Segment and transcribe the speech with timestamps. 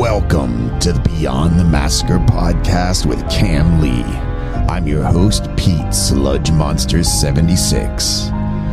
[0.00, 4.02] Welcome to the Beyond the Massacre podcast with Kam Lee.
[4.66, 8.30] I'm your host, Pete Sludge Monster 76.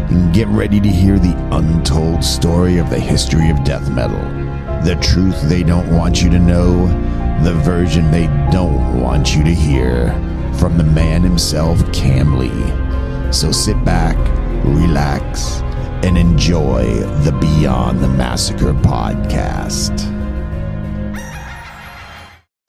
[0.09, 4.21] And get ready to hear the untold story of the history of death metal.
[4.85, 6.87] The truth they don't want you to know,
[7.43, 10.13] the version they don't want you to hear.
[10.57, 13.33] From the man himself, Kam Lee.
[13.33, 14.15] So sit back,
[14.63, 15.59] relax,
[16.05, 16.85] and enjoy
[17.25, 20.16] the Beyond the Massacre podcast.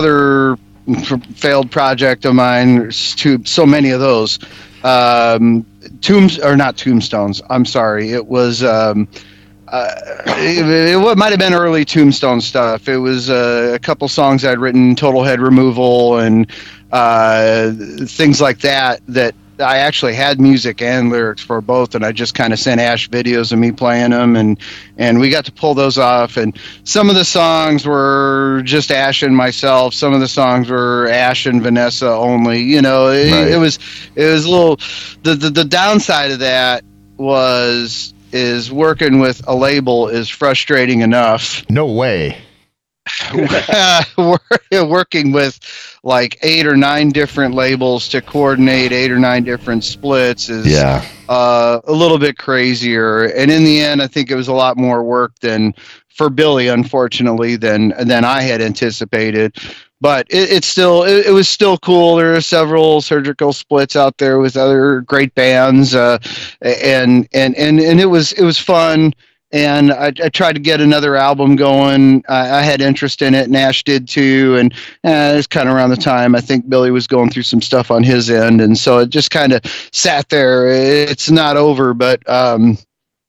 [0.01, 0.57] Other
[1.35, 4.39] failed project of mine, so many of those.
[4.85, 5.67] Um,
[6.01, 7.43] tombs or not tombstones.
[7.51, 8.13] I'm sorry.
[8.13, 8.63] It was.
[8.63, 9.09] Um,
[9.67, 9.91] uh,
[10.37, 12.89] it, it might have been early Tombstone stuff.
[12.89, 16.49] It was uh, a couple songs I'd written, Total Head Removal, and
[16.93, 17.73] uh,
[18.07, 19.01] things like that.
[19.09, 22.81] That I actually had music and lyrics for both, and I just kind of sent
[22.81, 24.59] Ash videos of me playing them, and
[24.97, 26.37] and we got to pull those off.
[26.37, 29.95] And some of the songs were just Ash and myself.
[29.95, 32.63] Some of the songs were Ash and Vanessa only.
[32.63, 33.49] You know, it, Right.
[33.49, 33.79] it was
[34.15, 34.77] it was a little.
[35.23, 36.85] The, the the downside of that
[37.17, 41.69] was is working with a label is frustrating enough.
[41.71, 42.37] No way.
[44.89, 45.59] working with
[46.03, 51.05] like eight or nine different labels to coordinate eight or nine different splits is Yeah.
[51.29, 53.25] uh, a little bit crazier.
[53.25, 55.75] And in the end, I think it was a lot more work than
[56.09, 59.57] for Billy, unfortunately, than than I had anticipated.
[60.01, 62.17] But it, it's still it, it was still cool.
[62.17, 66.19] There are several surgical splits out there with other great bands, uh,
[66.63, 69.13] and and and and it was it was fun.
[69.51, 72.23] And I, I tried to get another album going.
[72.29, 73.49] I, I had interest in it.
[73.49, 74.57] Nash did too.
[74.59, 74.73] And
[75.05, 77.91] uh, it's kind of around the time I think Billy was going through some stuff
[77.91, 79.63] on his end, and so it just kind of
[79.93, 80.69] sat there.
[80.69, 82.77] It's not over, but um,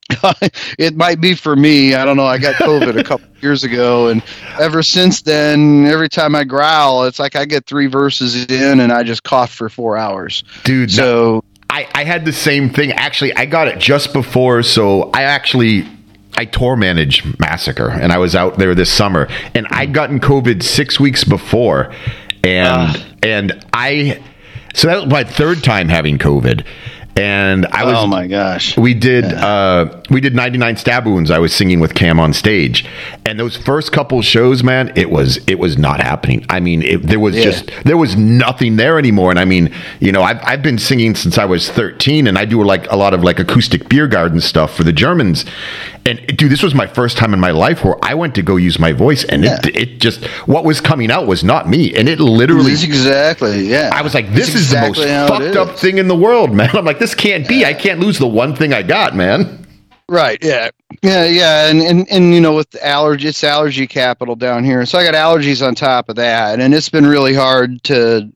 [0.78, 1.94] it might be for me.
[1.94, 2.26] I don't know.
[2.26, 4.24] I got COVID a couple years ago, and
[4.60, 8.92] ever since then, every time I growl, it's like I get three verses in, and
[8.92, 10.44] I just cough for four hours.
[10.64, 12.92] Dude, no, So I, I had the same thing.
[12.92, 14.64] Actually, I got it just before.
[14.64, 15.88] So I actually
[16.40, 20.64] I tour manage Massacre, and I was out there this summer, and I'd gotten COVID
[20.64, 21.94] six weeks before,
[22.46, 24.24] and and I
[24.74, 26.66] so that was my third time having COVID,
[27.18, 28.78] and I was oh my gosh.
[28.78, 31.32] we did uh, we did 99 stab wounds.
[31.32, 32.86] I was singing with Kam on stage,
[33.26, 36.46] and those first couple shows, man, it was it was not happening.
[36.50, 37.44] I mean, it, there was Yeah.
[37.44, 39.30] just there was nothing there anymore.
[39.32, 42.46] And I mean, you know, I've I've been singing since I was 13, and I
[42.46, 45.46] do like a lot of like acoustic beer garden stuff for the Germans.
[46.06, 48.56] And dude, this was my first time in my life where I went to go
[48.56, 52.10] use my voice, and it it just what was coming out was not me, and
[52.10, 53.90] it literally That's exactly yeah.
[53.94, 56.54] I was like, this That's is exactly the most fucked up thing in the world,
[56.54, 56.70] man.
[56.74, 57.66] I'm like, this can't be.
[57.66, 59.66] I can't lose the one thing I got, man.
[60.10, 60.44] Right.
[60.44, 60.70] Yeah.
[61.04, 61.26] Yeah.
[61.26, 61.68] Yeah.
[61.70, 64.86] And, and, and, you know, with the allergy, it's allergy capital down here.
[64.86, 66.60] So I got allergies on top of that.
[66.60, 68.32] And it's been really hard to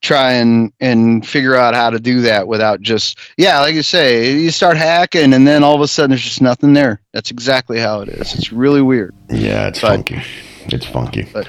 [0.00, 4.32] try and, and figure out how to do that without just, yeah, like you say,
[4.32, 7.00] you start hacking and then all of a sudden there's just nothing there.
[7.12, 8.34] That's exactly how it is.
[8.34, 9.14] It's really weird.
[9.30, 10.22] Yeah, it's But- funky.
[10.66, 11.22] It's funky.
[11.32, 11.46] But-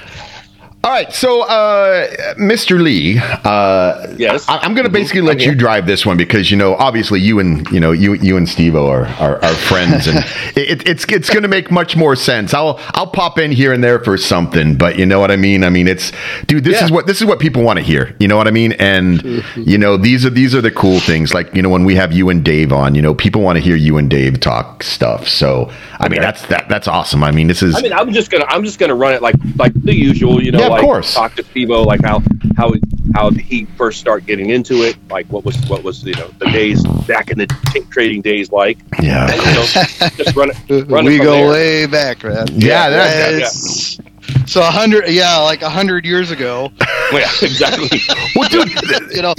[0.84, 2.78] All right, so uh, Mr.
[2.78, 4.46] Lee, uh, Yes.
[4.46, 7.38] I, am going to basically let you drive this one because you know, obviously, you
[7.38, 10.18] and you know, you you and Steve are, are are friends, and
[10.56, 12.52] it, it's it's going to make much more sense.
[12.52, 15.64] I'll I'll pop in here and there for something, but you know what I mean.
[15.64, 16.12] I mean, it's
[16.48, 18.14] dude, this is what this is what people want to hear.
[18.20, 18.72] You know what I mean?
[18.72, 21.32] And you know, these are these are the cool things.
[21.32, 23.62] Like you know, when we have you and Dave on, you know, people want to
[23.62, 25.26] hear you and Dave talk stuff.
[25.28, 26.26] So I mean, Okay.
[26.26, 27.24] that's that that's awesome.
[27.24, 29.36] I mean, this is I mean, I'm just gonna I'm just gonna run it like
[29.56, 31.14] like the usual, you know, Yeah, like course.
[31.14, 32.22] talk to Steve-O, like how
[32.56, 32.72] how
[33.14, 36.28] how did he first start getting into it, like what was what was you know
[36.38, 39.30] the days back in the tape trading days like, yeah.
[39.30, 40.88] and, you know, just run it.
[40.88, 41.50] Run we it go there.
[41.50, 42.46] way back, man.
[42.52, 43.36] Yeah, that- yeah.
[43.36, 43.98] It's-
[44.46, 46.72] So a hundred, yeah, like a hundred years ago,
[47.12, 47.88] Yeah, exactly.
[48.36, 48.70] Well, dude,
[49.14, 49.34] you know,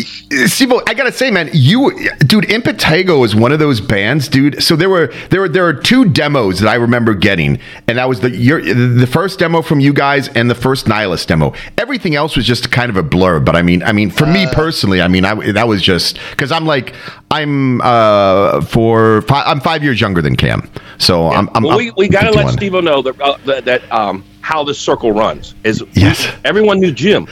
[0.47, 4.63] Steve, I gotta say, man, you, dude, Impetigo is one of those bands, dude.
[4.63, 8.07] So there were there were there are two demos that I remember getting, and that
[8.07, 11.53] was the your, the first demo from you guys and the first Nihilist demo.
[11.77, 13.41] Everything else was just kind of a blur.
[13.41, 16.51] But I mean, I mean, for me personally, I mean, I that was just because
[16.53, 16.95] I'm like
[17.31, 21.91] I'm uh for fi- I'm five years younger than Kam, so I'm, I'm, well, we,
[21.91, 22.57] we got to I'm let 51.
[22.57, 26.27] Steve-O know that, uh, that that um how this circle runs is Yes.
[26.45, 27.27] everyone knew Jim.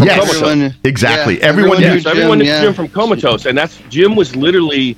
[0.00, 1.38] Yes, Everyone- exactly.
[1.38, 2.60] yeah, everyone, everyone knew knew Yeah, everyone Jim, knew yeah.
[2.62, 4.96] Jim from Comatose, and that's Jim was literally.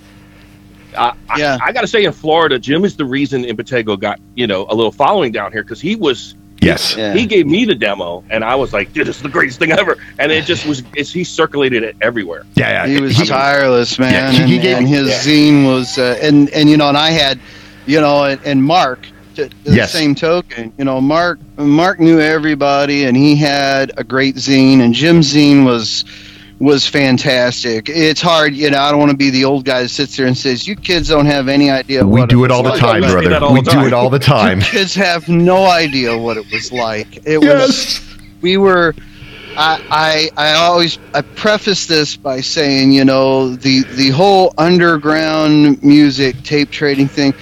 [0.96, 1.58] Uh, Yeah.
[1.60, 4.66] I, I got to say, in Florida, Jim is the reason Impetigo got you know
[4.68, 6.96] a little following down here because he was Yes.
[6.96, 7.12] Yeah.
[7.12, 9.72] he gave me the demo, and I was like, "Dude, this is the greatest thing
[9.72, 10.82] ever!" And it just was.
[10.94, 12.44] It's, he circulated it everywhere.
[12.54, 12.86] Yeah, yeah.
[12.86, 14.12] he was He- tireless, man.
[14.12, 15.18] Yeah, he- he and, gave- and his yeah.
[15.34, 17.38] zine was, uh, and and you know, and I had,
[17.86, 19.00] you know, and, and Mark
[19.38, 19.92] to, to Yes.
[19.92, 24.80] the same token, you know, Mark Mark knew everybody, and he had a great zine,
[24.80, 26.04] and Jim's zine was
[26.60, 27.88] was fantastic.
[27.88, 28.78] It's hard, you know.
[28.78, 31.08] I don't want to be the old guy that sits there and says, "You kids
[31.08, 33.52] don't have any idea." We what do it was all the like." time, We brother.
[33.52, 33.86] We do time.
[33.86, 34.58] it all the time.
[34.58, 37.24] You kids have no idea what it was like.
[37.26, 38.00] It was
[38.40, 38.94] we were
[39.56, 45.82] I, I I always I preface this by saying, you know, the the whole underground
[45.82, 47.34] music tape trading thing,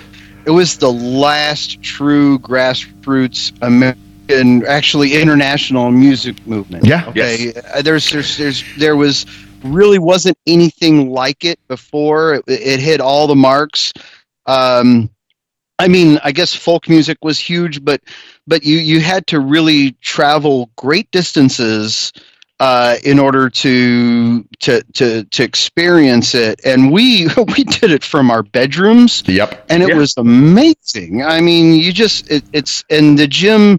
[0.47, 6.87] it was the last true grassroots American actually international music movement.
[6.87, 7.07] Yeah.
[7.09, 7.53] Okay.
[7.75, 9.27] Uh, There's there's there's there was
[9.63, 12.35] really wasn't anything like it before.
[12.35, 13.93] It, it hit all the marks.
[14.47, 15.11] Um
[15.79, 18.01] I mean, I guess folk music was huge, but
[18.47, 22.13] but you you had to really travel great distances
[22.61, 26.61] uh, in order to to to to experience it.
[26.65, 27.27] And we
[27.57, 29.67] we did it from our bedrooms, Yep.
[29.69, 29.97] and it Yeah.
[29.97, 31.23] was amazing.
[31.23, 33.79] I mean, you just it, it's and the gym.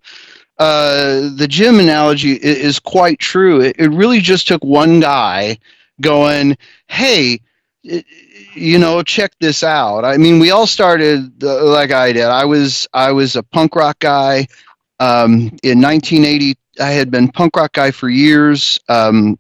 [0.60, 3.62] Uh, the gym analogy i- is quite true.
[3.62, 5.60] It, it really just took one guy
[6.02, 6.58] going,
[6.88, 7.42] "Hey,
[7.88, 8.04] i-
[8.56, 12.24] you know, check this out." I mean, we all started uh, like I did.
[12.26, 14.48] I was I was a punk rock guy.
[15.00, 18.80] Um, in 1980, I had been punk rock guy for years.
[18.90, 19.38] Um,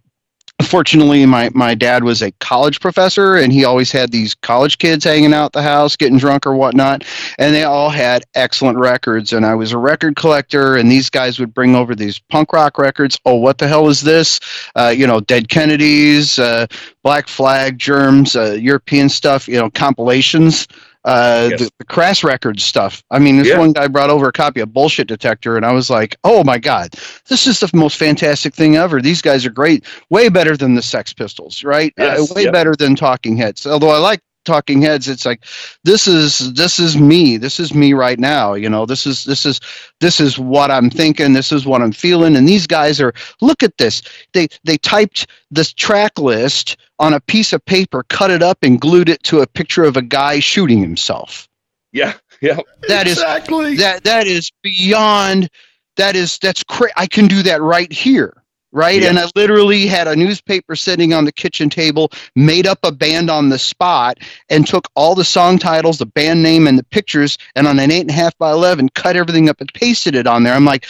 [0.64, 5.04] fortunately, my my dad was a college professor, and he always had these college kids
[5.04, 7.04] hanging out the house, getting drunk or whatnot,
[7.38, 9.34] and they all had excellent records.
[9.34, 12.78] And I was a record collector, and these guys would bring over these punk rock
[12.78, 13.20] records.
[13.26, 14.40] Oh, what the hell is this?
[14.76, 16.68] Uh, you know, Dead Kennedys, uh,
[17.04, 19.48] Black Flag, Germs, uh, European stuff.
[19.48, 20.68] You know, compilations.
[21.08, 21.60] Uh, Yes.
[21.62, 23.02] the, the crass records stuff.
[23.10, 23.60] I mean, this Yeah.
[23.60, 26.58] one guy brought over a copy of Bullshit Detector, and I was like, "Oh my
[26.58, 26.96] god,
[27.30, 29.02] this is the most fantastic thing ever!
[29.02, 31.94] These guys are great, way better than the Sex Pistols, right?
[31.98, 32.54] Yes, uh, way yep.
[32.54, 33.66] better than Talking Heads.
[33.66, 35.44] Although I like Talking Heads, it's like
[35.84, 37.38] this is this is me.
[37.38, 38.56] This is me right now.
[38.56, 39.60] You know, this is this is
[40.00, 41.34] this is what I'm thinking.
[41.34, 42.36] This is what I'm feeling.
[42.36, 44.02] And these guys are look at this.
[44.34, 48.82] They they typed this track list on a piece of paper, cut it up, and
[48.82, 51.48] glued it to a picture of a guy shooting himself.
[51.92, 52.60] Yeah, yeah.
[52.88, 53.76] That is exactly.
[53.78, 55.50] that that is beyond
[55.98, 58.34] that is that's cra- I can do that right here
[58.72, 59.10] right Yeah.
[59.10, 63.30] and I literally had a newspaper sitting on the kitchen table made up a band
[63.30, 64.18] on the spot
[64.50, 67.92] and took all the song titles the band name and the pictures and on an
[67.92, 70.66] eight and a half by 11 cut everything up and pasted it on there I'm
[70.66, 70.86] like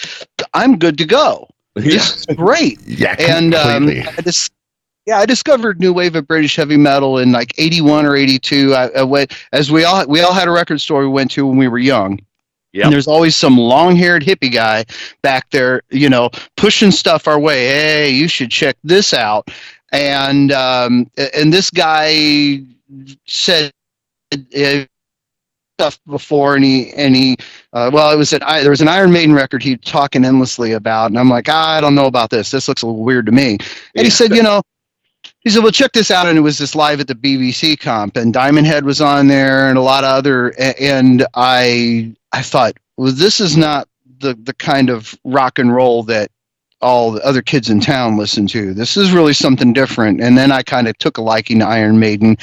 [0.54, 1.84] I'm good to go Yeah.
[1.84, 3.90] this is great yeah, and um.
[3.90, 4.52] I just
[5.06, 8.74] yeah, I discovered new wave of British heavy metal in like '81 or '82.
[8.74, 11.48] I, I went as we all we all had a record store we went to
[11.48, 12.20] when we were young.
[12.78, 12.86] Yep.
[12.86, 14.86] And there's always some long-haired hippie guy
[15.24, 17.66] back there, you know, pushing stuff our way.
[17.66, 19.50] Hey, you should check this out.
[19.92, 22.62] And um, and this guy
[23.26, 23.72] said
[24.32, 24.86] uh,
[25.80, 27.38] stuff before, and he and he
[27.74, 30.74] uh, well, it was an I, there was an Iron Maiden record he talking endlessly
[30.74, 32.52] about, and I'm like, "Ah, I don't know about this.
[32.52, 33.54] This looks a little weird to me.
[33.54, 33.62] And
[33.96, 34.04] Yeah.
[34.04, 34.62] he said, you know,
[35.48, 36.28] he said, well, check this out.
[36.28, 39.70] And it was this live at the BBC comp, and Diamond Head was on there,
[39.70, 40.54] and a lot of other.
[40.60, 43.88] And I, I thought, well, this is not
[44.20, 46.32] the the kind of rock and roll that
[46.82, 48.74] all the other kids in town listen to.
[48.74, 50.22] This is really something different.
[50.22, 52.38] And then I kind of took a liking to Iron Maiden,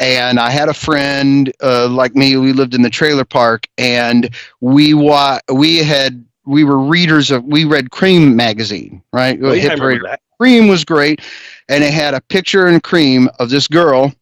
[0.00, 2.38] and I had a friend uh, like me.
[2.38, 7.44] We lived in the trailer park, and we wa- we had we were readers of
[7.44, 9.38] we read Creem magazine, right?
[9.42, 10.20] Oh, yeah, I Hit remember that.
[10.40, 11.20] Creem was great,
[11.68, 14.12] and it had a picture in Creem of this girl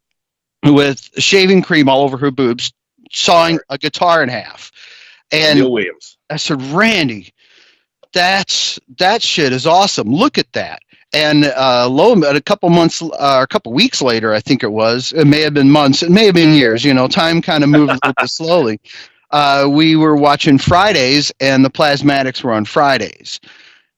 [0.64, 2.72] with shaving cream all over her boobs,
[3.12, 4.72] sawing a guitar in half.
[5.30, 6.16] And Neil Williams.
[6.30, 7.32] I said, Randy,
[8.12, 10.08] that's that shit is awesome.
[10.08, 10.80] Look at that.
[11.12, 14.72] And uh, lo and a couple months, uh, a couple weeks later, I think it
[14.72, 15.12] was.
[15.12, 16.02] It may have been months.
[16.02, 16.84] It may have been years.
[16.84, 18.80] You know, time kind of moved a little bit slowly.
[19.30, 23.40] Uh, we were watching Fridays, and the Plasmatics were on Fridays.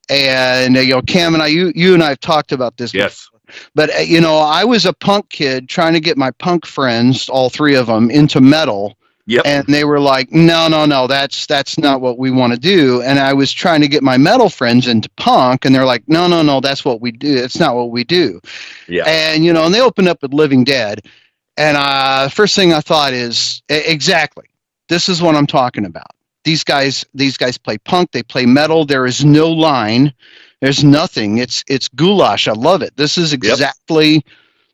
[0.09, 2.95] And uh, you know, Kam and I, you, you and I have talked about this
[2.95, 3.29] Yes.
[3.75, 7.29] But uh, you know, I was a punk kid trying to get my punk friends,
[7.29, 8.97] all three of them, into metal,
[9.27, 9.45] Yep.
[9.45, 13.03] and they were like, "No, no, no, that's that's not what we want to do."
[13.03, 16.29] And I was trying to get my metal friends into punk, and they're like, "No,
[16.29, 17.37] no, no, that's what we do.
[17.37, 18.41] It's not what we do."
[18.89, 19.05] Yeah.
[19.07, 21.01] And you know, and they opened up with Living Dead,
[21.57, 24.47] and uh, first thing I thought is exactly
[24.89, 26.11] this is what I'm talking about.
[26.45, 28.13] These guys, these guys play punk.
[28.13, 28.85] They play metal.
[28.85, 30.15] There is no line.
[30.61, 31.39] There's nothing.
[31.39, 32.49] It's it's goulash.
[32.49, 32.97] I love it.
[32.97, 34.25] This is exactly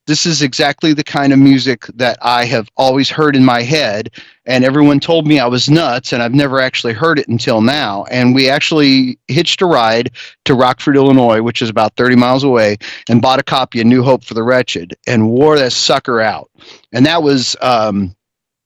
[0.07, 4.11] this is exactly the kind of music that I have always heard in my head.
[4.47, 8.05] And everyone told me I was nuts, and I've never actually heard it until now.
[8.11, 10.11] And we actually hitched a ride
[10.45, 14.03] to Rockford, Illinois, which is about 30 miles away, and bought a copy of New
[14.03, 16.51] Hope for the Wretched and wore that sucker out.
[16.93, 18.17] And that was um,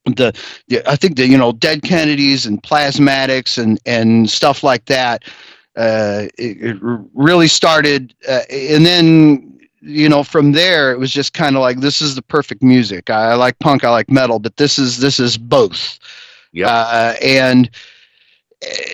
[0.07, 0.33] the,
[0.69, 5.25] the I think the you know Dead Kennedys and Plasmatics and and stuff like that.
[5.76, 11.35] Uh, it, it really started, uh, and then you know from there it was just
[11.35, 13.11] kind of like this is the perfect music.
[13.11, 15.99] I, I, like punk, I like metal, but this is this is both.
[16.52, 17.68] Yeah, uh, and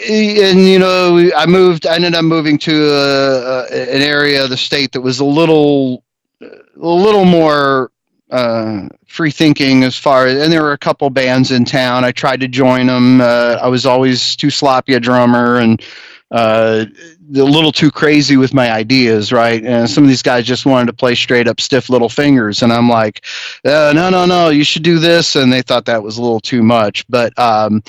[0.09, 1.87] and you know I moved.
[1.87, 5.25] I ended up moving to a, a, an area of the state that was a
[5.25, 6.03] little
[6.41, 7.93] a little more
[8.33, 12.05] uh, free thinking as far as, and there were a couple bands in town.
[12.05, 13.21] I tried to join them.
[13.21, 15.81] Uh, I was always too sloppy a drummer and
[16.33, 16.87] uh,
[17.35, 19.63] a little too crazy with my ideas, right?
[19.63, 22.73] And some of these guys just wanted to play straight up stiff little fingers, and
[22.73, 23.25] I'm like,
[23.65, 26.41] uh, no, no, no, you should do this, and they thought that was a little
[26.41, 27.39] too much, but.
[27.39, 27.83] Um,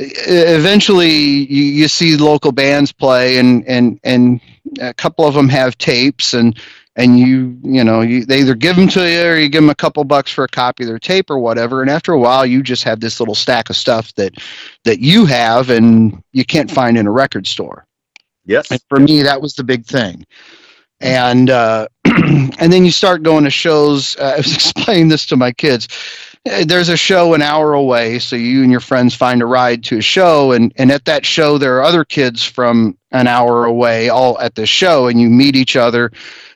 [0.00, 4.40] eventually you, you see local bands play and, and, and
[4.80, 6.56] a couple of them have tapes and
[6.98, 9.70] and you you know you, they either give them to you or you give them
[9.70, 11.80] a couple bucks for a copy of their tape or whatever.
[11.80, 14.34] And after a while you just have this little stack of stuff that
[14.84, 17.86] that you have and you can't find in a record store.
[18.44, 18.70] Yes.
[18.70, 20.26] And for me that was the big thing.
[21.00, 24.16] And uh, and then you start going to shows.
[24.16, 25.86] Uh, i was explaining this to my kids.
[26.44, 29.98] There's a show an hour away so you and your friends find a ride to
[29.98, 34.08] a show and and at that show there are other kids from an hour away
[34.08, 36.10] all at the show and you meet each other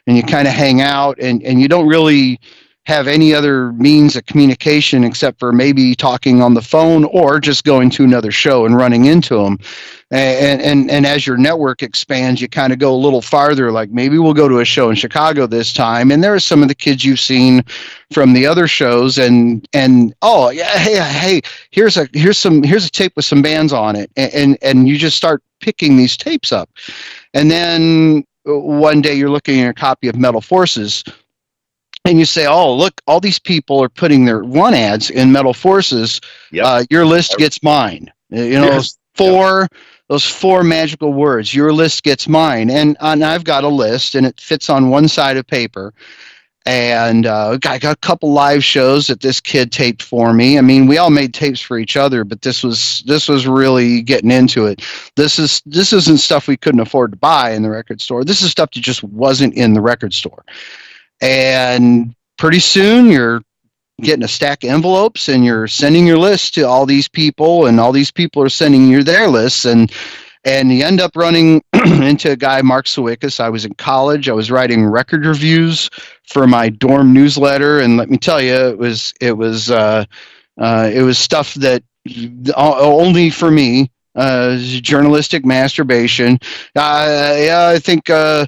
[0.06, 2.40] and you kind of hang out and, and you don't really
[2.84, 7.62] have any other means of communication except for maybe talking on the phone or just
[7.62, 9.56] going to another show and running into them.
[10.10, 13.72] And and and as your network expands, you kind of go a little farther.
[13.72, 16.60] Like maybe we'll go to a show in Chicago this time, and there are some
[16.60, 17.62] of the kids you've seen
[18.12, 21.40] from the other shows, and and oh yeah, hey hey,
[21.70, 24.88] here's a here's some here's a tape with some bands on it, and and, and
[24.88, 26.68] you just start picking these tapes up,
[27.32, 31.04] and then one day you're looking at a copy of Metal Forces
[32.04, 35.54] and you say, "Oh, look, all these people are putting their one ads in Metal
[35.54, 36.20] Forces.
[36.50, 36.64] Yep.
[36.66, 38.12] Uh, your list gets mine.
[38.30, 38.98] You know, yes.
[39.14, 39.72] four yep.
[40.08, 41.54] those four magical words.
[41.54, 45.08] Your list gets mine, and, and I've got a list, and it fits on one
[45.08, 45.94] side of paper
[46.64, 50.58] and uh, I got a couple live shows that this kid taped for me.
[50.58, 54.02] I mean, we all made tapes for each other, but this was this was really
[54.02, 54.82] getting into it.
[55.16, 58.24] This is this isn't stuff we couldn't afford to buy in the record store.
[58.24, 60.44] This is stuff that just wasn't in the record store.
[61.20, 63.42] And pretty soon, you're
[64.00, 67.80] getting a stack of envelopes and you're sending your list to all these people, and
[67.80, 69.92] all these people are sending you their lists, and
[70.44, 73.40] and you end up running into a guy, Mark Sawickis.
[73.40, 74.28] I was in college.
[74.28, 75.88] I was writing record reviews
[76.26, 80.04] for my dorm newsletter, and let me tell you, it was it was uh,
[80.58, 81.82] uh, it was stuff that
[82.56, 86.38] only for me uh, journalistic masturbation.
[86.76, 88.10] Uh, yeah, I think.
[88.10, 88.46] Uh,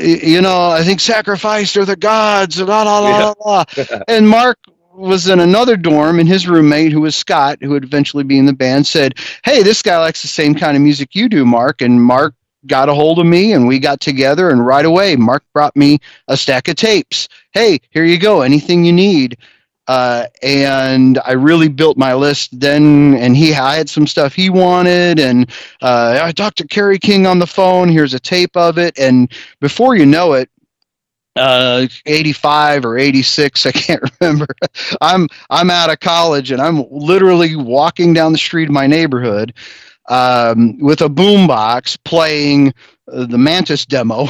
[0.00, 4.00] you know, I think sacrificed are the gods, blah, blah, blah, blah.
[4.08, 4.58] and Mark
[4.96, 8.46] was in another dorm, and his roommate, who was Scott, who would eventually be in
[8.46, 11.82] the band, said, "Hey, this guy likes the same kind of music you do, Mark."
[11.82, 12.34] And Mark
[12.66, 14.50] got a hold of me, and we got together.
[14.50, 15.98] And right away, Mark brought me
[16.28, 17.28] a stack of tapes.
[17.52, 18.42] Hey, here you go.
[18.42, 19.38] Anything you need.
[19.88, 23.14] Uh, and I really built my list then.
[23.14, 25.48] And he, I had some stuff he wanted, and
[25.80, 27.88] uh, I talked to Kerry King on the phone.
[27.88, 30.50] Here's a tape of it, and before you know it,
[31.36, 34.46] uh, 85 or 86 i can't remember.
[35.00, 39.52] I'm i'm out of college and i'm literally walking down the street of my neighborhood
[40.08, 42.72] um, with a boombox playing
[43.12, 44.26] uh, the Mantas demo.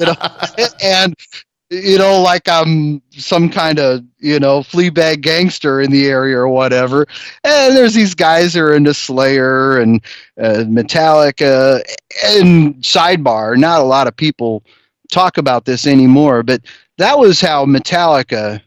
[0.00, 0.14] You know,
[0.82, 1.14] and
[1.70, 6.36] you know like i'm some kind of you know flea bag gangster in the area
[6.36, 7.06] or whatever
[7.42, 10.00] and there's these guys that are into slayer and
[10.40, 11.82] uh, metallica
[12.24, 14.62] and sidebar not a lot of people
[15.10, 16.60] talk about this anymore but
[16.98, 18.60] that was how metallica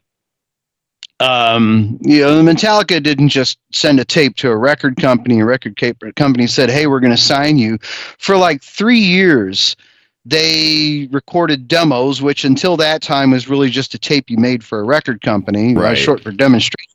[1.22, 5.42] um, you know, Metallica didn't just send a tape to a record company.
[5.42, 5.76] A record
[6.16, 7.78] company said, "Hey, we're going to sign you."
[8.18, 9.76] For like three years,
[10.26, 14.80] they recorded demos, which until that time was really just a tape you made for
[14.80, 15.98] a record company, right.
[15.98, 16.94] short for demonstration.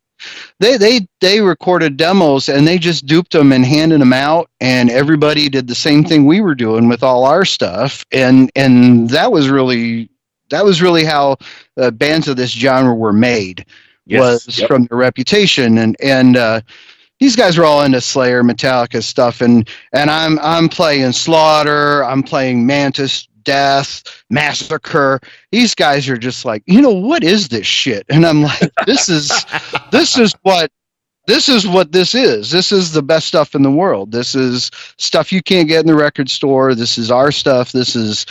[0.60, 4.90] They they they recorded demos and they just duped them and handed them out, and
[4.90, 9.32] everybody did the same thing we were doing with all our stuff, and and that
[9.32, 10.08] was really
[10.50, 11.36] that was really how
[11.76, 13.66] uh, bands of this genre were made
[14.06, 14.20] yes.
[14.20, 14.68] was yep.
[14.68, 16.60] from their reputation and and uh,
[17.20, 22.22] these guys were all into Slayer, Metallica stuff, and and I'm I'm playing Slaughter, I'm
[22.22, 25.20] playing Mantas, Death, Massacre.
[25.52, 28.04] These guys are just like, you know, what is this shit?
[28.08, 29.44] And I'm like, this is
[29.92, 30.70] this is what
[31.26, 32.50] this is what this is.
[32.50, 34.12] This is the best stuff in the world.
[34.12, 36.74] This is stuff you can't get in the record store.
[36.74, 37.72] This is our stuff.
[37.72, 38.26] This is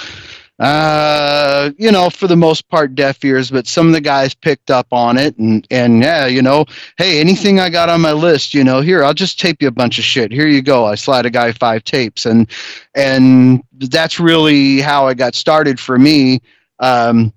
[0.60, 4.70] uh, you know, for the most part, deaf ears, but some of the guys picked
[4.70, 6.66] up on it, and and yeah, you know,
[6.98, 9.72] hey, anything I got on my list, you know, here I'll just tape you a
[9.72, 10.32] bunch of shit.
[10.32, 10.86] Here you go.
[10.86, 12.50] I slide a guy five tapes, and
[12.94, 16.42] and that's really how I got started for me.
[16.80, 17.34] Um,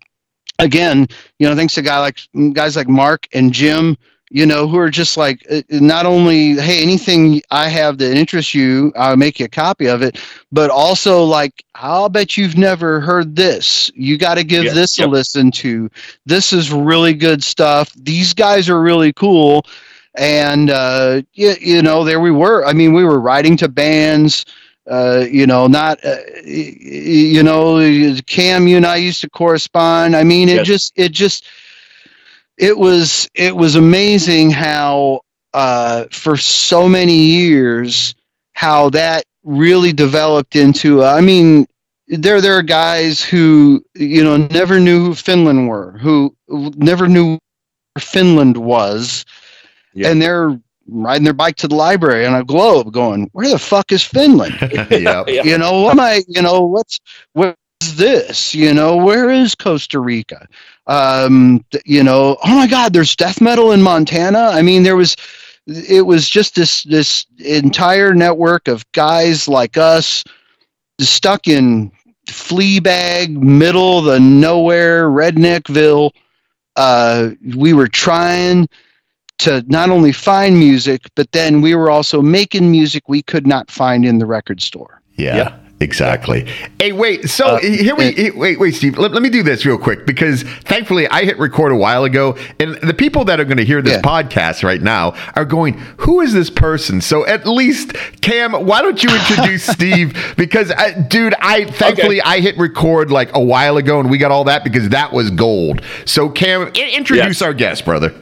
[0.58, 1.06] again,
[1.38, 2.18] you know, thanks to guy like
[2.52, 3.96] guys like Mark and Jim
[4.30, 8.54] you know, who are just like uh, not only hey anything I have that interests
[8.54, 10.18] you, I'll make you a copy of it,
[10.52, 13.90] but also like I'll bet you've never heard this.
[13.95, 15.00] You got to give Yeah, this yep.
[15.00, 15.90] a listen to.
[16.26, 17.92] This is really good stuff.
[17.95, 19.64] These guys are really cool,
[20.14, 22.64] and uh, you, you know there we were.
[22.64, 24.45] I mean, we were writing to bands.
[24.90, 27.78] Uh, you know, not uh, you know,
[28.26, 30.14] Kam, you and I used to correspond.
[30.16, 30.62] I mean, it Yes.
[30.62, 31.45] just it just
[32.58, 35.20] it was it was amazing how
[35.54, 38.14] uh, for so many years
[38.54, 41.66] how that really developed into i mean
[42.08, 47.32] there there are guys who you know never knew who finland were who never knew
[47.94, 49.25] where finland was
[49.94, 50.10] Yeah.
[50.10, 50.58] and they're
[50.88, 54.56] riding their bike to the library on a globe going where the fuck is finland
[54.90, 54.90] yep.
[55.28, 55.42] Yeah.
[55.44, 56.98] you know what am i you know what's
[57.34, 57.56] what's
[57.94, 60.48] this you know where is costa rica
[60.86, 64.50] um you know oh my god there's death metal in montana.
[64.52, 65.16] I mean there was
[65.66, 70.22] it was just this this entire network of guys like us
[71.00, 71.90] stuck in
[72.26, 76.10] fleabag middle of the nowhere redneckville.
[76.76, 78.68] Uh we were trying
[79.38, 83.70] to not only find music but then we were also making music we could not
[83.70, 85.02] find in the record store.
[85.16, 85.58] Yeah, Yeah.
[85.78, 86.47] Exactly.
[86.78, 87.28] Hey, wait.
[87.28, 88.97] So Uh, here we it- wait, wait, Steve.
[88.97, 92.35] Let, let me do this real quick because thankfully I hit record a while ago,
[92.59, 94.00] and the people that are going to hear this Yeah.
[94.00, 97.92] podcast right now are going, "Who is this person?" So at least
[98.23, 100.35] Kam, why don't you introduce Steve?
[100.38, 104.30] Because uh, dude, I thankfully I hit record like a while ago, and we got
[104.30, 105.83] all that because that was gold.
[106.06, 107.42] So Kam, introduce Yes.
[107.42, 108.14] our guest, brother.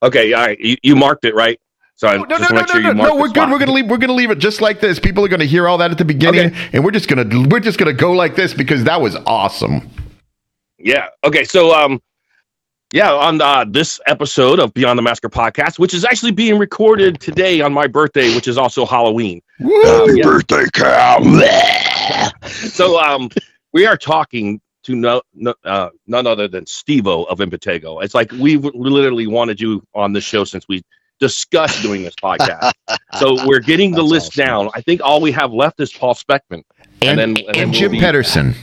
[0.00, 0.58] Okay, all right.
[0.60, 1.58] You, you marked it right.
[2.00, 3.14] So I No, no, just no, no, sure no, no, no.
[3.14, 3.40] We're the good.
[3.42, 3.50] spot.
[3.50, 3.86] We're gonna leave.
[3.86, 4.98] We're gonna leave it just like this.
[4.98, 6.68] People are gonna hear all that at the beginning, Okay.
[6.72, 9.86] and we're just gonna we're just gonna go like this because that was awesome.
[10.78, 11.08] Yeah.
[11.24, 11.44] Okay.
[11.44, 12.00] So, um,
[12.94, 17.20] yeah, on uh, this episode of Beyond the Massacre podcast, which is actually being recorded
[17.20, 19.42] today on my birthday, which is also Halloween.
[19.60, 19.68] Um,
[20.16, 20.22] yeah.
[20.22, 21.42] birthday, Kam.
[22.48, 23.28] So, um,
[23.74, 28.02] we are talking to no, no, uh, none other than Stevo of Impetigo.
[28.02, 30.82] It's like we've literally wanted you on the show since we
[31.20, 32.72] discussed doing this podcast.
[33.18, 34.44] so we're getting the That's list awesome.
[34.46, 34.70] down.
[34.74, 36.64] I think all we have left is Paul Speckmann And,
[37.02, 38.54] And then- and, and then we'll Jim be- Pedersen.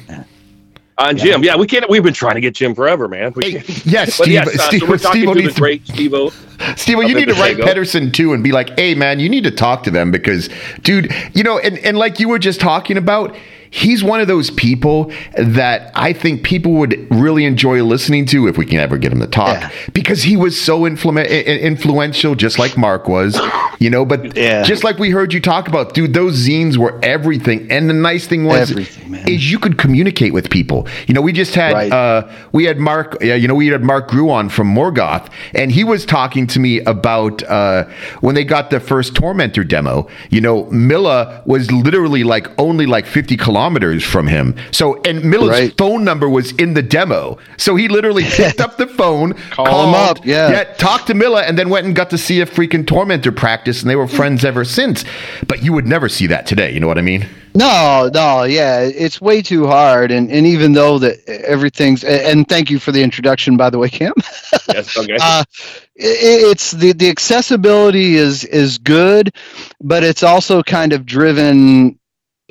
[0.97, 1.43] uh, Jim.
[1.43, 1.87] Yeah, we can't.
[1.89, 3.31] We've been trying to get Jim forever, man.
[3.35, 4.33] We Hey, yes, But Steve.
[4.33, 6.77] yes, uh, Steve, so we're talking Steve to needs the great Stevo.
[6.77, 7.65] Steve, Up you need to write Papago.
[7.65, 10.49] Pedersen too and be like, hey, man, you need to talk to them because,
[10.81, 13.35] dude, you know, and, and like you were just talking about,
[13.69, 18.57] he's one of those people that I think people would really enjoy listening to if
[18.57, 19.69] we can ever get him to talk Yeah.
[19.93, 21.27] because he was so influ-
[21.61, 23.39] influential, just like Mark was,
[23.79, 24.05] you know.
[24.05, 24.63] But Yeah.
[24.63, 27.67] just like we heard you talk about, dude, those zines were everything.
[27.69, 30.87] And the nice thing was, is you could communicate with people.
[31.07, 31.91] You know, we just had Right.
[31.91, 35.71] uh, we had Mark, yeah, you know, we had Mark Grewe on from Morgoth, and
[35.71, 37.83] he was talking to me about uh,
[38.21, 40.07] when they got the first Tormentor demo.
[40.29, 43.56] You know, Mille was literally like only like 50 kilometers
[44.03, 44.55] from him.
[44.71, 45.77] So, and Mille's Right.
[45.77, 47.37] phone number was in the demo.
[47.57, 50.49] So he literally picked up the phone, Call him called, up, yeah.
[50.49, 53.81] yeah, talked to Mille, and then went and got to see a freaking Tormentor practice,
[53.81, 55.03] and they were friends ever since.
[55.47, 56.71] But you would never see that today.
[56.73, 57.27] You know what I mean?
[57.55, 62.69] No, no, yeah, it's way too hard, and and even though that everything's and thank
[62.69, 64.13] you for the introduction, by the way, Kam.
[64.73, 64.97] Yes.
[64.97, 65.15] Okay.
[65.15, 65.45] uh, i-
[65.97, 69.33] it's the the accessibility is is good,
[69.81, 71.97] but it's also kind of driven.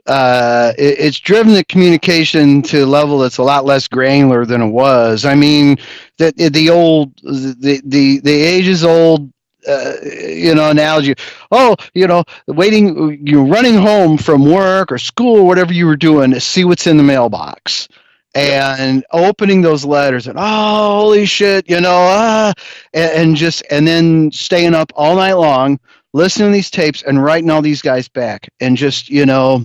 [0.06, 4.62] Uh, it- it's driven the communication to a level that's a lot less granular than
[4.62, 5.24] it was.
[5.24, 5.78] I mean,
[6.18, 9.32] the the old the the the ages old.
[9.68, 11.14] Uh, you know, analogy.
[11.50, 15.96] Oh, you know, waiting, you're running home from work or school, or whatever you were
[15.96, 17.88] doing, to see what's in the mailbox
[18.34, 22.54] and opening those letters and oh holy shit you know ah,
[22.94, 25.78] and, and just and then staying up all night long
[26.14, 29.64] listening to these tapes and writing all these guys back and just you know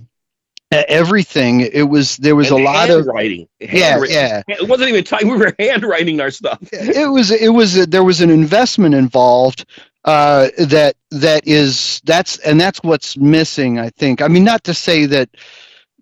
[0.72, 1.62] everything.
[1.62, 3.48] It was there was And a lot of handwriting.
[3.60, 4.42] yeah yeah.
[4.48, 5.28] It wasn't even time.
[5.28, 6.60] We were handwriting our stuff.
[6.72, 9.66] it was it was a, there was an investment involved
[10.06, 14.22] uh, that that is that's and that's what's missing i think.
[14.22, 15.30] I mean not to say that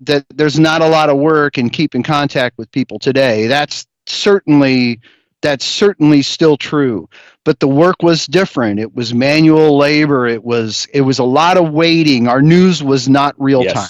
[0.01, 3.47] that there's not a lot of work in keeping contact with people today.
[3.47, 5.01] That's certainly
[5.41, 7.09] that's certainly still true.
[7.45, 8.79] But the work was different.
[8.79, 10.27] It was manual labor.
[10.27, 12.27] It was it was a lot of waiting.
[12.27, 13.89] Our news was not real time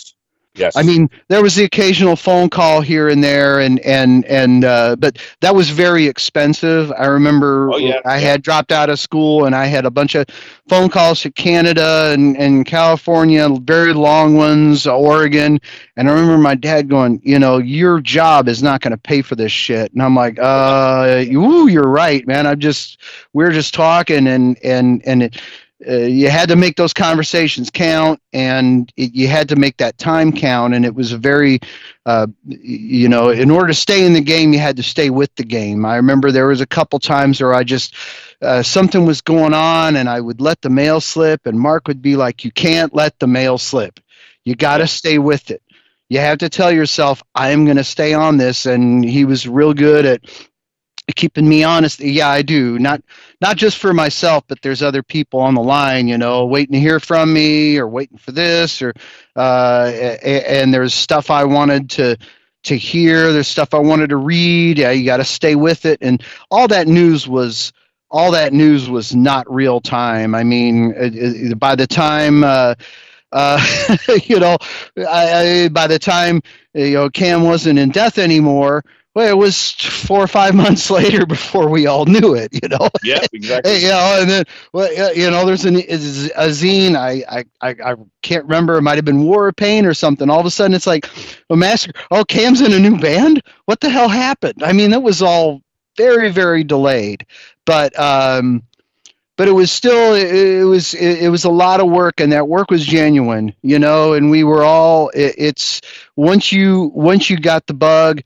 [0.59, 0.75] Yes.
[0.75, 4.95] I mean, there was the occasional phone call here and there, and and and uh,
[4.97, 6.91] but that was very expensive.
[6.93, 8.19] I remember Oh, yeah, I yeah.
[8.19, 10.25] had dropped out of school, and I had a bunch of
[10.69, 15.59] phone calls to Canada and and California, very long ones, Oregon,
[15.97, 19.21] and I remember my dad going, you know, your job is not going to pay
[19.21, 22.47] for this shit, and I'm like, uh, ooh, you're right, man.
[22.47, 23.01] I'm just
[23.33, 25.41] we're just talking, and and and it,
[25.87, 29.97] uh, you had to make those conversations count and it, you had to make that
[29.97, 31.59] time count and it was a very
[32.05, 35.33] uh, you know in order to stay in the game you had to stay with
[35.35, 35.85] the game.
[35.85, 37.95] I remember there was a couple times where i just
[38.41, 42.01] uh, something was going on and i would let the mail slip and mark would
[42.01, 43.99] be like you can't let the mail slip.
[44.43, 45.61] You got to stay with it.
[46.09, 49.47] You have to tell yourself i am going to stay on this and he was
[49.47, 50.48] real good at
[51.15, 53.01] keeping me honest yeah i do not
[53.41, 56.79] not just for myself, but there's other people on the line, you know, waiting to
[56.79, 58.93] hear from me or waiting for this or
[59.35, 59.91] uh,
[60.23, 62.17] and there's stuff I wanted to
[62.63, 64.77] to hear, there's stuff I wanted to read.
[64.77, 67.71] Yeah, you got to stay with it, and all that news was
[68.11, 70.35] all that news was not real time.
[70.35, 72.43] I mean, by the time.
[72.43, 72.75] Uh,
[73.31, 73.63] uh,
[74.23, 74.57] you know,
[74.97, 76.41] I, I, by the time
[76.73, 78.83] you know Kam wasn't in death anymore,
[79.15, 82.51] well, it was four or five months later before we all knew it.
[82.61, 83.71] You know, yeah, exactly.
[83.71, 84.43] Hey, you know, and then
[84.73, 86.95] well, yeah, you know, there's an, a zine.
[86.95, 88.77] I, I, I, can't remember.
[88.77, 90.29] It might have been War of Pain or something.
[90.29, 91.09] All of a sudden, it's like
[91.49, 91.99] a massacre.
[92.11, 93.41] Oh, Kam's in a new band.
[93.65, 94.63] What the hell happened?
[94.63, 95.61] I mean, it was all
[95.97, 97.25] very, very delayed.
[97.65, 98.63] But, um,
[99.37, 102.31] but it was still, it, it was, it, it was a lot of work, and
[102.33, 103.53] that work was genuine.
[103.61, 105.09] You know, and we were all.
[105.09, 105.81] It, it's
[106.15, 108.21] once you once you got the bug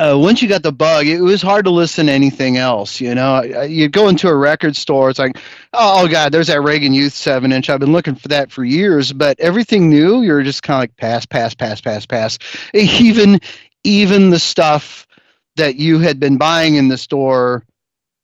[0.00, 3.00] uh, once you got the bug, it was hard to listen to anything else.
[3.00, 5.38] You know, you go into a record store, it's like,
[5.74, 7.70] oh god, there's that Reagan Youth seven inch.
[7.70, 10.96] I've been looking for that for years, but everything new, you're just kind of like
[10.98, 12.38] pass, pass, pass, pass, pass.
[12.74, 13.40] Even,
[13.84, 15.06] even the stuff
[15.56, 17.64] that you had been buying in the store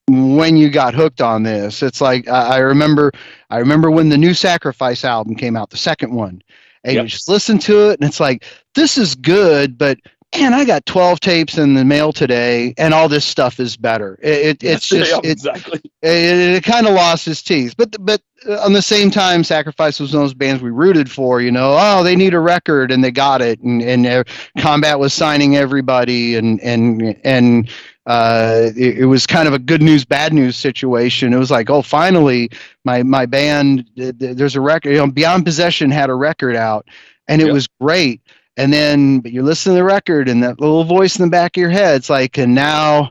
[0.09, 1.83] when you got hooked on this.
[1.83, 3.12] It's like I I remember,
[3.51, 6.43] I remember when the new Sacrifice album came out, the second one,
[6.85, 7.03] and Yep.
[7.03, 9.99] you just listen to it, and it's like this is good, but
[10.35, 14.19] man, I got 12 tapes in the mail today, and all this stuff is better.
[14.23, 15.81] It, it, it's just it, exactly.
[16.03, 17.75] it, it kind of lost its teeth.
[17.77, 21.41] But but on the same time, Sacrifice was one of those bands we rooted for.
[21.41, 24.25] You know, oh, they need a record, and they got it, and and uh,
[24.59, 27.71] Combat was signing everybody, and and and.
[28.07, 31.33] Uh, it, it was kind of a good news, bad news situation.
[31.35, 32.51] It was like, oh, finally,
[32.85, 33.85] my my band.
[33.97, 34.91] th- th- There's a record.
[34.91, 36.87] You know, Beyond Possession had a record out,
[37.27, 37.53] and it Yep.
[37.53, 38.21] was great.
[38.57, 41.57] And then, but you listen to the record, and that little voice in the back
[41.57, 43.11] of your head, it's like, and now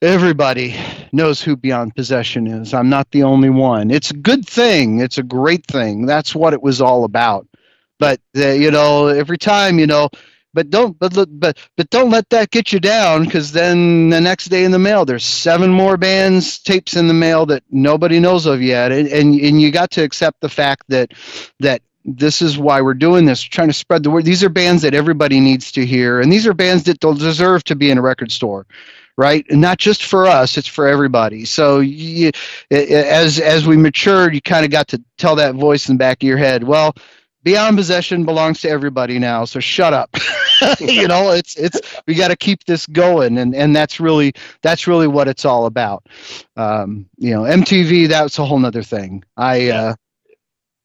[0.00, 0.76] everybody
[1.12, 2.72] knows who Beyond Possession is.
[2.72, 3.90] I'm not the only one.
[3.90, 5.00] It's a good thing.
[5.00, 6.06] It's a great thing.
[6.06, 7.46] That's what it was all about.
[7.98, 10.08] But uh, you know, every time, you know,
[10.54, 14.46] but don't but but but don't let that get you down because then the next
[14.46, 18.46] day in the mail there's seven more bands tapes in the mail that nobody knows
[18.46, 21.12] of yet and and, and you got to accept the fact that
[21.60, 21.82] that
[22.16, 24.24] this is why we're doing this we're trying to spread the word.
[24.24, 27.64] These are bands that everybody needs to hear and these are bands that don't deserve
[27.64, 28.66] to be in a record store
[29.16, 29.44] right?
[29.50, 31.44] And not just for us it's for everybody.
[31.44, 32.30] So you,
[32.70, 36.22] as as we matured you kind of got to tell that voice in the back
[36.22, 36.94] of your head well
[37.42, 40.14] beyond possession belongs to everybody now so shut up.
[40.80, 44.88] You know it's it's we got to keep this going and and that's really that's
[44.88, 46.04] really what it's all about.
[46.56, 49.22] Um you know mtv that's a whole nother thing.
[49.36, 49.94] I uh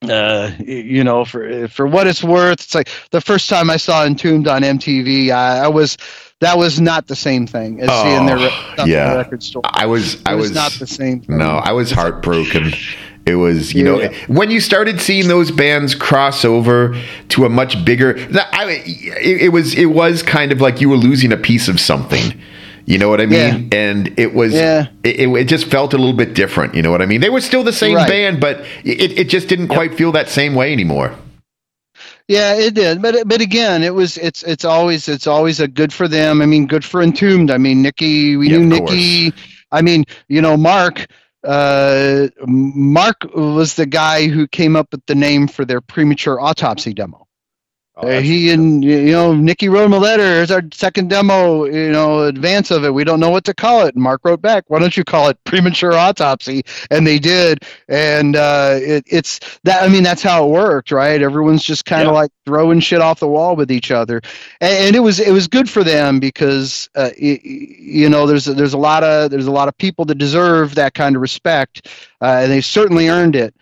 [0.10, 4.06] uh, you know, for for what it's worth, it's like the first time I saw
[4.06, 5.98] Entombed on MTV, I, I was
[6.40, 9.12] that was not the same thing as seeing their Oh, yeah.
[9.12, 9.62] the record store.
[9.66, 11.22] I was, It I was, was not the same.
[11.22, 11.38] Thing.
[11.38, 12.74] No, I was heartbroken.
[13.26, 14.12] It was, you know, Yeah.
[14.28, 18.16] when you started seeing those bands cross over to a much bigger.
[18.32, 21.70] That, I, it, it was, it was kind of like you were losing a piece
[21.70, 22.38] of something.
[22.86, 23.70] You know what I mean?
[23.72, 24.88] And it was, Yeah.
[25.04, 26.76] it, it, just felt a little bit different.
[26.76, 27.22] You know what I mean?
[27.22, 28.08] They were still the same Right.
[28.10, 31.16] band, but it, it just didn't quite feel that same way anymore.
[32.28, 35.92] Yeah, it did, but but again, it was it's it's always it's always a good
[35.92, 36.42] for them.
[36.42, 37.52] I mean, good for Entombed.
[37.52, 39.34] I mean, Nicke, we Yeah, knew Nicke.
[39.72, 41.06] I mean, you know, Mark.
[41.44, 46.94] Uh, Mark was the guy who came up with the name for their premature autopsy
[46.94, 47.28] demo.
[47.96, 50.24] Oh, Uh, he and you know Nicke wrote him a letter.
[50.24, 52.92] Here's our second demo, you know, advance of it.
[52.92, 53.94] We don't know what to call it.
[53.94, 57.64] And Mark wrote back, "Why don't you call it premature autopsy?" And they did.
[57.88, 59.84] And uh, it, it's that.
[59.84, 61.22] I mean, that's how it worked, right?
[61.22, 62.22] Everyone's just kind of Yeah.
[62.22, 64.22] like throwing shit off the wall with each other,
[64.60, 68.46] and, and it was it was good for them because uh, y- you know there's
[68.46, 71.88] there's a lot of there's a lot of people that deserve that kind of respect,
[72.22, 73.54] uh, and they certainly earned it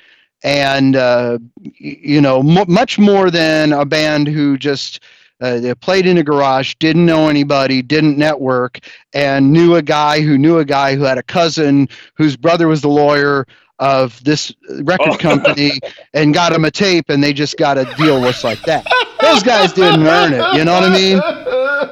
[0.43, 4.99] and uh, you know, m- much more than a band who just
[5.41, 8.80] uh, played in a garage, didn't know anybody, didn't network,
[9.13, 12.82] and knew a guy who knew a guy who had a cousin whose brother was
[12.82, 13.47] the lawyer
[13.80, 15.17] of this record Oh.
[15.19, 15.80] company
[16.13, 18.86] and got him a tape, and they just got a deal just like that.
[19.21, 20.58] Those guys didn't earn it.
[20.58, 21.17] You know what I mean?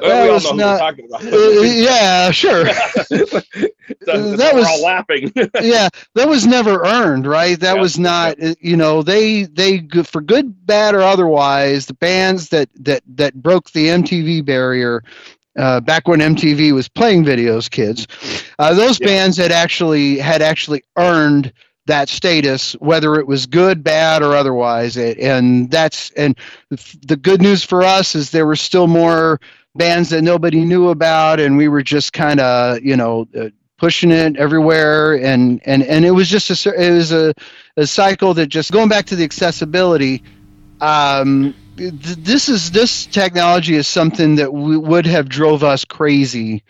[0.00, 1.24] That we all know who not- we're talking about.
[1.24, 2.64] Uh, yeah, sure.
[2.66, 3.34] So-
[4.36, 5.32] that was- all laughing.
[5.62, 7.58] yeah, that was never earned, right?
[7.58, 11.94] That Yeah, was not, uh, you know, they they for good, bad, or otherwise, the
[11.94, 15.02] bands that that that broke the MTV barrier.
[15.58, 18.06] Uh, back when MTV was playing videos, kids,
[18.60, 19.08] uh, those Yeah.
[19.08, 21.52] bands had actually had actually earned
[21.86, 24.96] that status, whether it was good, bad, or otherwise.
[24.96, 26.38] It, and that's and
[27.04, 29.40] the good news for us is there were still more
[29.74, 34.10] bands that nobody knew about, and we were just kind of, you know, uh, pushing
[34.10, 37.32] it everywhere and and and it was just a it was a,
[37.78, 40.22] a cycle that just going back to the accessibility
[40.82, 46.62] um th- this is this technology is something that we would have drove us crazy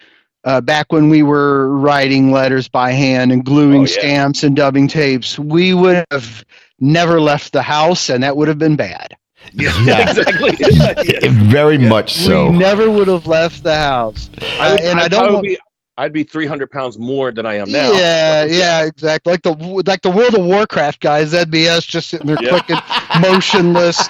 [0.44, 3.98] uh, back when we were writing letters by hand and gluing Oh, yeah.
[3.98, 6.44] stamps and dubbing tapes we would have
[6.78, 9.16] never left the house and that would have been bad
[9.52, 11.28] Yeah, exactly.
[11.48, 12.50] very much so.
[12.50, 15.44] we never would have left the house I would, Uh, and I'd i don't want-
[15.44, 15.58] be,
[15.98, 17.92] I'd be 300 pounds more than I am now.
[17.92, 19.32] Yeah, yeah, exactly.
[19.32, 19.52] Like the
[19.86, 22.48] like the World of Warcraft guys, that'd be us just sitting there Yeah.
[22.50, 22.76] clicking,
[23.20, 24.08] motionless,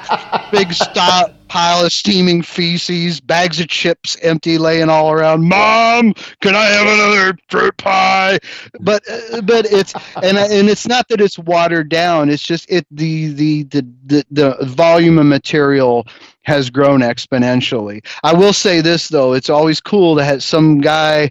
[0.50, 5.42] big stop pile of steaming feces, bags of chips empty, laying all around.
[5.48, 8.38] Mom, can I have another fruit pie?
[8.80, 12.30] But uh, but it's and and it's not that it's watered down.
[12.30, 16.06] It's just it the the the the, the volume of material
[16.42, 18.04] has grown exponentially.
[18.22, 21.30] I will say this though, it's always cool to have some guy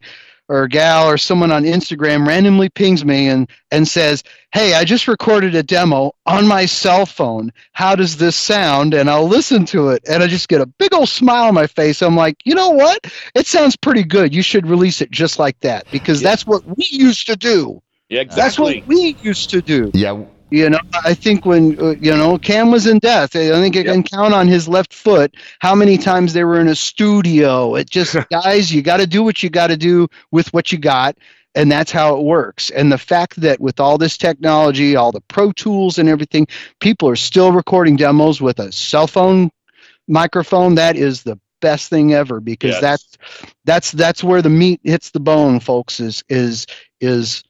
[0.49, 5.07] or gal or someone on Instagram randomly pings me and, and says, Hey, I just
[5.07, 7.53] recorded a demo on my cell phone.
[7.71, 8.93] How does this sound?
[8.95, 11.67] And I'll listen to it and I just get a big old smile on my
[11.67, 12.01] face.
[12.01, 12.99] I'm like, you know what?
[13.35, 14.33] It sounds pretty good.
[14.33, 16.31] You should release it just like that because Yeah.
[16.31, 17.81] that's what we used to do.
[18.09, 18.41] Yeah, exactly.
[18.41, 19.91] That's what we used to do.
[19.93, 23.77] Yeah, You know, I think when uh, you know Kam was in death, I think
[23.77, 27.75] I can count on his left foot how many times they were in a studio.
[27.75, 30.77] It just guys, you got to do what you got to do with what you
[30.79, 31.17] got,
[31.55, 32.69] and that's how it works.
[32.71, 36.47] And the fact that with all this technology, all the Pro Tools and everything,
[36.79, 39.51] people are still recording demos with a cell phone
[40.07, 40.75] microphone.
[40.75, 42.81] That is the best thing ever because Yes.
[42.81, 43.17] that's
[43.65, 45.99] that's that's where the meat hits the bone, folks.
[45.99, 46.65] Is is
[46.99, 47.43] is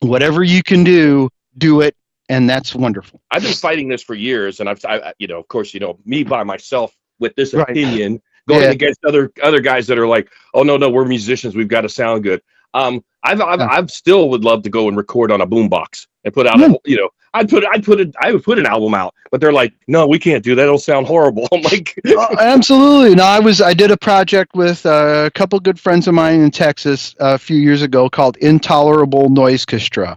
[0.00, 1.96] whatever you can do, do it,
[2.28, 3.20] and that's wonderful.
[3.30, 5.98] I've been fighting this for years, and I've, I, you know, of course, you know,
[6.04, 7.68] me by myself with this Right.
[7.68, 8.70] opinion, going Yeah.
[8.70, 11.88] against other other guys that are like, oh no, no, we're musicians, we've got to
[11.88, 12.40] sound good.
[12.74, 13.68] Um, I've, I've, Yeah.
[13.70, 16.72] I've still would love to go and record on a boombox and put out, Yeah.
[16.72, 19.40] a, you know, I'd put, I'd put it, I would put an album out, but
[19.40, 20.62] they're like, no, we can't do that.
[20.62, 21.46] It'll sound horrible.
[21.52, 23.14] I'm like, Oh, absolutely.
[23.16, 26.40] No, I was I did a project with uh, a couple good friends of mine
[26.40, 30.16] in Texas uh, a few years ago called Intolerable Noise Castra.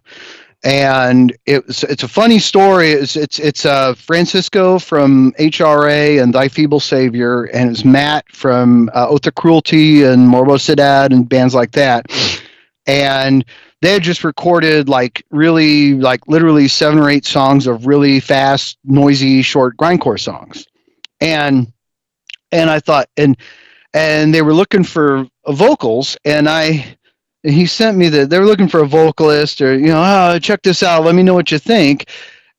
[0.63, 2.91] And it's it's a funny story.
[2.91, 8.91] It's it's it's uh, Francisco from HRA and Thy Feeble Savior, and it's Matt from
[8.93, 12.05] uh, Ota Cruelty and Morbosidad and bands like that.
[12.85, 13.43] And
[13.81, 18.77] they had just recorded like really like literally seven or eight songs of really fast,
[18.83, 20.67] noisy, short grindcore songs.
[21.19, 21.73] And
[22.51, 23.35] and I thought and
[23.93, 26.97] and they were looking for vocals and I
[27.43, 30.03] he sent me that they were looking for a vocalist or you know
[30.35, 31.03] oh, check this out.
[31.03, 32.09] Let me know what you think.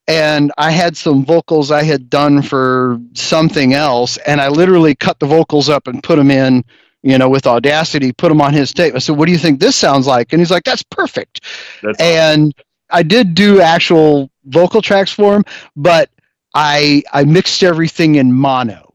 [0.09, 5.21] And I had some vocals I had done for something else and I literally cut
[5.21, 6.65] the vocals up and put them in
[7.03, 8.95] you know with audacity put them on his tape.
[8.95, 10.33] I said what do you think this sounds like?
[10.33, 11.45] And he's like that's perfect.
[11.83, 12.55] That's and
[12.91, 15.45] I did do actual vocal tracks for him
[15.77, 16.11] but
[16.55, 18.93] I I mixed everything in mono.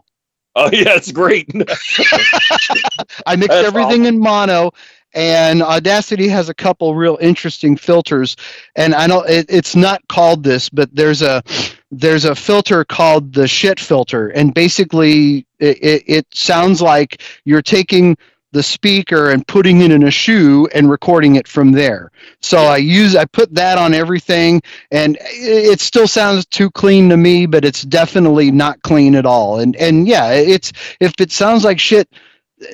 [0.58, 1.52] Oh yeah, it's great.
[3.28, 4.72] I mixed That's everything in mono,
[5.18, 8.36] and Audacity has a couple real interesting filters.
[8.76, 11.42] And I know it, it's not called this, but there's a
[11.90, 17.64] there's a filter called the shit filter, and basically it, it, it sounds like you're
[17.64, 18.16] taking
[18.52, 22.12] the speaker and putting it in a shoe and recording it from there.
[22.40, 27.18] So I use I put that on everything and it still sounds too clean to
[27.18, 29.60] me, but it's definitely not clean at all.
[29.60, 32.08] And and yeah, it's if it sounds like shit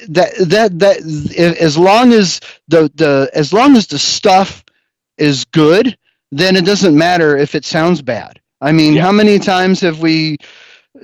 [0.10, 4.64] that that that as long as the the as long as the stuff
[5.18, 5.98] is good,
[6.32, 8.40] then it doesn't matter if it sounds bad.
[8.62, 9.02] I mean, Yeah.
[9.02, 10.38] how many times have we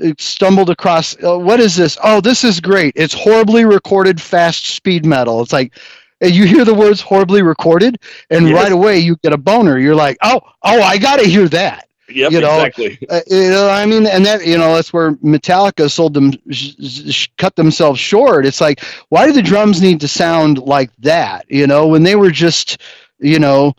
[0.03, 1.97] uh, stumbled across uh, what is this?
[2.03, 2.93] Oh, this is great.
[2.95, 5.41] It's horribly recorded fast speed metal.
[5.41, 5.73] It's like
[6.21, 8.55] you hear the words horribly recorded and Yes.
[8.55, 9.77] right away you get a boner.
[9.79, 13.00] You're like, "Oh, oh, I got to hear that." Yep, you know, exactly.
[13.10, 16.74] Uh, you know, I mean, and that you know, that's where Metallica sold them, sh-
[16.82, 18.45] sh- cut themselves short.
[18.45, 21.45] It's like, why do the drums need to sound like that?
[21.50, 22.82] You know, when they were just,
[23.19, 23.74] you know,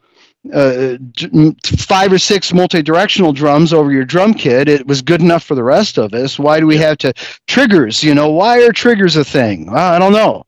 [0.53, 5.45] uh, d- five or six multi-directional drums over your drum kit, it was good enough
[5.45, 6.39] for the rest of us.
[6.39, 7.13] Why do we have to
[7.47, 8.03] triggers?
[8.03, 9.67] You know, why are triggers a thing?
[9.67, 10.45] Well, I don't know.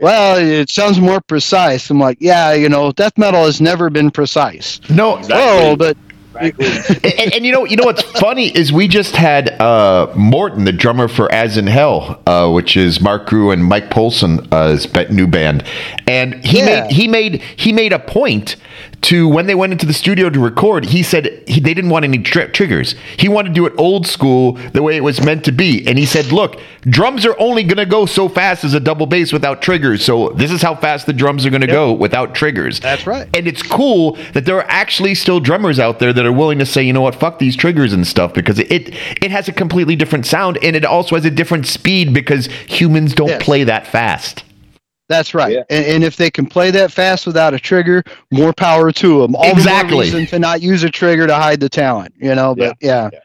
[0.00, 1.90] Well, it sounds more precise.
[1.90, 4.80] I'm like, yeah, you know, death metal has never been precise.
[4.88, 5.66] No, Exactly.
[5.66, 6.07] Oh, but Exactly.
[6.40, 10.72] and, and you know, you know what's funny is we just had uh, Morton, the
[10.72, 14.76] drummer for As in Hell, uh, which is Mark Grewe and Mike Polson, uh,
[15.10, 15.64] new band,
[16.06, 16.82] and he Yeah.
[16.82, 18.56] made he made he made a point
[19.00, 20.86] to when they went into the studio to record.
[20.86, 22.94] He said he, they didn't want any tri- triggers.
[23.16, 25.86] He wanted to do it old school, the way it was meant to be.
[25.86, 29.06] And he said, "Look, drums are only going to go so fast as a double
[29.06, 30.04] bass without triggers.
[30.04, 33.28] So this is how fast the drums are going to go without triggers." That's right.
[33.34, 36.66] And it's cool that there are actually still drummers out there that are willing to
[36.66, 39.96] say, you know what, fuck these triggers and stuff because it it has a completely
[39.96, 43.42] different sound and it also has a different speed because humans don't Yes.
[43.42, 44.42] play that fast.
[45.08, 45.52] That's right.
[45.54, 45.62] Yeah.
[45.70, 49.34] And, and if they can play that fast without a trigger, more power to them.
[49.34, 49.92] All the Exactly.
[49.92, 52.54] more reason to not use a trigger to hide the talent, you know.
[52.54, 53.18] But yeah, Yeah.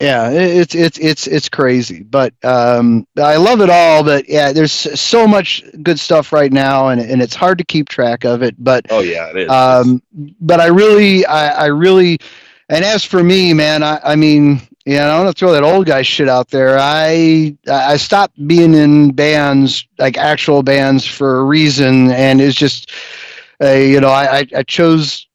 [0.00, 2.02] yeah, it- it's it's it's it's crazy.
[2.02, 4.04] But um, I love it all.
[4.04, 7.88] But yeah, there's so much good stuff right now, and and it's hard to keep
[7.88, 8.54] track of it.
[8.58, 9.50] But Oh yeah, it is.
[9.50, 10.02] um,
[10.40, 12.18] but I really, I, I really,
[12.68, 15.52] and as for me, man, I, I mean, you know, I don't want to throw
[15.52, 16.78] that old guy shit out there.
[16.78, 22.92] I, I stopped being in bands, like actual bands, for a reason, and it's just,
[23.60, 25.26] uh, you know, I, I, chose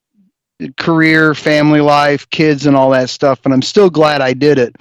[0.78, 4.74] career, family life, kids, and all that stuff, and I'm still glad I did it.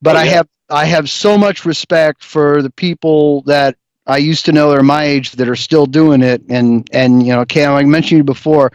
[0.00, 4.46] But Oh, I have, I have so much respect for the people that I used
[4.46, 7.44] to know that are my age that are still doing it, and and you know,
[7.44, 8.72] Kam, I mentioned you before.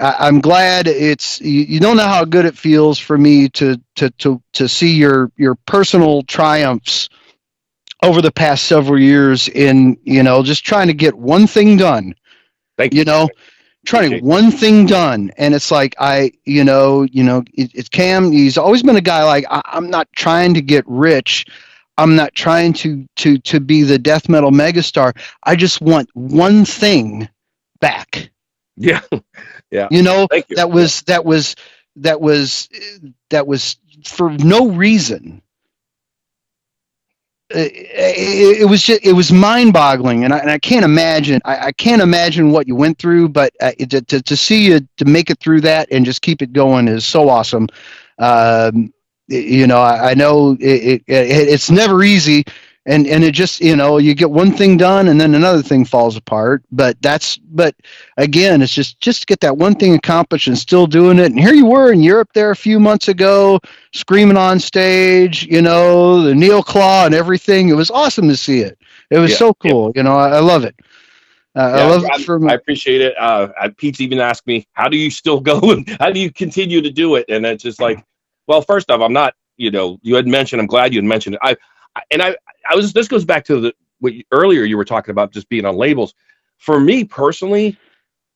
[0.00, 3.80] I, I'm glad it's you, you don't know how good it feels for me to
[3.96, 7.08] to to to see your your personal triumphs
[8.02, 12.14] over the past several years in you know just trying to get one thing done.
[12.78, 13.00] Thank you.
[13.00, 13.28] You know
[13.86, 15.30] trying to Appreciate get one thing done.
[15.36, 19.00] And it's like i you know you know it, it's Kam he's always been a
[19.00, 21.46] guy like I, i'm not trying to get rich.
[21.98, 25.16] I'm not trying to to to be the death metal megastar.
[25.44, 27.28] I just want one thing
[27.80, 28.30] back.
[28.76, 29.02] Yeah.
[29.90, 30.56] you know you.
[30.56, 31.56] that was that was
[31.96, 32.68] that was
[33.30, 35.42] that was for no reason.
[37.50, 41.66] It, it, it was just it was mind-boggling and I, and I can't imagine I,
[41.66, 45.04] I can't imagine what you went through but uh, to, to, to see you to
[45.04, 47.68] make it through that and just keep it going is so awesome.
[48.18, 48.94] Um,
[49.28, 52.44] you know I, I know it, it, it, it's never easy
[52.86, 55.84] and and it just you know you get one thing done and then another thing
[55.84, 57.74] falls apart but that's but
[58.16, 61.54] again it's just just get that one thing accomplished and still doing it and here
[61.54, 63.58] you were in europe there a few months ago
[63.92, 68.60] screaming on stage you know the neil claw and everything it was awesome to see
[68.60, 68.78] it
[69.10, 70.74] it was Yeah, so cool you know i, I love it
[71.54, 73.14] uh, i love I'm- it for I appreciate it.
[73.18, 75.60] Uh, Pete's even asked me, "How do you still go?
[75.72, 78.04] and How do you continue to do it?" And it's just like,
[78.46, 79.34] well, first off, I'm not.
[79.56, 80.60] You know, you had mentioned.
[80.60, 81.40] I'm glad you had mentioned it.
[81.42, 81.56] I, I
[82.10, 82.36] and I,
[82.68, 82.92] I was.
[82.92, 85.76] This goes back to the what you, earlier you were talking about just being on
[85.76, 86.14] labels.
[86.58, 87.76] For me personally,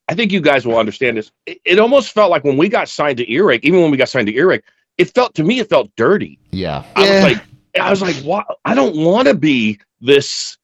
[0.08, 1.30] I think you guys will understand this.
[1.46, 4.08] It, it almost felt like when we got signed to Earache, even when we got
[4.08, 4.64] signed to Earache,
[4.98, 6.38] it felt to me it felt dirty.
[6.52, 6.84] Yeah.
[6.96, 7.12] I Yeah.
[7.14, 7.38] was like,
[7.80, 8.46] I was like, what?
[8.64, 10.56] I don't want to be this.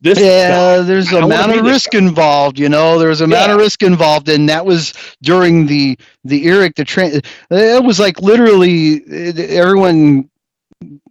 [0.00, 0.82] This yeah, guy.
[0.82, 2.58] there's a amount of this risk involved.
[2.58, 4.92] You know, there was a amount of risk involved, and that was
[5.22, 7.20] during the the Earache the train.
[7.50, 9.02] It was like literally
[9.36, 10.28] everyone.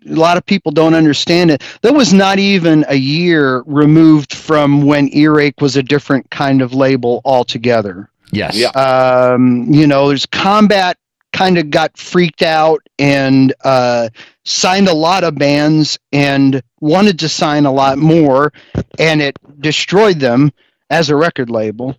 [0.07, 1.63] A lot of people don't understand it.
[1.81, 6.73] That was not even a year removed from when Earache was a different kind of
[6.73, 8.09] label altogether.
[8.31, 8.55] Yes.
[8.55, 8.69] Yeah.
[8.69, 10.97] Um, you know, there's combat
[11.33, 14.09] kind of got freaked out and uh,
[14.45, 18.53] signed a lot of bands and wanted to sign a lot more,
[18.99, 20.51] and it destroyed them
[20.89, 21.95] as a record label.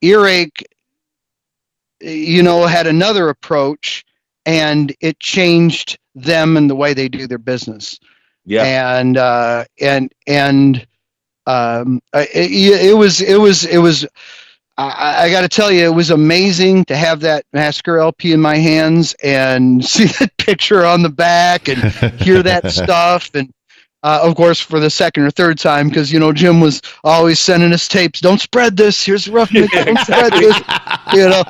[0.00, 0.64] Earache,
[2.00, 4.04] you know, had another approach,
[4.46, 7.98] and it changed them and the way they do their business
[8.44, 8.64] Yeah.
[8.98, 10.86] and uh, and and
[11.46, 14.06] um, it, it was it was it was.
[14.78, 18.40] I, I got to tell you, it was amazing to have that Massacre LP in
[18.40, 21.78] my hands and see that picture on the back and
[22.20, 23.30] hear that stuff.
[23.34, 23.50] And
[24.02, 27.38] uh, of course, for the second or third time, because you know Jim was always
[27.40, 28.20] sending us tapes.
[28.20, 29.04] Don't spread this.
[29.04, 29.50] Here's the rough.
[29.52, 30.58] Don't spread this.
[31.12, 31.42] You know,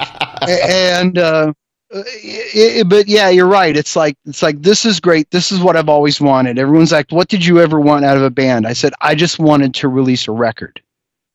[0.49, 1.53] and uh,
[1.93, 3.77] Uh, it, it- but yeah, you're right.
[3.77, 5.31] It's like it's like this is great.
[5.31, 6.59] This is what I've always wanted.
[6.59, 9.39] Everyone's like, "What did you ever want out of a band?" I said, "I just
[9.39, 10.81] wanted to release a record."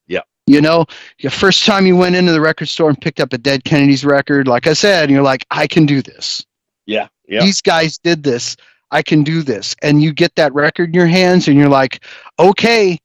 [0.08, 0.22] Yeah.
[0.48, 0.86] You know,
[1.22, 4.06] the first time you went into the record store and picked up a Dead Kennedys
[4.06, 6.46] record, like I said, you're like, "I can do this."
[6.86, 7.42] Yeah, yeah.
[7.42, 8.56] these guys did this.
[8.92, 9.76] I can do this.
[9.82, 12.04] And you get that record in your hands and you're like,
[12.40, 13.00] okay,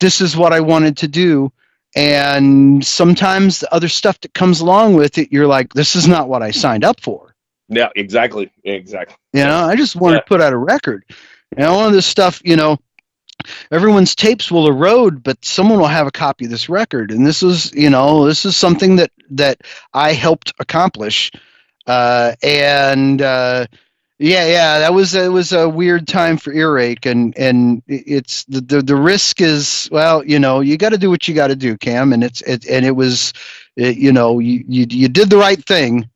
[0.00, 1.52] this is what I wanted to do.
[1.96, 6.28] And sometimes the other stuff that comes along with it, you're like, this is not
[6.28, 7.34] what I signed up for.
[7.68, 8.50] Yeah, exactly.
[8.64, 9.16] Exactly.
[9.32, 10.20] You know, I just want Yeah.
[10.20, 11.04] to put out a record.
[11.56, 12.78] Know, all of this stuff, you know,
[13.72, 17.10] everyone's tapes will erode, but someone will have a copy of this record.
[17.10, 19.60] And this is, you know, this is something that that
[19.92, 21.32] I helped accomplish.
[21.86, 23.66] Uh, and uh,
[24.20, 28.62] yeah, yeah, that was it was a weird time for earache, and and it's the
[28.62, 31.56] the, the risk is well, you know, you got to do what you got to
[31.56, 33.34] do, Kam, and it's it and it was,
[33.76, 36.10] it, you know, you, you you did the right thing.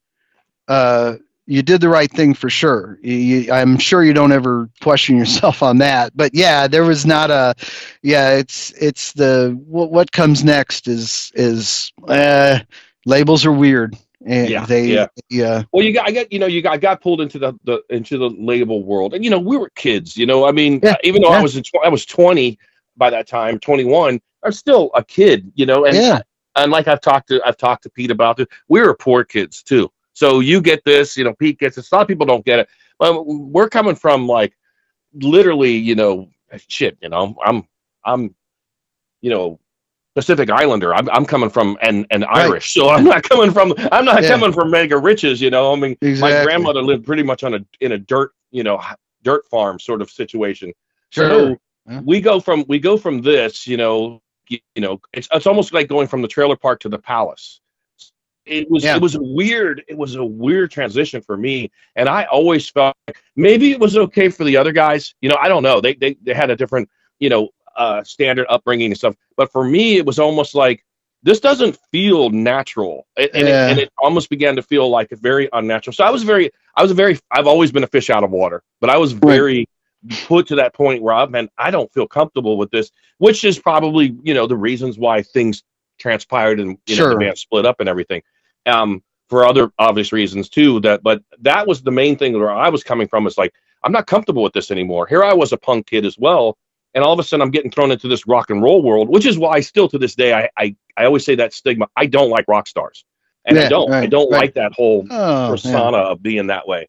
[0.68, 2.98] Uh, you did the right thing for sure.
[3.02, 6.16] You, I'm sure you don't ever question yourself on that.
[6.16, 7.54] But yeah, there was not a,
[8.02, 12.60] yeah, it's it's the what, what comes next is is uh,
[13.06, 13.96] labels are weird.
[14.26, 15.06] And Yeah, they yeah.
[15.28, 17.38] yeah uh, Well, you got, I got, you know, you got, I got pulled into
[17.38, 20.16] the, the into the label world, and you know, we were kids.
[20.16, 22.58] You know, I mean, Yeah, even though I was in, tw- I was twenty
[22.96, 24.20] by that time, twenty one.
[24.44, 25.50] I'm still a kid.
[25.54, 26.20] You know, and yeah
[26.56, 28.48] and like I've talked to, I've talked to Pete about it.
[28.68, 29.90] We were poor kids too.
[30.12, 31.90] So you get this, you know, Pete gets this.
[31.90, 32.68] A lot of people don't get it.
[32.98, 34.56] But we're coming from like
[35.14, 36.30] literally, you know,
[36.68, 36.96] shit.
[37.02, 37.66] You know, I'm,
[38.04, 38.34] I'm,
[39.20, 39.60] you know.
[40.14, 40.94] Pacific Islander.
[40.94, 42.46] I'm, I'm coming from and and Right.
[42.46, 44.28] Irish, so I'm not coming from I'm not Yeah.
[44.30, 45.40] coming from mega riches.
[45.40, 48.62] You know, I mean, my grandmother lived pretty much on a in a dirt you
[48.62, 48.80] know
[49.24, 50.72] dirt farm sort of situation
[51.10, 51.28] Sure.
[51.28, 51.56] so
[51.90, 52.00] Yeah.
[52.04, 55.72] we go from we go from this you know you, you know it's it's almost
[55.72, 57.60] like going from the trailer park to the palace
[58.46, 58.94] it was Yeah.
[58.96, 62.94] it was a weird it was a weird transition for me and i always felt
[63.08, 65.94] like maybe it was okay for the other guys you know i don't know they
[65.94, 66.88] they, they had a different
[67.18, 69.14] you know uh standard upbringing and stuff.
[69.36, 70.84] But for me it was almost like
[71.22, 73.06] this doesn't feel natural.
[73.16, 73.66] And, and, Yeah.
[73.66, 75.94] it, and it almost began to feel like very unnatural.
[75.94, 78.30] So i was very i was a very i've always been a fish out of
[78.30, 79.68] water but i was very
[80.26, 83.58] put to that point where i man i don't feel comfortable with this which is
[83.58, 85.62] probably you know the reasons why things
[85.98, 88.20] transpired and you know the band split up and everything.
[88.66, 92.68] Um for other obvious reasons too that but that was the main thing where i
[92.68, 95.06] was coming from is like i'm not comfortable with this anymore.
[95.06, 96.58] Here i was a punk kid as well
[96.94, 99.26] and all of a sudden i'm getting thrown into this rock and roll world which
[99.26, 102.30] is why still to this day i i, I always say that stigma i don't
[102.30, 103.04] like rock stars
[103.44, 104.42] and i don't i don't right.
[104.42, 106.88] like that whole Oh, persona of being that way.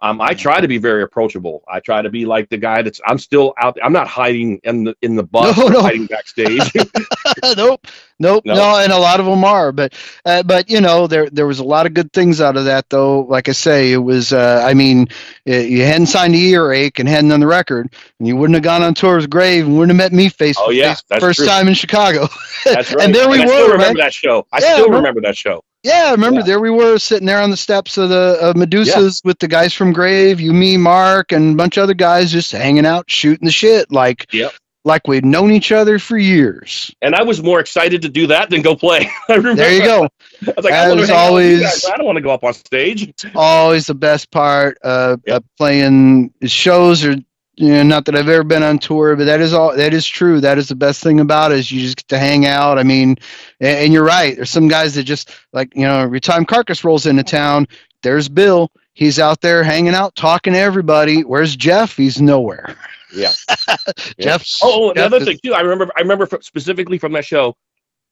[0.00, 1.62] Um, I try to be very approachable.
[1.68, 3.00] I try to be like the guy that's.
[3.06, 3.78] I'm still out.
[3.82, 5.80] I'm not hiding in the in the bus No, no.
[5.80, 6.70] hiding backstage.
[7.56, 7.86] nope,
[8.18, 8.54] nope, No.
[8.54, 8.78] no.
[8.78, 9.94] and a lot of them are, but
[10.24, 12.88] uh, but you know there there was a lot of good things out of that
[12.90, 13.20] though.
[13.20, 14.32] Like I say, it was.
[14.32, 15.08] Uh, I mean,
[15.48, 18.64] uh, you hadn't signed a earache and hadn't done the record, and you wouldn't have
[18.64, 21.02] gone on tour with Grave and wouldn't have met me face Oh, to yeah, face
[21.08, 21.46] that's first true.
[21.46, 22.28] time in Chicago.
[22.64, 23.04] That's right.
[23.04, 23.94] And there we I were, still remember man.
[23.98, 24.46] that show.
[24.52, 25.62] I Yeah, still remember that show.
[25.86, 26.46] Yeah, I remember Yeah.
[26.46, 29.72] there we were sitting there on the steps of the of Medusa's with the guys
[29.72, 33.46] from Grave, you, me, Mark, and a bunch of other guys just hanging out, shooting
[33.46, 34.52] the shit, like Yep.
[34.84, 36.90] like we'd known each other for years.
[37.02, 39.08] And I was more excited to do that than go play.
[39.28, 39.62] I remember.
[39.62, 40.04] There you go.
[40.46, 42.06] I was like, That I want was to hang out with you always- I don't
[42.06, 43.12] want to go up on stage.
[43.34, 45.36] Always the best part uh, Yep.
[45.36, 47.16] of playing shows or
[47.56, 49.74] you know, not that I've ever been on tour, but that is all.
[49.76, 50.40] That is true.
[50.40, 52.78] That is the best thing about it is you just get to hang out.
[52.78, 53.16] I mean,
[53.60, 54.36] and, and you're right.
[54.36, 57.66] There's some guys that just like you know every time Carcass rolls into town,
[58.02, 58.70] there's Bill.
[58.92, 61.22] He's out there hanging out, talking to everybody.
[61.22, 61.96] Where's Jeff?
[61.96, 62.76] He's nowhere.
[63.14, 63.32] Yeah.
[64.20, 65.54] Jeff's Oh, Jeff another is- thing too.
[65.54, 65.90] I remember.
[65.96, 67.54] I remember fr- specifically from that show,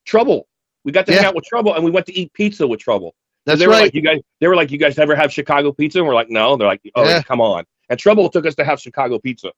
[0.05, 0.47] Trouble.
[0.85, 3.15] We got to hang out with Trouble, and we went to eat pizza with Trouble.
[3.47, 3.83] That's they were right.
[3.85, 4.21] like, you guys.
[4.41, 5.99] They were like, you guys ever have Chicago pizza?
[5.99, 6.57] And we're like, no.
[6.57, 7.23] They're like, oh, Yeah.
[7.23, 7.65] come on.
[7.89, 9.53] And Trouble took us to have Chicago pizza.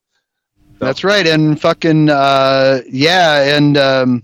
[0.79, 1.27] That's right.
[1.27, 4.23] And fucking uh yeah, and um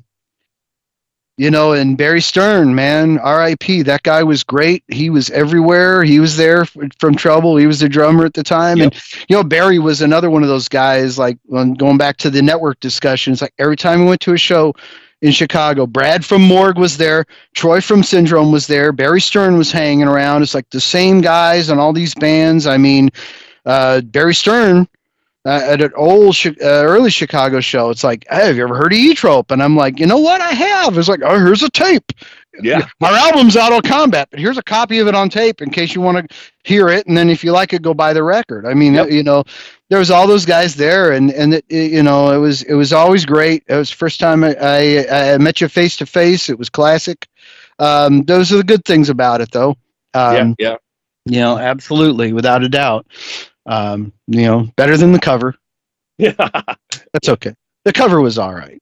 [1.39, 3.83] you know, and Barry Stern, man, R.I.P.
[3.83, 4.85] That guy was great.
[4.89, 6.05] He was everywhere.
[6.05, 7.57] He was there from Trouble.
[7.57, 8.95] He was the drummer at the time, and
[9.29, 11.19] you know, Barry was another one of those guys.
[11.19, 14.39] Like when going back to the network discussions, like every time we went to a
[14.39, 14.75] show
[15.23, 17.25] in Chicago, Brad from Morgue was there,
[17.55, 20.43] Troy from Syndrome was there, Barry Stern was hanging around.
[20.43, 22.67] It's like the same guys on all these bands.
[22.67, 23.11] I mean,
[23.65, 24.89] uh, Barry Stern
[25.45, 27.91] uh, at an old uh, early Chicago show.
[27.91, 29.51] It's like, hey, have you ever heard of Zoetrope?
[29.51, 30.41] And I'm like, you know what?
[30.41, 30.97] I have.
[30.97, 32.13] It's like, oh, here's a tape.
[32.63, 32.87] Yeah.
[33.01, 35.95] Our album's out on Combat, but here's a copy of it on tape in case
[35.95, 37.07] you want to hear it.
[37.07, 38.67] And then if you like it, go buy the record.
[38.67, 39.11] I mean, Yep.
[39.11, 39.43] you know,
[39.89, 42.75] there was all those guys there, and and it, it- you know, it was it
[42.75, 43.65] was always great.
[43.69, 46.51] It was the first time I, I, I met you face to face.
[46.51, 47.27] It was classic.
[47.79, 49.77] Um, those are the good things about it, though.
[50.15, 50.77] Um, yeah.
[51.25, 53.07] You know, absolutely, without a doubt.
[53.67, 55.55] Um, you know, better than the cover.
[56.19, 56.33] Yeah.
[57.13, 57.55] That's okay.
[57.85, 58.81] The cover was all right.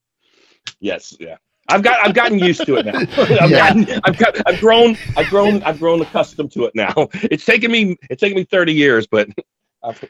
[0.80, 1.14] yes.
[1.20, 1.36] Yeah.
[1.68, 2.98] I've got I've gotten used to it now.
[3.40, 3.74] I've, Yeah.
[3.74, 6.92] gotten, I've got I've grown I've grown I've grown accustomed to it now.
[7.14, 9.28] It's taken me it's taken me 30 years, but
[9.84, 10.02] I've,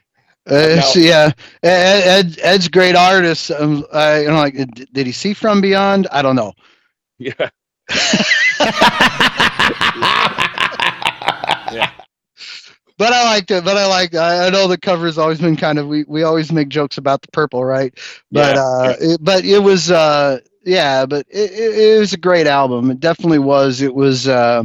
[0.46, 1.30] Uh, so, yeah,
[1.62, 3.50] Ed, Ed, Ed's great artist.
[3.50, 6.08] Um, I, you know, like, did, did he see from beyond?
[6.10, 6.52] I don't know.
[7.18, 7.50] yeah.
[13.00, 13.64] But I liked it.
[13.64, 14.14] But I like.
[14.14, 15.88] I, I know the cover's always been kind of.
[15.88, 17.98] We, we always make jokes about the purple, right?
[18.30, 18.62] But Yeah.
[18.62, 21.06] uh, it, but it was uh, yeah.
[21.06, 22.90] But it, it, it was a great album.
[22.90, 23.80] It definitely was.
[23.80, 24.28] It was.
[24.28, 24.64] Uh,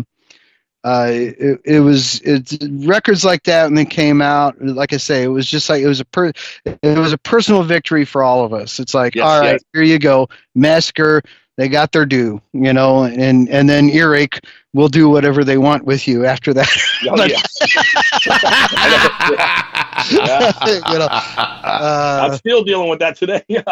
[0.83, 4.61] uh, it, it was it's records like that when they came out.
[4.61, 6.33] Like I say, it was just like it was a per,
[6.65, 8.79] it was a personal victory for all of us.
[8.81, 9.63] It's like, Yes, all right, yes.
[9.73, 11.23] here you go, massacre.
[11.57, 14.41] They got their due, you know, and and then earache
[14.73, 16.67] will do whatever they want with you after that.
[17.09, 17.41] Oh, yeah.
[20.11, 20.51] Yeah.
[20.91, 23.43] you know, uh, I'm still dealing with that today.
[23.49, 23.65] And-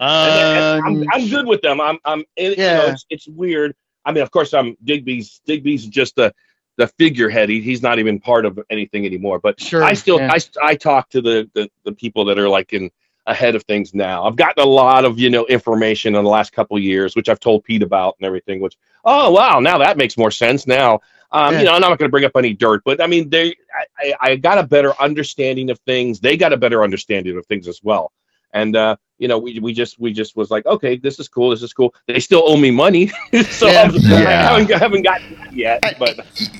[0.00, 1.80] and I'm, I'm good with them.
[1.80, 2.92] I'm, I'm, it, you know, Yeah.
[2.92, 3.74] it's, it's weird.
[4.04, 5.40] I mean, of course, I'm Digby's.
[5.44, 6.32] Digby's just the,
[6.78, 7.50] the figurehead.
[7.50, 9.38] He, he's not even part of anything anymore.
[9.40, 10.32] But Sure, I still, yeah.
[10.32, 10.38] I,
[10.68, 12.90] I talk to the, the, the people that are like in
[13.30, 14.24] ahead of things now.
[14.24, 17.28] I've gotten a lot of you know information in the last couple of years, which
[17.28, 18.60] I've told Pete about and everything.
[18.60, 20.66] Which, oh wow, now that makes more sense.
[20.66, 21.00] Now,
[21.32, 21.60] um, Yeah.
[21.60, 23.54] you know, I'm not going to bring up any dirt, but I mean, they,
[23.98, 26.20] I, I got a better understanding of things.
[26.20, 28.12] They got a better understanding of things as well.
[28.52, 31.50] And uh, you know, we, we just we just was like, okay, this is cool,
[31.50, 31.94] this is cool.
[32.06, 33.08] They still owe me money,
[33.50, 33.80] so Yeah.
[33.82, 34.16] I'm- Yeah.
[34.16, 35.82] I haven't, I haven't gotten that yet.
[35.98, 36.18] But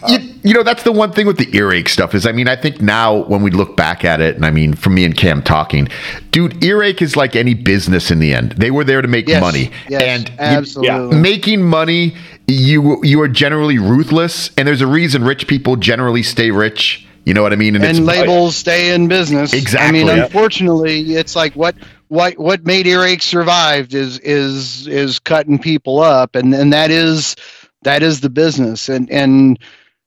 [0.09, 2.57] you, you know that's the one thing with the earache stuff is i mean i
[2.57, 5.43] think now when we look back at it and i mean from me and Kam
[5.43, 5.89] talking
[6.31, 9.41] dude earache is like any business in the end they were there to make yes,
[9.41, 11.19] money yes, and you- absolutely.
[11.19, 12.15] making money
[12.47, 17.35] you you are generally ruthless and there's a reason rich people generally stay rich you
[17.35, 19.53] know what i mean and it's labels stay in business.
[19.53, 19.89] Exactly.
[19.89, 21.75] I mean, unfortunately, it's like what
[22.09, 27.37] what what made earache survived is is is cutting people up, and and that is
[27.83, 29.59] that is the business, and and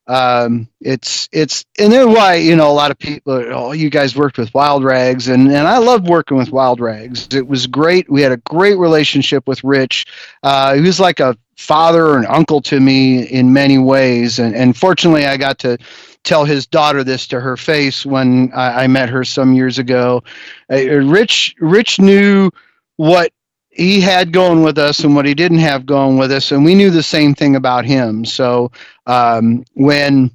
[0.07, 4.16] um, it's it's and then why you know a lot of people oh you guys
[4.16, 7.28] worked with Wild Rags and and I loved working with Wild Rags.
[7.34, 8.09] It was great.
[8.09, 10.05] We had a great relationship with Rich.
[10.41, 14.55] Uh, he was like a father or an uncle to me in many ways, and
[14.55, 15.78] and fortunately I got to
[16.24, 20.24] tell his daughter this to her face when I, I met her some years ago.
[20.71, 22.49] Uh, Rich Rich knew
[22.95, 23.32] what
[23.69, 26.76] he had going with us and what he didn't have going with us, and we
[26.76, 28.24] knew the same thing about him.
[28.24, 28.71] So
[29.07, 30.32] um, when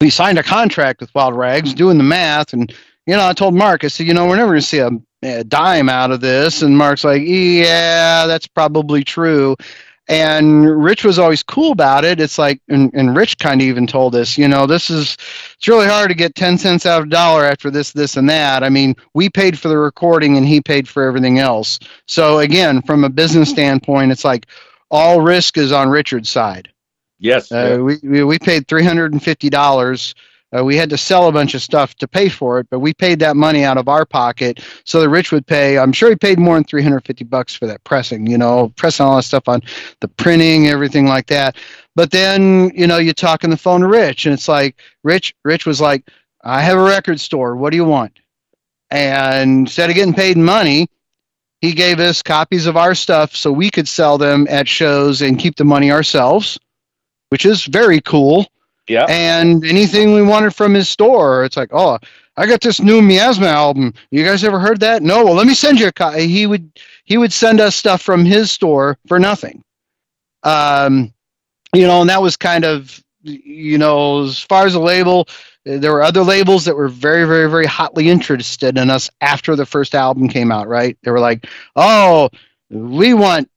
[0.00, 2.72] we signed a contract with Wild Rags, doing the math, and
[3.06, 4.90] you know, I told Mark, I said, you know, we're never going to see a,
[5.22, 9.56] a dime out of this, and Mark's like, yeah, that's probably true.
[10.08, 12.18] And Rich was always cool about it.
[12.18, 15.18] It's like, and, and Rich kind of even told us, you know, this is,
[15.54, 18.28] it's really hard to get 10 cents out of a dollar after this, this, and
[18.30, 18.64] that.
[18.64, 21.78] I mean, we paid for the recording and he paid for everything else.
[22.06, 24.46] So again, from a business standpoint, it's like
[24.90, 26.70] all risk is on Richard's side.
[27.18, 27.52] Yes.
[27.52, 30.14] Uh, we, we paid $350
[30.56, 32.94] uh, we had to sell a bunch of stuff to pay for it, but we
[32.94, 35.78] paid that money out of our pocket so that Rich would pay.
[35.78, 38.26] I'm sure he paid more than 350 bucks for that pressing.
[38.26, 39.60] You know, pressing all that stuff on
[40.00, 41.56] the printing, everything like that.
[41.94, 45.34] But then you know, you talk on the phone to Rich, and it's like Rich.
[45.44, 46.08] Rich was like,
[46.42, 47.56] "I have a record store.
[47.56, 48.18] What do you want?"
[48.90, 50.88] And instead of getting paid in money,
[51.60, 55.38] he gave us copies of our stuff so we could sell them at shows and
[55.38, 56.58] keep the money ourselves
[57.30, 58.46] which is very cool.
[58.88, 61.98] Yeah, And anything we wanted from his store, it's like, oh,
[62.36, 63.94] I got this new Miasma album.
[64.10, 65.02] You guys ever heard that?
[65.02, 65.24] No.
[65.24, 66.28] Well, let me send you a copy.
[66.28, 66.70] He would
[67.04, 69.62] he would send us stuff from his store for nothing.
[70.44, 71.12] Um,
[71.74, 75.28] you know, and that was kind of you know, as far as the label,
[75.64, 79.66] there were other labels that were very, very, very hotly interested in us after the
[79.66, 80.68] first album came out.
[80.68, 80.96] Right?
[81.02, 82.30] They were like, oh,
[82.70, 83.50] we want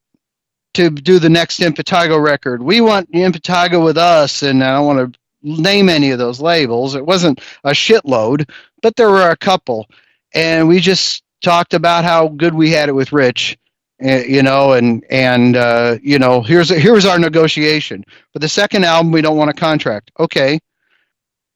[0.74, 2.62] to do the next Impetigo record.
[2.62, 6.94] We want Impetigo with us, and I don't want to name any of those labels.
[6.94, 8.48] It wasn't a shitload,
[8.82, 9.88] but there were a couple,
[10.34, 13.58] and we just talked about how good we had it with Rich,
[14.00, 18.84] eh, you know, and and uh, you know, here's here's our negotiation for the second
[18.84, 19.12] album.
[19.12, 20.58] We don't want a contract, okay,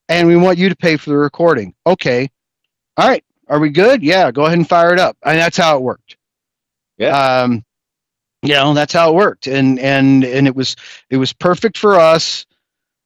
[0.09, 2.31] and we want you to pay for the recording, okay,
[2.97, 3.23] all right.
[3.49, 4.03] Are we good?
[4.03, 6.17] Yeah, go ahead and fire it up, and that's how it worked.
[6.99, 7.17] Yeah.
[7.17, 7.65] Um,
[8.43, 10.77] you know that's how it worked and and and it was
[11.11, 12.47] it was perfect for us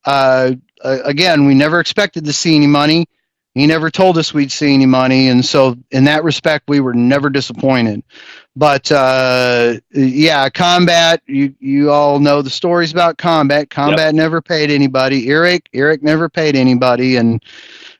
[0.05, 0.53] uh,
[0.83, 3.05] uh again we never expected to see any money
[3.53, 6.93] he never told us we'd see any money and so in that respect we were
[6.93, 8.01] never disappointed
[8.55, 14.71] but uh yeah combat you you all know the stories about combat combat never paid
[14.71, 17.43] anybody earache earache never paid anybody and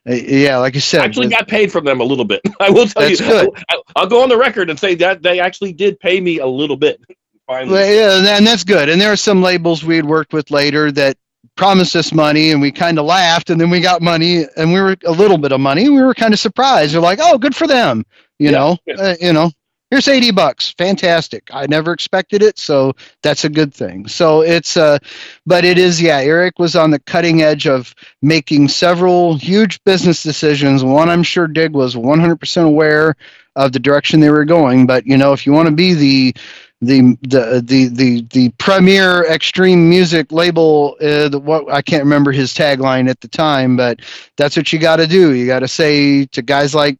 [0.09, 2.41] uh, yeah like i said actually with- got paid from them a little bit.
[2.59, 3.27] I will tell That's you.
[3.27, 3.49] good.
[3.69, 6.47] I, I'll go on the record and say that they actually did pay me a
[6.47, 6.99] little bit.
[7.47, 7.95] finally.
[7.97, 8.89] Yeah, and- and that's good.
[8.89, 11.17] And there are some labels we had worked with later that
[11.61, 14.81] promised us money, and we kind of laughed, and then we got money, and we
[14.81, 16.95] were a little bit of money, we were kind of surprised.
[16.95, 18.05] We're like, "Oh, good for them,"
[18.39, 18.79] you Yeah, know.
[18.87, 18.95] yeah.
[18.97, 19.51] Uh, you know,
[19.91, 21.49] here's eighty bucks, fantastic.
[21.53, 22.93] I never expected it, so
[23.23, 24.07] that's a good thing.
[24.07, 24.99] So it's, uh,
[25.45, 26.21] but it is, yeah.
[26.21, 30.83] Earache was on the cutting edge of making several huge business decisions.
[30.83, 33.15] One, I'm sure Dig was 100% aware
[33.55, 34.87] of the direction they were going.
[34.87, 36.35] But you know, if you want to be the
[36.81, 42.31] the the the the, the premier extreme music label, uh, the, what I can't remember
[42.31, 43.99] his tagline at the time, but
[44.37, 45.33] that's what you got to do.
[45.33, 46.97] You got to say to guys like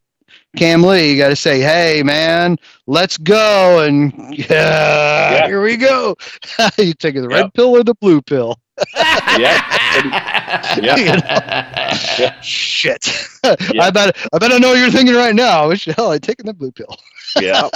[0.55, 5.47] Kam Lee, you got to say, "Hey, man, let's go!" And yeah, Yeah.
[5.47, 6.15] here we go.
[6.77, 8.57] you take the red pill or the blue pill?
[8.95, 9.61] yeah.
[10.77, 12.39] You Yeah.
[12.41, 13.07] Shit.
[13.43, 13.83] Yeah.
[13.83, 15.69] I bet I bet I know what you're thinking right now.
[15.69, 16.95] Which the hell I taking the blue pill.
[17.39, 17.69] Yeah.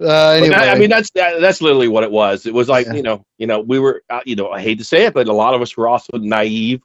[0.00, 2.46] Uh, anyway, that- I mean, that's that, that's literally what it was.
[2.46, 2.94] It was like Yeah.
[2.94, 5.26] you know, you know, we were, uh, you know, I hate to say it, but
[5.28, 6.80] a lot of us were also naive.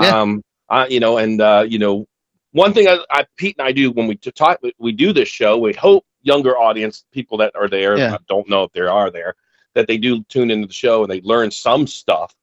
[0.00, 0.20] Yeah.
[0.20, 2.06] Um, uh, you know, and uh, you know,
[2.52, 5.56] one thing I, I, Pete and I do when we talk, we do this show.
[5.58, 8.14] We hope younger audience, people that are there, Yeah.
[8.14, 9.34] I don't know if there are there,
[9.74, 12.34] that they do tune into the show and they learn some stuff.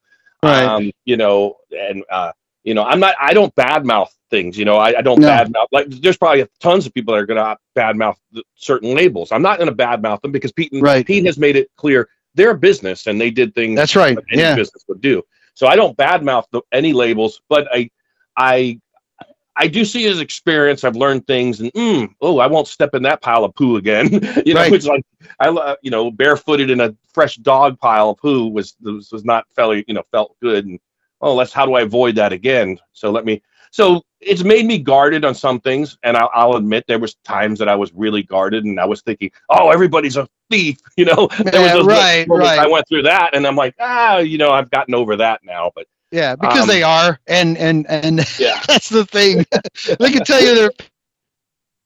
[0.42, 0.64] Right.
[0.64, 2.32] Um, you know, and uh,
[2.66, 4.58] you know, I'm not, I don't badmouth things.
[4.58, 5.30] You know, I, I don't No.
[5.30, 5.68] badmouth.
[5.72, 9.32] Like, there's probably tons of people that are going to badmouth th- certain labels.
[9.32, 11.06] I'm not going to badmouth them because Pete and Right.
[11.06, 14.16] Pete has made it clear they're a business and they did things That's right.
[14.16, 14.56] that any Yeah.
[14.56, 15.24] business would do.
[15.54, 17.90] So I don't badmouth the, any labels, but I,
[18.36, 18.82] I,
[19.56, 20.84] I do see his experience.
[20.84, 24.10] I've learned things, and mm, oh, I won't step in that pile of poo again.
[24.46, 24.74] you know, Right.
[24.74, 25.06] it's like
[25.40, 29.46] I, you know, barefooted in a fresh dog pile of poo was was, was not
[29.56, 30.66] felt, you know, felt good.
[30.66, 30.78] And
[31.22, 32.78] oh, let's how do I avoid that again?
[32.94, 33.42] So let me.
[33.72, 37.60] So it's made me guarded on some things, and I'll, I'll admit there was times
[37.60, 40.78] that I was really guarded, and I was thinking, oh, everybody's a thief.
[40.98, 42.60] You know, there was Yeah, right, right.
[42.60, 45.72] I went through that, and I'm like, ah, you know, I've gotten over that now.
[45.76, 49.46] But Yeah, because Um, they are, and and and yeah, that's the thing.
[50.00, 50.72] they can tell you they're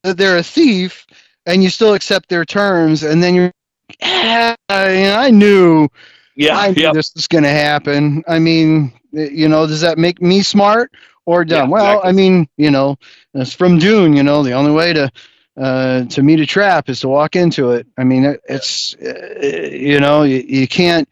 [0.03, 1.05] that they're a thief,
[1.45, 3.51] and you still accept their terms, and then you're,
[3.99, 5.87] yeah, I, I knew,
[6.35, 6.91] yeah, I knew yeah.
[6.93, 8.23] this was going to happen.
[8.27, 10.91] I mean, you know, does that make me smart
[11.25, 11.69] or dumb?
[11.69, 12.09] Yeah, well, exactly.
[12.09, 12.97] I mean, you know,
[13.33, 14.13] it's from Dune.
[14.13, 15.11] You know, the only way to
[15.57, 17.87] uh, to meet a trap is to walk into it.
[17.97, 19.39] I mean, it, it's uh,
[19.71, 21.07] you know, you, you can't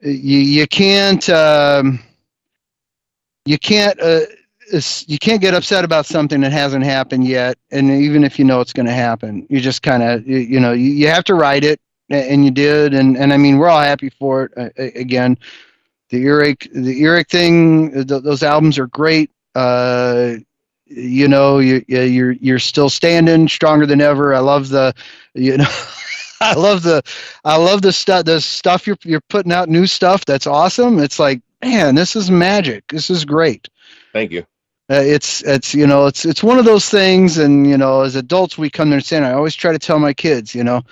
[0.00, 1.28] you you can't.
[1.28, 2.00] Um,
[3.44, 4.20] you can't uh,
[5.06, 8.60] you can't get upset about something that hasn't happened yet and even if you know
[8.60, 11.34] it's going to happen you just kind of you, you know you, you have to
[11.34, 14.68] write it and you did and and i mean we're all happy for it uh,
[14.98, 15.36] again
[16.10, 19.30] the earache the earache thing th- those albums are great.
[19.54, 20.34] Uh
[20.86, 24.34] you know you you- you're you're still standing stronger than ever.
[24.34, 24.94] I love the
[25.34, 25.68] you know
[26.40, 27.02] i love the
[27.44, 30.98] i love the stuff the stuff you're you're putting out new stuff that's awesome.
[30.98, 32.86] It's like man this is magic.
[32.88, 33.68] This is great.
[34.12, 34.46] Thank you.
[34.90, 38.16] uh, it's it's you know it's it's one of those things and you know as
[38.16, 39.24] adults we come to understand.
[39.24, 40.82] I always try to tell my kids you know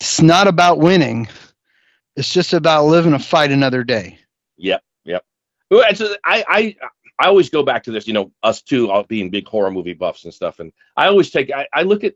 [0.00, 1.28] it's not about winning.
[2.16, 4.18] It's just about living to fight another day
[4.56, 5.24] Yep, yep.
[5.70, 5.84] Well,
[6.24, 6.76] I
[7.18, 8.06] I always go back to this.
[8.06, 11.30] You know, us two all being big horror movie buffs and stuff, and I always
[11.30, 11.50] take.
[11.52, 12.14] I, I look at,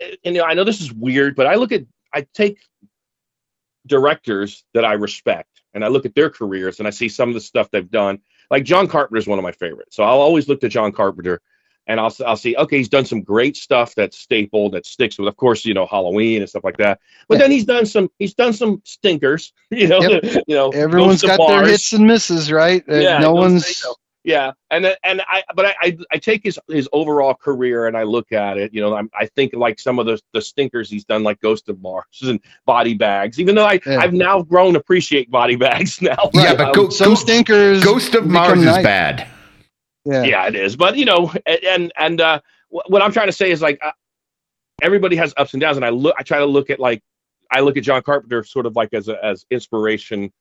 [0.00, 2.58] and you know, I know this is weird, but I look at, I take
[3.86, 7.34] directors that I respect, and I look at their careers, and I see some of
[7.34, 8.20] the stuff they've done.
[8.50, 11.40] Like John Carpenter is one of my favorites, so I'll always look to John Carpenter.
[11.88, 15.28] And I'll, I'll see, okay, he's done some great stuff that's staple, that sticks with,
[15.28, 16.98] of course, you know, Halloween and stuff like that.
[17.28, 17.42] But Yeah.
[17.42, 20.24] then he's done some, he's done some stinkers, you know, Yep.
[20.48, 23.66] you know, everyone's Ghost of got their hits and misses right Uh, Yeah, no one's
[23.66, 23.94] say so.
[24.24, 27.96] Yeah, and then- and I but I, I I take his his overall career and
[27.96, 28.74] I look at it.
[28.74, 31.68] You know, I'm, I think like some of the the stinkers he's done, like Ghost
[31.68, 33.38] of Mars and Body Bags.
[33.38, 33.98] Even though I Yeah.
[34.00, 36.16] I've now grown to appreciate Body Bags now.
[36.34, 38.82] Yeah, Um, but go, some go, stinkers Ghost of Mars is nice.
[38.82, 39.28] bad.
[40.06, 40.22] Yeah.
[40.22, 40.76] yeah, it is.
[40.76, 43.92] But you know, and and, uh, what I'm trying to say is like uh,
[44.82, 47.02] everybody has ups and downs, and I look I try to look at like
[47.50, 50.32] I look at John Carpenter sort of like as a, as inspiration.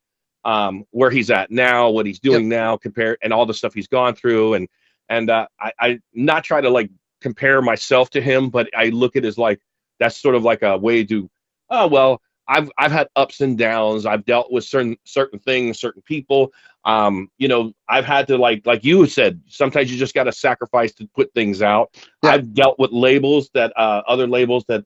[0.44, 3.88] Um, where he's at now, what he's doing now, compare and all the stuff he's
[3.88, 4.68] gone through, and
[5.10, 6.92] and uh, I, I not try to like
[7.22, 9.60] compare myself to him, but I look at it as like
[10.00, 11.30] that's sort of like a way to,
[11.72, 14.06] oh well, I've I've had ups and downs.
[14.06, 16.52] I've dealt with certain certain things, certain people.
[16.86, 20.32] Um, you know, I've had to like like you said, sometimes you just got to
[20.32, 21.90] sacrifice to put things out.
[22.24, 22.32] Yeah.
[22.32, 24.84] I've dealt with labels that uh, other labels that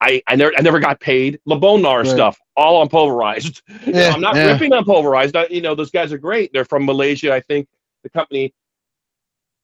[0.00, 1.38] I, I never I never got paid.
[1.48, 2.06] Labonar Right.
[2.06, 3.62] stuff, all on pulverized.
[3.86, 4.52] You know, Yeah, I'm not yeah.
[4.52, 5.36] ripping on pulverized.
[5.36, 6.52] I, you know, those guys are great.
[6.52, 7.68] They're from Malaysia, I think.
[8.02, 8.52] The company.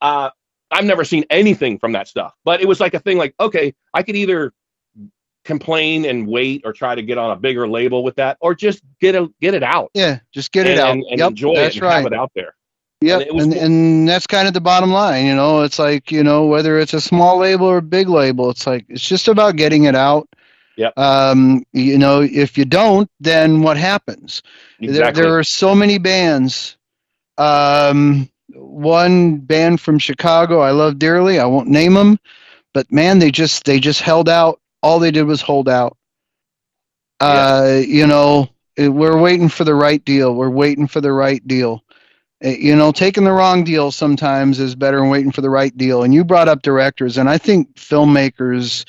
[0.00, 0.30] Uh,
[0.70, 3.16] I've never seen anything from that stuff, but it was like a thing.
[3.16, 4.52] Like, okay, I could either
[5.48, 8.82] complain and wait or try to get on a bigger label with that, or just
[9.00, 9.90] get a get it out.
[9.94, 11.96] Yeah, just get it and, out and, and Yep, enjoy that's it and right.
[12.04, 12.54] have it out there.
[13.00, 13.62] Yep, And and, cool.
[13.62, 15.26] and that's kind of the bottom line.
[15.26, 18.50] You know, it's like you know whether it's a small label or a big label,
[18.50, 20.28] it's like it's just about getting it out.
[20.76, 20.96] Yep.
[20.96, 24.42] Um, you know, if you don't, then what happens?
[24.78, 25.22] There, Exactly.
[25.22, 26.76] there are so many bands.
[27.36, 31.38] Um, one band from Chicago I love dearly.
[31.40, 32.18] I won't name them,
[32.74, 34.60] but man, they just they just held out.
[34.82, 35.96] All they did was hold out.
[37.20, 40.34] Uh, you know, eh, we're waiting for the right deal.
[40.34, 41.82] We're waiting for the right deal.
[42.44, 45.76] Uh, You know, taking the wrong deal sometimes is better than waiting for the right
[45.76, 46.02] deal.
[46.04, 48.88] And you brought up directors, and I think filmmakers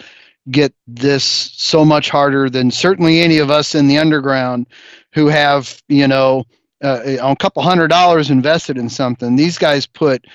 [0.51, 4.67] get this so much harder than certainly any of us in the underground
[5.13, 6.45] who have, you know,
[6.83, 9.35] uh, a couple hundred dollars invested in something.
[9.35, 10.25] These guys put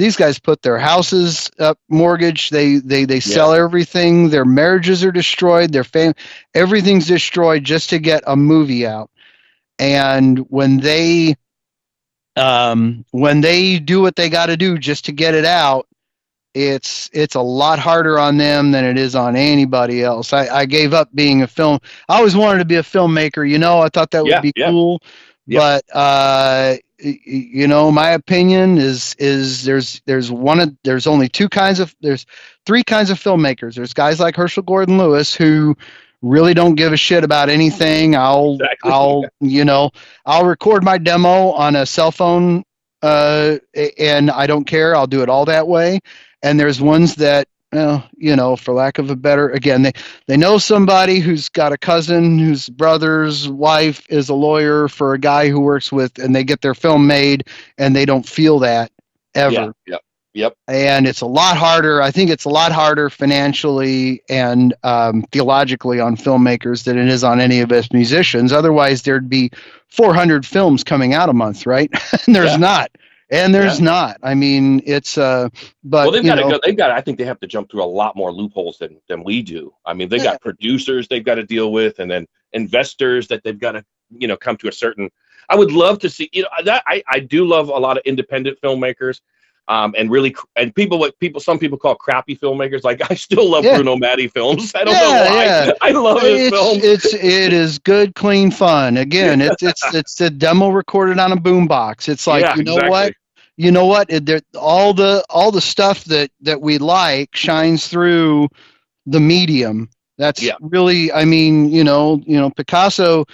[0.00, 2.50] these guys put their houses up mortgage.
[2.50, 4.30] They they they sell everything.
[4.30, 5.72] Their marriages are destroyed.
[5.72, 6.14] Their fam
[6.54, 9.10] everything's destroyed just to get a movie out.
[9.78, 11.36] And when they
[12.36, 15.86] um, when they do what they got to do just to get it out,
[16.54, 20.32] it's it's a lot harder on them than it is on anybody else.
[20.32, 21.78] I, I gave up being a film.
[22.08, 23.48] I always wanted to be a filmmaker.
[23.48, 24.72] You know, I thought that Yeah, would be yeah.
[24.72, 25.02] cool.
[25.50, 25.58] Yeah.
[25.58, 31.48] But uh, you know, my opinion is is there's there's one of there's only two
[31.48, 32.24] kinds of there's
[32.66, 33.74] three kinds of filmmakers.
[33.74, 35.76] There's guys like Herschell Gordon Lewis who
[36.22, 38.14] really don't give a shit about anything.
[38.14, 38.92] I'll Exactly.
[38.92, 39.90] I'll you know
[40.24, 42.64] I'll record my demo on a cell phone
[43.02, 43.58] uh,
[43.98, 44.94] and I don't care.
[44.94, 46.00] I'll do it all that way.
[46.42, 49.92] And there's ones that, well, you know, for lack of a better, again, they
[50.26, 55.18] they know somebody who's got a cousin whose brother's wife is a lawyer for a
[55.18, 57.46] guy who works with, and they get their film made,
[57.78, 58.90] and they don't feel that
[59.34, 59.70] ever Yeah.
[59.86, 60.00] Yep.
[60.32, 60.54] Yep.
[60.68, 62.00] and it's a lot harder.
[62.02, 67.24] I think it's a lot harder financially and um, theologically on filmmakers than it is
[67.24, 68.52] on any of us musicians.
[68.52, 69.50] Otherwise, there'd be
[69.88, 71.90] 400 films coming out a month, right?
[72.26, 72.56] and there's Yeah.
[72.58, 72.90] not,
[73.30, 74.16] and there's not.
[74.22, 75.48] I mean, it's uh,
[75.84, 76.60] but well, they've got to go.
[76.64, 76.90] They've got.
[76.90, 79.72] I think they have to jump through a lot more loopholes than than we do.
[79.86, 80.32] I mean, they've Yeah.
[80.32, 84.26] got producers they've got to deal with, and then investors that they've got to you
[84.28, 85.10] know come to a certain.
[85.48, 88.02] I would love to see you know that I I do love a lot of
[88.04, 89.20] independent filmmakers.
[89.68, 92.82] Um, and really, and people what people some people call crappy filmmakers.
[92.82, 93.76] Like I still love Yeah.
[93.76, 94.72] Bruno Mattei films.
[94.74, 95.44] I don't Yeah, know why.
[95.44, 95.72] yeah.
[95.80, 96.84] I love his it's, films.
[96.84, 98.96] it's it is good, clean fun.
[98.96, 102.08] Again, it's it's it's a demo recorded on a boombox.
[102.08, 102.90] It's like yeah, you know exactly.
[102.90, 103.12] what
[103.60, 104.10] you know what?
[104.10, 108.48] It, there, all the all the stuff that that we like shines through
[109.06, 109.88] the medium.
[110.18, 110.56] That's Yeah.
[110.60, 113.24] really i mean you know you know picasso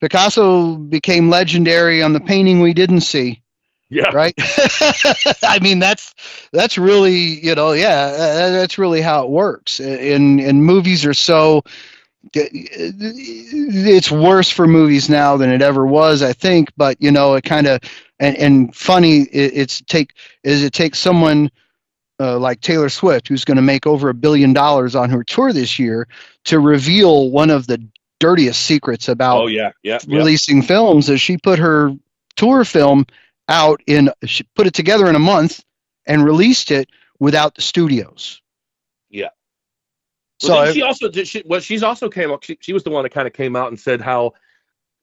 [0.00, 3.42] picasso became legendary on the painting we didn't see.
[3.90, 4.34] Yeah, right?
[5.42, 6.14] I mean that's
[6.52, 8.10] that's really you know yeah
[8.50, 9.80] that's really how it works.
[9.80, 11.62] And and movies are so
[12.34, 17.44] it's worse for movies now than it ever was i think but you know it
[17.44, 17.80] kind of
[18.18, 21.50] and, and funny it, it's take is it takes someone
[22.20, 25.52] uh, like taylor swift who's going to make over a billion dollars on her tour
[25.52, 26.08] this year
[26.44, 27.80] to reveal one of the
[28.18, 30.18] dirtiest secrets about Oh yeah, yeah, yeah.
[30.18, 31.94] releasing films is she put her
[32.36, 33.06] tour film
[33.48, 35.62] out in she put it together in a month
[36.06, 36.88] and released it
[37.20, 38.47] without the studios Yeah.
[40.38, 41.26] So Well, she also did.
[41.28, 42.42] She, well, she's also came up.
[42.44, 44.32] She, she was the one that kind of came out and said how,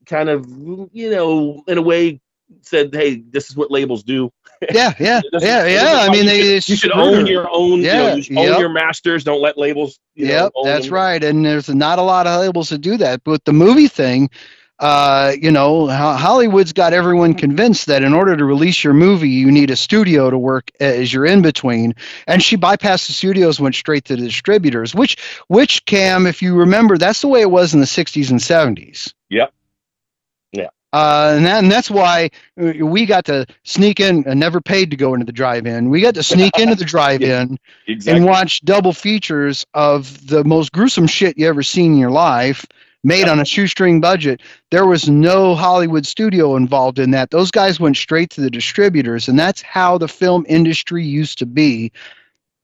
[0.06, 0.46] kind of,
[0.94, 2.22] you know, in a way,
[2.62, 4.32] said, "Hey, this is what labels do.
[4.72, 7.80] yeah yeah yeah is yeah i mean you they should, you should own your own.
[7.80, 8.60] you know, Yeah, you should own yep.
[8.60, 9.24] your masters.
[9.24, 10.00] Don't let labels.
[10.14, 10.94] You know, Yep, own that's them.
[10.94, 11.24] right.
[11.24, 13.24] And there's not a lot of labels that do that.
[13.24, 14.30] But the movie thing,
[14.80, 19.50] uh, you know, Hollywood's got everyone convinced that in order to release your movie, you
[19.52, 21.96] need a studio to work as your in between.
[22.28, 24.94] And she bypassed the studios, went straight to the distributors.
[24.94, 25.18] Which,
[25.48, 29.14] which Kam, if you remember, that's the way it was in the '60s and '70s.
[29.30, 29.54] Yep.
[30.52, 30.68] Yeah.
[30.92, 32.30] Uh, and, that, and that's why
[32.62, 35.90] uh, we got to sneak in and never paid to go into the drive-in.
[35.90, 38.18] We got to sneak into the drive-in Exactly.
[38.18, 42.66] and watch double features of the most gruesome shit you ever seen in your life
[43.06, 44.42] made on a shoestring budget
[44.72, 47.32] there was no hollywood studio involved in that.
[47.32, 51.46] Those guys went straight to the distributors and that's how the film industry used to
[51.46, 51.92] be.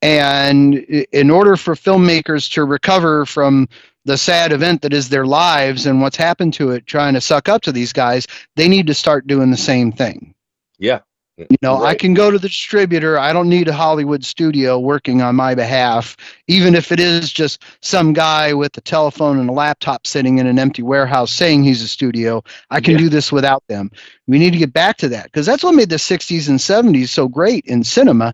[0.01, 3.69] And in order for filmmakers to recover from
[4.05, 7.47] the sad event that is their lives and what's happened to it trying to suck
[7.47, 8.25] up to these guys
[8.55, 10.33] they need to start doing the same thing.
[10.79, 11.01] Yeah.
[11.37, 13.17] You know, I can go to the distributor.
[13.17, 16.15] I don't need a Hollywood studio working on my behalf,
[16.47, 20.47] even if it is just some guy with a telephone and a laptop sitting in
[20.47, 22.43] an empty warehouse saying he's a studio.
[22.69, 22.99] I can Yeah.
[22.99, 23.91] do this without them.
[24.27, 27.09] We need to get back to that because that's what made the 60s and 70s
[27.09, 28.33] so great in cinema,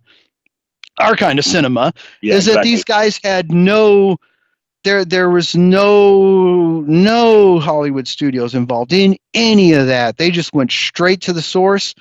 [0.97, 2.35] our kind of cinema, Yeah.
[2.35, 4.17] is that these guys had no
[4.83, 10.17] there there was no no Hollywood studios involved in any of that.
[10.17, 11.93] They just went straight to the source.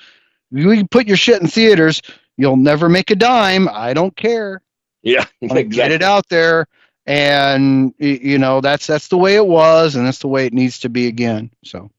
[0.51, 2.01] You can put your shit in theaters.
[2.37, 3.67] You'll never make a dime.
[3.69, 4.61] I don't care.
[5.03, 6.67] Yeah, Wanna Get it out there,
[7.05, 10.79] and you know that's that's the way it was, and that's the way it needs
[10.79, 11.51] to be again.
[11.63, 11.89] So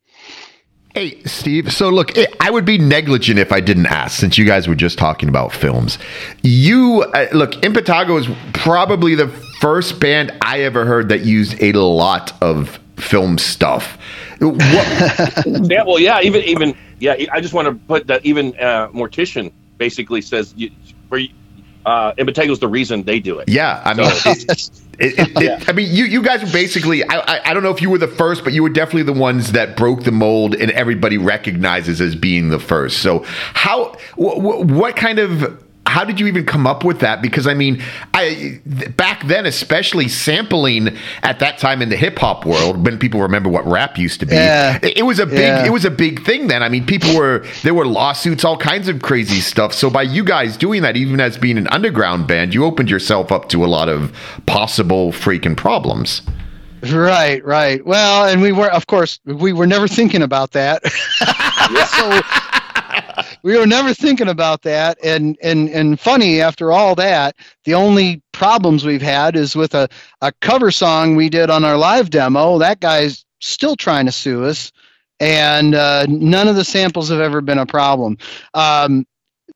[0.95, 1.73] Hey, Steve.
[1.73, 4.75] So, look, eh, I would be negligent if I didn't ask, since you guys were
[4.75, 5.99] just talking about films.
[6.43, 9.29] You, uh, look, Impetigo is probably the
[9.61, 13.98] first band I ever heard that used a lot of film stuff.
[15.71, 17.17] Yeah, well, yeah, even even yeah.
[17.33, 20.71] I just want to put that even uh, mortician basically says you,
[21.09, 21.19] for
[21.87, 23.49] uh, Impetigo's the reason they do it.
[23.49, 24.31] yeah, I mean, So-
[25.01, 27.05] it, it, it, I mean, you, you guys were basically.
[27.05, 29.13] I, I, I don't know if you were the first, but you were definitely the
[29.19, 32.99] ones that broke the mold, and everybody recognizes as being the first.
[33.01, 33.21] So,
[33.55, 37.23] how, wh- wh- what kind of how did you even come up with that?
[37.23, 37.83] Because I mean,
[38.15, 38.61] I
[38.97, 43.49] back then, especially sampling at that time in the hip hop world, when people remember
[43.49, 44.79] what rap used to be, Yeah.
[44.83, 45.65] it, it was a big Yeah.
[45.67, 46.63] it was a big thing then.
[46.63, 49.73] I mean, people were there were lawsuits, all kinds of crazy stuff.
[49.73, 53.33] So by you guys doing that, even as being an underground band, you opened yourself
[53.33, 54.13] up to a lot of
[54.47, 56.23] possible freaking problems.
[56.93, 57.85] Right, right.
[57.85, 60.87] Well, and we were, of course, we were never thinking about that.
[60.87, 62.21] so
[63.49, 64.99] we were never thinking about that.
[65.03, 67.35] And and and funny, after all that,
[67.65, 69.89] the only problems we've had is with a
[70.21, 72.59] a cover song we did on our live demo.
[72.59, 74.71] That guy's still trying to sue us,
[75.19, 78.19] and uh, none of the samples have ever been a problem.
[78.53, 79.07] Um,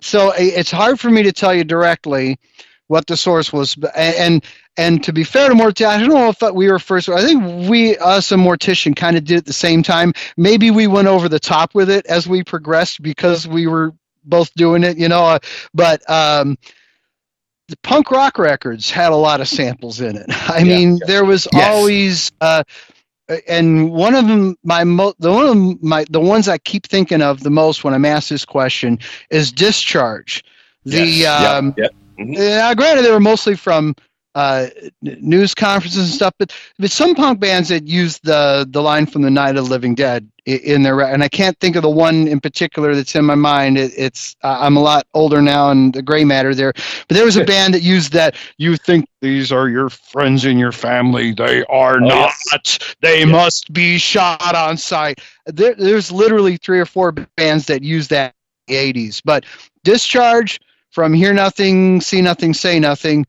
[0.01, 2.39] so it's hard for me to tell you directly
[2.87, 4.43] what the source was, and
[4.77, 7.09] and to be fair to Mortician, I don't know if we were first.
[7.09, 10.13] I think we, us, and Mortician kind of did it at the same time.
[10.37, 13.93] Maybe we went over the top with it as we progressed because we were
[14.25, 15.25] both doing it, you know.
[15.25, 15.39] Uh,
[15.75, 16.57] but um,
[17.69, 20.27] the punk rock records had a lot of samples in it.
[20.51, 21.07] I Yeah, mean, yeah.
[21.07, 21.75] there was Yes.
[21.75, 22.33] always.
[22.41, 22.65] Uh,
[23.49, 27.23] and one of them, my mo- the one of my the ones I keep thinking
[27.23, 28.99] of the most when I'm asked this question
[29.31, 30.45] is discharge.
[30.85, 31.27] The Yes.
[31.27, 31.77] Um.
[32.19, 32.37] Mhm.
[32.37, 33.95] yeah, granted, they were mostly from
[34.35, 34.67] uh,
[35.07, 39.07] n- news conferences and stuff, but but some punk bands that use the the line
[39.07, 41.91] from the Night of the Living Dead in their and I can't think of the
[41.91, 43.79] one in particular that's in my mind.
[43.79, 46.73] It, it's uh, I'm a lot older now and the gray matter there,
[47.09, 48.37] but there was a band that used that.
[48.57, 51.33] You think these are your friends and your family?
[51.33, 52.33] They are Oh, not.
[52.53, 52.95] yes.
[53.01, 55.21] They must be shot on sight.
[55.47, 58.35] There, there's literally three or four bands that use that
[58.69, 59.45] in the 80s, but
[59.85, 60.59] discharge
[60.91, 63.27] from hear nothing, see nothing, say nothing.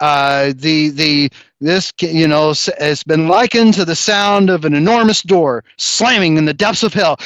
[0.00, 1.30] Uh, the the
[1.60, 6.36] this you know s- has been likened to the sound of an enormous door slamming
[6.36, 7.16] in the depths of hell.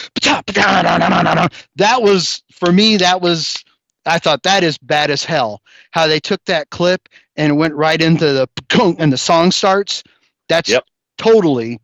[1.76, 2.96] That was for me.
[2.96, 3.64] That was
[4.06, 5.62] I thought that is bad as hell.
[5.90, 8.48] How they took that clip and went right into the
[8.98, 10.02] and the song starts.
[10.48, 10.84] That's Yep.
[11.18, 11.80] totally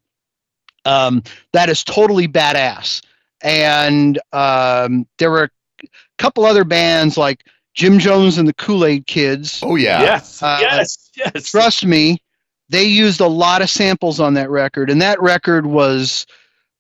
[0.85, 1.23] um,
[1.53, 3.03] that is totally badass.
[3.43, 5.45] And um, there were
[5.83, 5.87] a
[6.19, 7.45] couple other bands like
[7.77, 9.61] Jim Jones and the Kool Aid Kids.
[9.63, 11.51] Oh yeah, Yes, Uh, yes, yes.
[11.51, 12.19] Trust me,
[12.71, 16.27] they used a lot of samples on that record, and that record was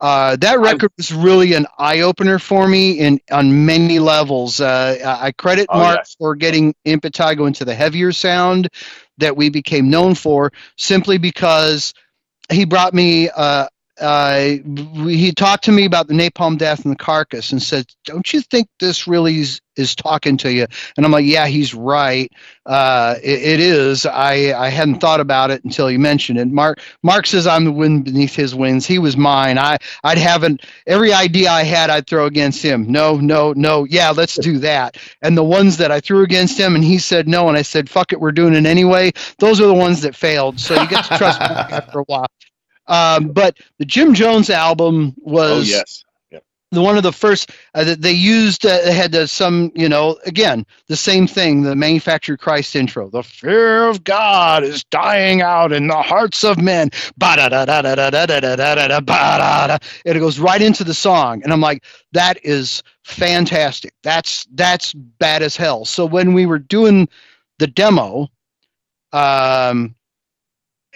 [0.00, 4.60] uh, that record was really an eye opener for me in on many levels.
[4.60, 6.16] Uh, I I credit Oh, Mark yes.
[6.18, 8.68] for getting Impetigo into the heavier sound
[9.18, 11.94] that we became known for, simply because
[12.50, 13.28] he brought me.
[13.28, 13.68] Uh,
[14.00, 14.38] uh,
[15.06, 18.42] he talked to me about the napalm death and the carcass and said, "Don't you
[18.42, 20.66] think this really is, is talking to you?"
[20.96, 22.30] And I'm like, "Yeah, he's right.
[22.66, 24.04] Uh, it, it is.
[24.04, 27.72] I I hadn't thought about it until you mentioned it." Mark Mark says I'm the
[27.72, 28.86] wind beneath his wings.
[28.86, 29.58] He was mine.
[29.58, 32.90] I I'd haven't every idea I had I'd throw against him.
[32.92, 33.84] No, no, no.
[33.84, 34.98] Yeah, let's do that.
[35.22, 37.88] And the ones that I threw against him and he said no, and I said
[37.88, 39.12] fuck it, we're doing it anyway.
[39.38, 40.60] Those are the ones that failed.
[40.60, 42.26] So you get to trust me after a while.
[42.88, 46.04] Um, but the Jim Jones album was Oh yes.
[46.72, 49.88] the one of the first uh, that they used uh, they had uh, some you
[49.88, 53.08] know again the same thing the manufactured christ intro.
[53.10, 56.90] The fear of god is dying out in the hearts of men.
[60.04, 61.42] And it goes right into the song.
[61.42, 63.94] And i'm like that is fantastic.
[64.02, 65.84] That's that's bad as hell.
[65.84, 67.08] So when we were doing
[67.58, 68.28] the demo
[69.12, 69.95] um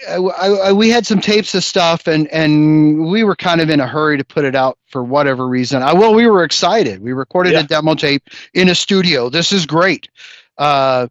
[0.09, 3.79] I, I, we had some tapes of stuff and and we were kind of in
[3.79, 5.81] a hurry to put it out for whatever reason.
[5.83, 7.01] I, well we were excited.
[7.01, 7.59] We recorded Yeah.
[7.61, 8.23] a demo tape
[8.53, 9.29] in a studio.
[9.29, 10.09] This is great.
[10.57, 11.07] Uh,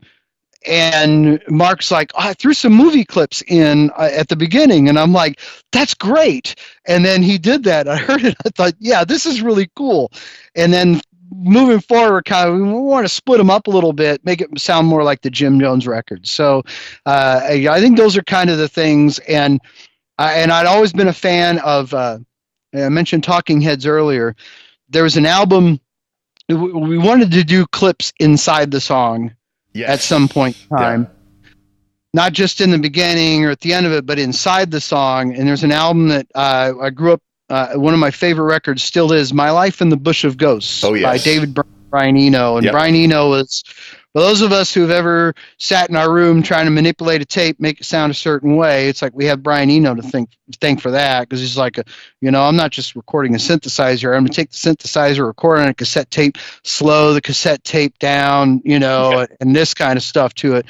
[0.66, 4.98] and mark's like oh, i threw some movie clips in uh, at the beginning and
[4.98, 5.40] i'm like
[5.72, 6.56] that's great.
[6.84, 7.86] And then he did that.
[7.88, 8.34] I heard it.
[8.44, 10.10] I thought yeah this is really cool.
[10.54, 14.24] And then moving forward, kind of, we want to split them up a little bit,
[14.24, 16.26] make it sound more like the Jim Jones record.
[16.26, 16.62] So
[17.06, 19.18] uh, I think those are kind of the things.
[19.20, 19.60] And
[20.18, 21.94] I, and I'd always been a fan of.
[21.94, 22.18] Uh,
[22.74, 24.36] I mentioned Talking Heads earlier.
[24.90, 25.80] There was an album.
[26.48, 29.34] We wanted to do clips inside the song
[29.72, 29.88] Yes.
[29.88, 31.02] at some point in time.
[31.02, 31.50] Yeah.
[32.12, 35.34] Not just in the beginning or at the end of it, but inside the song.
[35.34, 37.22] And there's an album that uh, I grew up.
[37.50, 40.82] Uh, one of my favorite records still is "My Life in the Bush of Ghosts"
[40.84, 41.18] Oh, by.
[41.18, 42.56] David Br- Brian Eno.
[42.56, 42.72] And Yep.
[42.72, 43.64] Brian Eno was,
[44.12, 47.60] for those of us who've ever sat in our room trying to manipulate a tape,
[47.60, 50.30] make it sound a certain way, it's like we have Brian Eno to think
[50.60, 51.84] thank for that because he's like, a,
[52.20, 54.08] you know, I'm not just recording a synthesizer.
[54.08, 57.98] I'm going to take the synthesizer, record on a cassette tape, slow the cassette tape
[58.00, 60.66] down, you know, and this kind of stuff to it.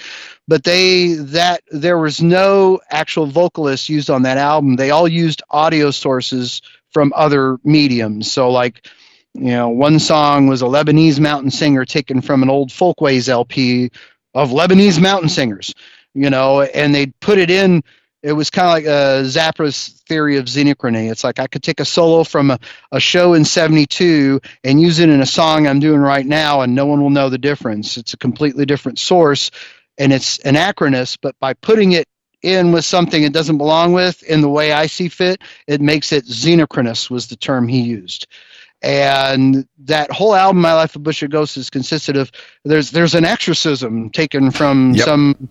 [0.47, 4.77] But they that there was no actual vocalist used on that album.
[4.77, 6.61] They all used audio sources
[6.91, 8.31] from other mediums.
[8.31, 8.87] So like
[9.35, 13.91] you know, one song was a Lebanese mountain singer taken from an old Folkways LP
[14.35, 15.75] of Lebanese mountain singers,
[16.15, 17.83] you know, and they put it in.
[18.23, 21.11] It was kind of like uh, Zappa's theory of xenochrony.
[21.11, 22.59] It's like I could take a solo from a,
[22.93, 26.75] a show in 72 and use it in a song I'm doing right now, and
[26.75, 27.97] no one will know the difference.
[27.97, 29.51] It's a completely different source,
[29.97, 32.07] and it's anachronous, but by putting it
[32.43, 36.13] in with something it doesn't belong with in the way I see fit, it makes
[36.13, 38.27] it xenochronous, was the term he used
[38.83, 42.31] and that whole album my life of bush of ghosts is consisted of
[42.65, 45.05] there's there's an exorcism taken from Yep.
[45.05, 45.49] some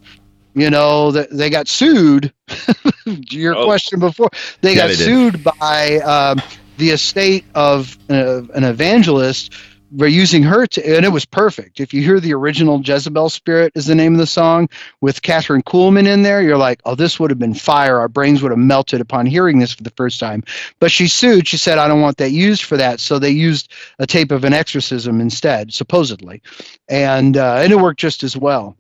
[0.55, 2.33] you know that they got sued
[3.29, 3.65] your Oh.
[3.65, 4.29] question before
[4.61, 6.41] they Yeah, got they sued by um,
[6.77, 9.53] the estate of uh, an evangelist
[9.97, 11.79] for using her to, and it was perfect.
[11.79, 14.69] If you hear the original Jezebel Spirit is the name of the song
[15.01, 17.99] with Kathryn Kuhlman in there, you're like, oh, this would have been fire.
[17.99, 20.43] Our brains would have melted upon hearing this for the first time.
[20.79, 21.47] But she sued.
[21.47, 22.99] She said, I don't want that used for that.
[22.99, 26.41] So they used a tape of an exorcism instead, supposedly.
[26.87, 28.75] And, uh, and it worked just as well.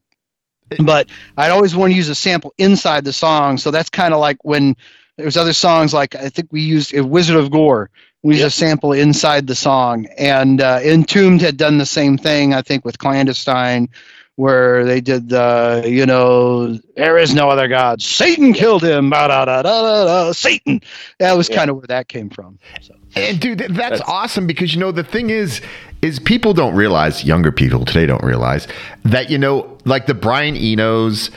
[0.77, 3.57] But I'd always want to use a sample inside the song.
[3.57, 4.75] So that's kind of like when
[5.19, 7.89] there's other songs like I think we used uh, Wizard of Gore.
[8.23, 10.05] We used a sample inside the song.
[10.17, 13.89] And uh, Entombed had done the same thing, I think, with Clandestine
[14.35, 18.01] where they did the, you know, there is no other God.
[18.01, 19.09] Satan killed him.
[19.09, 20.79] Ba, da, da, da, da, da, Satan.
[21.19, 21.57] That was Yeah.
[21.57, 22.57] kind of where that came from.
[22.81, 22.95] So.
[23.17, 25.59] And dude, that's, That's- awesome because you know the thing is,
[26.01, 28.65] is people don't realize, younger people today don't realize
[29.03, 31.31] that you know, like the Brian Enos,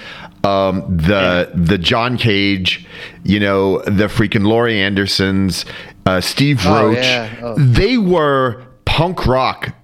[0.44, 2.86] um, the the John Cage,
[3.24, 5.64] you know, the freaking Laurie Andersons,
[6.06, 7.34] uh, Steve Oh, Roach, yeah.
[7.42, 7.54] Oh.
[7.58, 9.74] they were punk rock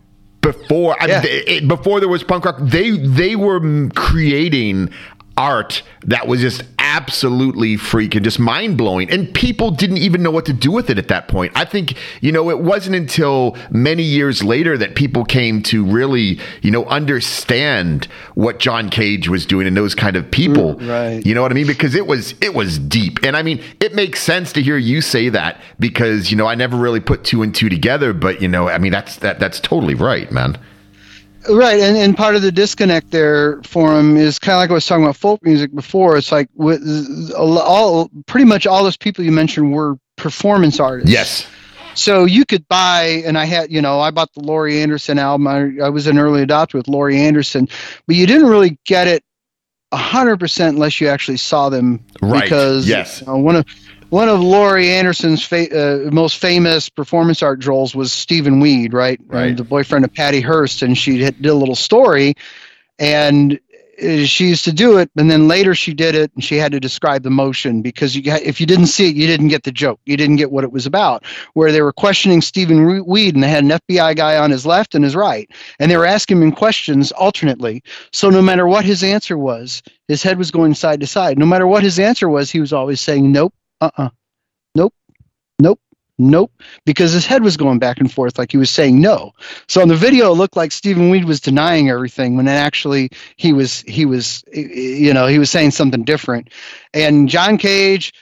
[0.40, 1.22] before I Yeah.
[1.22, 2.56] mean, it, before there was punk rock.
[2.60, 4.90] They they were creating
[5.38, 10.44] art that was just absolutely freaking just mind blowing and people didn't even know what
[10.44, 11.52] to do with it at that point.
[11.54, 16.40] I think, you know, it wasn't until many years later that people came to really,
[16.60, 20.74] you know, understand what John Cage was doing and those kind of people.
[20.74, 21.26] Mm, right.
[21.26, 21.68] You know what I mean?
[21.68, 23.20] Because it was it was deep.
[23.22, 26.56] And I mean, it makes sense to hear you say that because, you know, I
[26.56, 29.60] never really put two and two together, but you know, I mean that's that that's
[29.60, 30.58] totally right, man.
[31.48, 34.74] Right, and, and part of the disconnect there for him is kind of like I
[34.74, 36.16] was talking about folk music before.
[36.16, 41.10] It's like with all pretty much all those people you mentioned were performance artists.
[41.10, 41.46] Yes.
[41.94, 45.48] So you could buy, and I had, you know, I bought the Laurie Anderson album.
[45.48, 47.68] I, I was an early adopter with Laurie Anderson,
[48.06, 49.24] but you didn't really get it
[49.92, 52.04] hundred percent unless you actually saw them.
[52.20, 53.20] Right, Because yes.
[53.20, 53.66] you know, one of
[54.10, 59.20] one of Laurie Anderson's fa- uh, most famous performance art roles was Steven Weed, right?
[59.26, 59.52] Right.
[59.52, 62.34] Uh, the boyfriend of Patty Hearst, and she had- did a little story,
[62.98, 63.60] and
[64.02, 66.72] uh, she used to do it, and then later she did it, and she had
[66.72, 69.64] to describe the motion because you got, if you didn't see it, you didn't get
[69.64, 71.24] the joke, you didn't get what it was about.
[71.52, 74.94] Where they were questioning Steven Weed, and they had an FBI guy on his left
[74.94, 77.82] and his right, and they were asking him questions alternately.
[78.12, 81.38] So no matter what his answer was, his head was going side to side.
[81.38, 84.08] No matter what his answer was, he was always saying nope, uh, uh
[84.74, 84.94] nope,
[85.58, 85.80] nope.
[86.20, 86.50] Nope,
[86.84, 89.34] because his head was going back and forth like he was saying no.
[89.68, 93.52] So on the video, it looked like Steven Weed was denying everything when actually he
[93.52, 96.50] was he was you know he was saying something different.
[96.92, 98.12] And John Cage,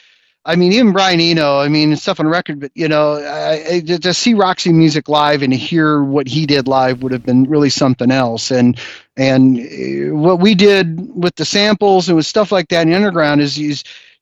[0.45, 3.81] I mean even Brian Eno, I mean stuff on record, but you know I, I,
[3.81, 7.71] to see Roxy Music live and hear what he did live would have been really
[7.71, 8.51] something else.
[8.51, 8.79] And
[9.17, 12.97] and uh, what we did with the samples and with stuff like that in the
[12.97, 13.75] underground is you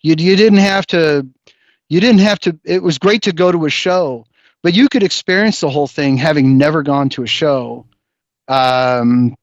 [0.04, 1.26] you, you didn't have to
[1.88, 4.24] you didn't have to it was great to go to a show
[4.62, 7.86] but you could experience the whole thing having never gone to a show
[8.48, 9.34] um,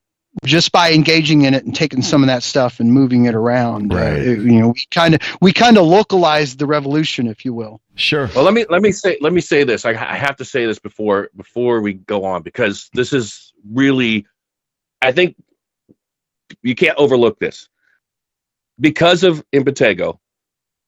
[0.45, 3.91] just by engaging in it and taking some of that stuff and moving it around.
[3.91, 4.13] Uh, Right.
[4.19, 7.81] it- you know, we kind of we kind of localized the revolution, if you will.
[7.95, 8.29] Sure.
[8.33, 9.83] Well, let me let me say let me say this.
[9.85, 14.25] I, I have to say this before before we go on because this is really,
[15.01, 15.35] I think,
[16.63, 17.67] you can't overlook this.
[18.79, 20.17] Because of Impetigo,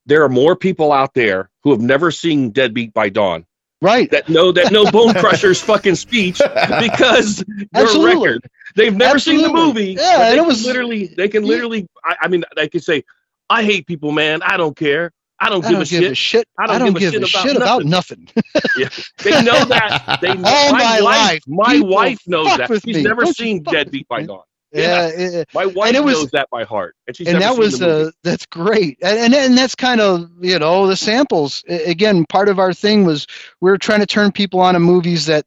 [0.06, 3.46] there are more people out there who have never seen Deadbeat by Dawn
[3.80, 4.10] Right.
[4.12, 7.44] that know that know Bone Crusher's fucking speech because
[7.74, 8.14] Absolutely.
[8.14, 8.46] record.
[8.76, 9.92] They've never seen the movie.
[9.98, 11.48] Yeah, and it was- literally they can Yeah.
[11.50, 11.86] literally.
[12.04, 13.04] I, I mean, they can say,
[13.50, 14.42] "I hate people, man.
[14.42, 15.10] I don't care.
[15.38, 16.48] I don't I give don't a give shit." a shit.
[16.58, 18.28] I don't give a give shit a about shit about nothing.
[19.22, 20.18] They know that.
[20.22, 22.68] They know, All my wife, life, My wife knows that.
[22.84, 23.02] She's me.
[23.02, 24.22] never Don't seen Deadbeat by.
[24.22, 24.42] Dawn.
[24.74, 25.06] Yeah.
[25.08, 27.80] it- My wife And it was- knows that by heart, and she's and that was
[27.80, 32.48] uh, that's great and, and and that's kind of you know the samples again part
[32.48, 33.26] of our thing was
[33.60, 35.46] we are trying to turn people on to movies that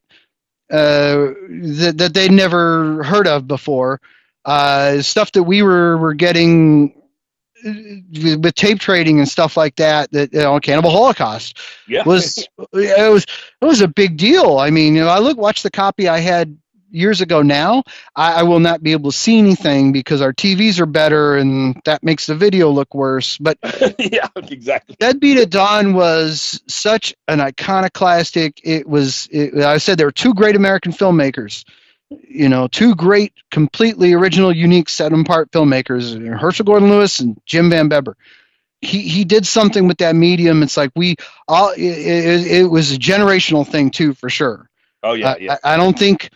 [0.70, 4.00] uh that, that they'd never heard of before
[4.44, 6.94] uh stuff that we were were getting
[7.66, 7.72] uh,
[8.42, 11.58] with tape trading and stuff like that that you know cannibal holocaust
[11.88, 12.04] yeah.
[12.04, 13.24] was it was
[13.60, 14.58] it was a big deal.
[14.58, 16.56] I mean, you know, I look watch the copy I had
[16.90, 17.42] years ago.
[17.42, 17.84] Now
[18.14, 21.80] I, I will not be able to see anything because our TVs are better, and
[21.84, 23.38] that makes the video look worse.
[23.38, 23.58] But
[23.98, 24.96] yeah, exactly.
[24.98, 28.60] Deadbeat at Dawn was such an iconoclastic.
[28.64, 29.28] It was.
[29.30, 31.64] It, I said there were two great American filmmakers.
[32.10, 37.70] You know, two great, completely original, unique, set apart filmmakers: Herschell Gordon Lewis and Jim
[37.70, 38.16] Van Bebber.
[38.80, 40.62] He he did something with that medium.
[40.62, 41.16] It's like we
[41.46, 41.70] all.
[41.70, 44.70] It, it, it was a generational thing too, for sure.
[45.02, 45.56] Oh yeah, yeah.
[45.64, 46.30] I, I don't think.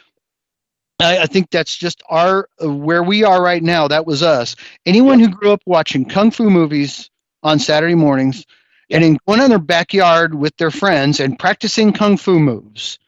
[1.01, 3.89] I, I think that's just our where we are right now.
[3.89, 4.57] That was us.
[4.87, 7.11] Anyone who grew up watching kung fu movies
[7.43, 8.45] on Saturday mornings
[8.91, 12.99] and in going in their backyard with their friends and practicing kung fu moves.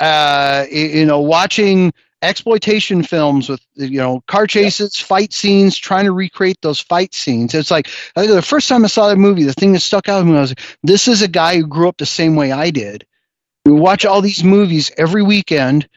[0.00, 1.92] Uh, you know, watching
[2.22, 7.54] exploitation films with you know car chases, fight scenes, trying to recreate those fight scenes.
[7.54, 10.08] It's like I think the first time I saw that movie, the thing that stuck
[10.08, 12.52] out to me was like, this is a guy who grew up the same way
[12.52, 13.06] I did.
[13.64, 15.88] We watch all these movies every weekend,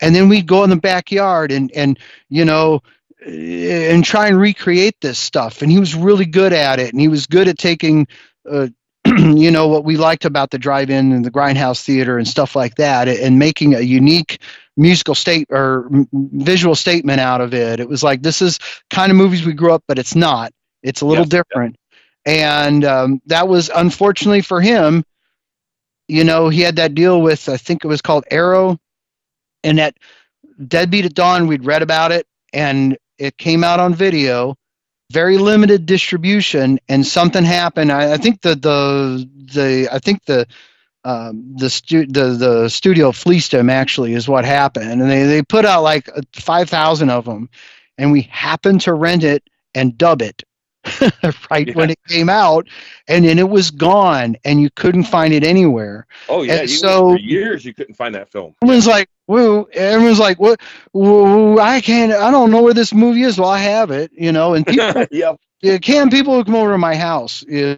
[0.00, 2.80] and then we'd go in the backyard and and you know
[3.24, 5.62] eh, and try and recreate this stuff.
[5.62, 8.06] And he was really good at it, and he was good at taking.
[8.48, 8.68] Uh,
[9.06, 12.74] you know what we liked about the drive-in and the grindhouse theater and stuff like
[12.74, 14.40] that and making a unique
[14.76, 18.58] musical state or visual statement out of it it was like this is
[18.90, 21.42] kind of movies we grew up but it's not it's a little Yes, yeah.
[21.42, 21.76] different
[22.26, 25.04] and um, that was unfortunately for him
[26.08, 28.78] you know he had that deal with i think it was called arrow
[29.64, 29.96] and that
[30.66, 34.54] deadbeat at dawn we'd read about it and it came out on video.
[35.10, 37.90] Very limited distribution and something happened.
[37.90, 40.46] I, I think the the the i think the
[41.04, 45.00] um, the, stu- the the studio fleeced him actually is what happened.
[45.00, 47.48] And they, they put out like 5000 of them
[47.96, 50.42] and we happened to rent it and dub it
[51.50, 51.74] right Yeah.
[51.74, 52.66] when it came out
[53.08, 56.54] and then it was gone and you couldn't find it anywhere Oh yeah.
[56.60, 58.54] and you, so- for years you couldn't find that film.
[58.62, 60.60] everyone's like woo everyone's like what
[60.92, 64.32] woo, i can't i don't know where this movie is well i have it you
[64.32, 65.34] know and people yeah.
[65.60, 67.44] yeah, can people come over to my house?
[67.48, 67.74] Yeah,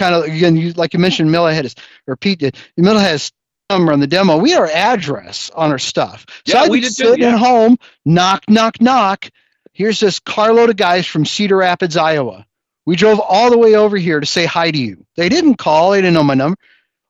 [0.00, 1.74] kind of again, you like you mentioned, Miller had his
[2.08, 2.56] or Pete did.
[2.76, 3.30] Miller has
[3.70, 4.36] number on the demo.
[4.38, 6.26] We had our address on our stuff.
[6.46, 7.34] So Yeah, I'd we be did sitting yeah.
[7.34, 9.30] at home, knock, knock, knock.
[9.72, 12.46] Here's this carload of guys from Cedar Rapids, Iowa.
[12.84, 15.04] We drove all the way over here to say hi to you.
[15.16, 15.92] They didn't call.
[15.92, 16.56] They didn't know my number.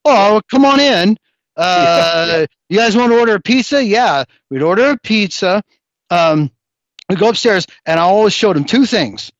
[0.04, 1.16] Oh, come on in.
[1.54, 3.84] Uh, You guys want to order a pizza?
[3.84, 5.62] Yeah, we'd order a pizza.
[6.08, 6.50] Um,
[7.10, 9.30] we go upstairs, and I always showed them two things.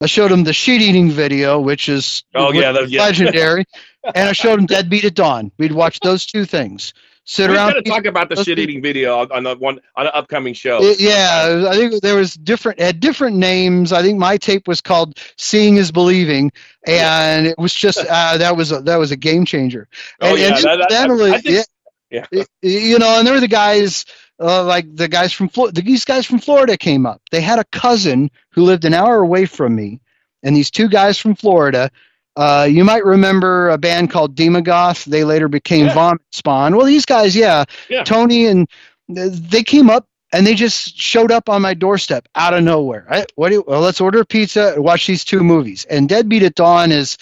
[0.00, 3.02] I showed them the sheet eating video, which is Oh, yeah, that- yeah.
[3.02, 3.64] legendary,
[4.12, 5.52] and I showed him Deadbeat at Dawn.
[5.56, 6.94] We'd watch those two things.
[7.24, 7.72] Sit We're around.
[7.72, 10.80] going to talk about the shit eating video on- the one on an upcoming show.
[10.98, 13.92] Yeah, I think there was different had different names.
[13.92, 16.50] I think my tape was called "Seeing is Believing,"
[16.86, 19.88] and it was just uh, that was a, that was a game changer.
[20.20, 21.66] Oh, and, yeah, and that- that- incidentally, I think-
[22.10, 22.44] yeah, yeah.
[22.62, 24.06] you know, and there were the guys
[24.40, 25.80] uh, like the guys from Florida.
[25.82, 27.20] These guys from Florida came up.
[27.30, 30.00] They had a cousin who lived an hour away from me,
[30.42, 31.90] and these two guys from Florida.
[32.36, 35.04] Uh, you might remember a band called Demogoth.
[35.04, 35.94] They later became Yeah.
[35.94, 36.76] Vomit Spawn.
[36.76, 38.04] Well, these guys, yeah, Yeah.
[38.04, 38.68] Tony and
[39.08, 43.04] they came up and they just showed up on my doorstep out of nowhere.
[43.10, 45.84] I, what do you, well, let's order a pizza and watch these two movies.
[45.84, 47.18] And Deadbeat at Dawn is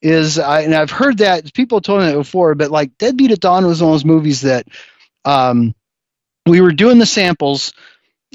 [0.00, 3.40] is I, and I've heard that people told me that before, but like Deadbeat at
[3.40, 4.66] Dawn was one of those movies that
[5.24, 5.74] um,
[6.46, 7.72] we were doing the samples.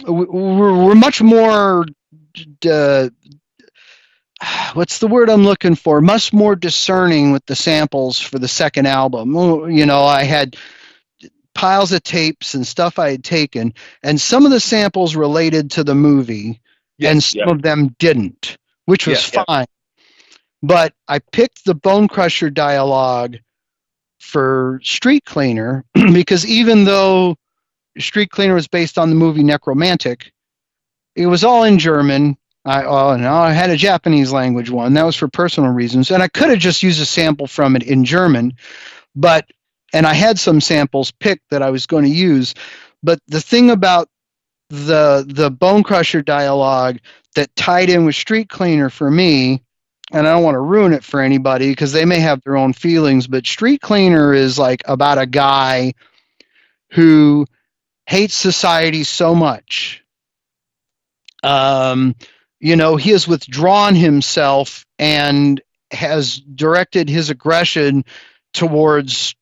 [0.06, 1.86] We, we're, we're much more.
[2.70, 3.10] Uh,
[4.74, 6.02] what's the word I'm looking for?
[6.02, 9.36] Much more discerning with the samples for the second album.
[9.72, 10.56] You know, I had
[11.56, 13.74] piles of tapes and stuff I had taken,
[14.04, 16.62] and some of the samples related to the movie,
[16.98, 17.52] Yeah, and some yeah.
[17.52, 19.66] of them didn't, which was Yeah, fine.
[20.64, 23.38] But I picked the Bone Crusher dialogue
[24.20, 27.38] for Street Cleaner because even though
[28.00, 30.32] Street Cleaner was based on the movie Nekromantik,
[31.16, 32.38] it was all in German.
[32.68, 34.94] I oh no, I had a Japanese language one.
[34.94, 37.84] That was for personal reasons, and I could have just used a sample from it
[37.84, 38.56] in German,
[39.16, 39.46] but
[39.94, 42.54] and I had some samples picked that I was going to use.
[43.02, 44.10] But the thing about
[44.70, 46.98] the the Bone Crusher dialogue
[47.36, 49.64] that tied in with Street Cleaner for me,
[50.12, 52.74] and I don't want to ruin it for anybody because they may have their own
[52.74, 55.94] feelings, but Street Cleaner is like about a guy
[56.92, 57.46] who
[58.06, 60.04] hates society so much.
[61.44, 62.16] Um,
[62.60, 65.62] you know, he has withdrawn himself and
[65.92, 68.06] has directed his aggression
[68.54, 69.36] towards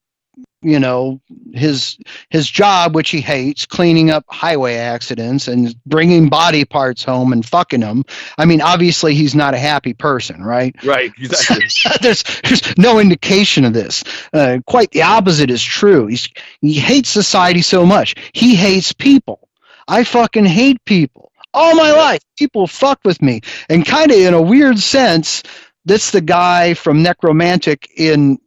[0.62, 1.22] you know
[1.54, 1.98] his
[2.30, 7.46] his job which he hates cleaning up highway accidents and bringing body parts home and
[7.46, 8.04] fucking them
[8.38, 11.12] i mean obviously he's not a happy person right Right.
[11.18, 11.68] Exactly.
[12.02, 14.04] there's, there's no indication of this.
[14.34, 16.08] Uh, quite the opposite is true.
[16.08, 16.30] He's,
[16.62, 18.16] he hates society so much.
[18.34, 19.48] He hates people.
[19.88, 21.25] I fucking hate people.
[21.56, 23.42] All my life, people fuck with me.
[23.70, 25.44] And kind of in a weird sense,
[25.86, 28.40] that's the guy from Nekromantik in,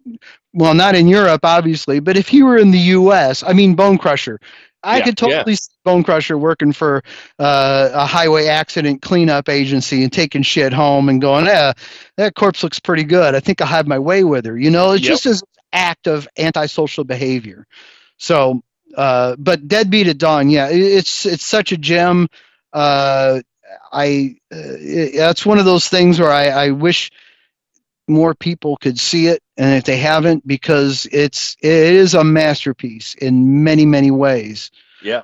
[0.55, 3.99] well, not in Europe, obviously, but if he were in the U.S., I mean, Bone
[3.99, 4.41] Crusher.
[4.85, 7.03] I Yeah, could totally see Bone Crusher working for
[7.39, 11.75] uh, a highway accident cleanup agency and taking shit home and going, eh,
[12.19, 13.35] that corpse looks pretty good.
[13.37, 14.59] I think I'll have my way with her.
[14.59, 15.07] You know, it's Yep.
[15.07, 17.67] just as act of antisocial behavior.
[18.19, 18.63] So,
[18.97, 22.29] uh, but Deadbeat at Dawn, yeah, it's it's such a gem.
[22.79, 23.41] Uh,
[23.93, 24.57] I uh,
[25.17, 27.11] that's one of those things where I, I wish
[28.07, 33.15] more people could see it, and if they haven't, because it's it is a masterpiece
[33.15, 34.71] in many many ways.
[35.03, 35.23] Yeah.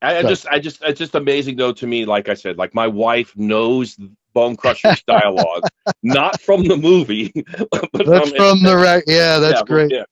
[0.00, 2.04] I, I just, I just, it's just amazing though to me.
[2.04, 3.98] Like I said, like my wife knows
[4.32, 5.64] Bone Crusher's dialogue,
[6.04, 7.32] not from the movie,
[7.70, 9.92] but That's from the rec- yeah, that's yeah, great.
[9.92, 10.04] Yeah.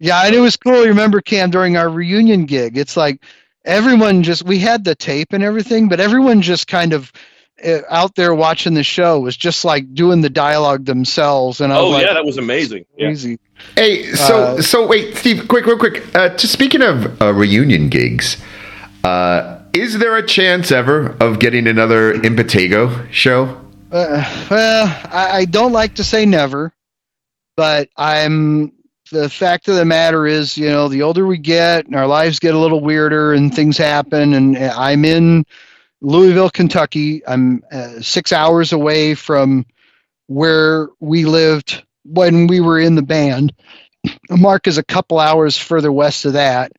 [0.00, 0.82] Yeah, and it was cool.
[0.82, 2.76] You remember Kam during our reunion gig?
[2.76, 3.22] It's like
[3.64, 7.12] everyone just we had the tape and everything, but everyone just kind of
[7.64, 11.60] uh, out there watching the show was just like doing the dialogue themselves.
[11.60, 12.84] And I was Oh like, yeah, that was amazing.
[12.96, 13.08] Yeah.
[13.08, 13.38] crazy.
[13.76, 16.02] Hey, so Uh, so wait, Steve, quick, real quick.
[16.14, 18.42] Uh, to speaking of uh, reunion gigs,
[19.04, 23.60] uh, is there a chance ever of getting another Impetigo show?
[23.92, 26.72] Uh, well, I, I don't like to say never,
[27.56, 28.72] but I'm.
[29.12, 32.38] The fact of the matter is, you know, the older we get, and our lives
[32.38, 34.32] get a little weirder, and things happen.
[34.32, 35.44] And I'm in
[36.00, 37.20] Louisville, Kentucky.
[37.26, 39.66] I'm uh, six hours away from
[40.28, 43.52] where we lived when we were in the band.
[44.30, 46.72] Mark is a couple hours further west of that.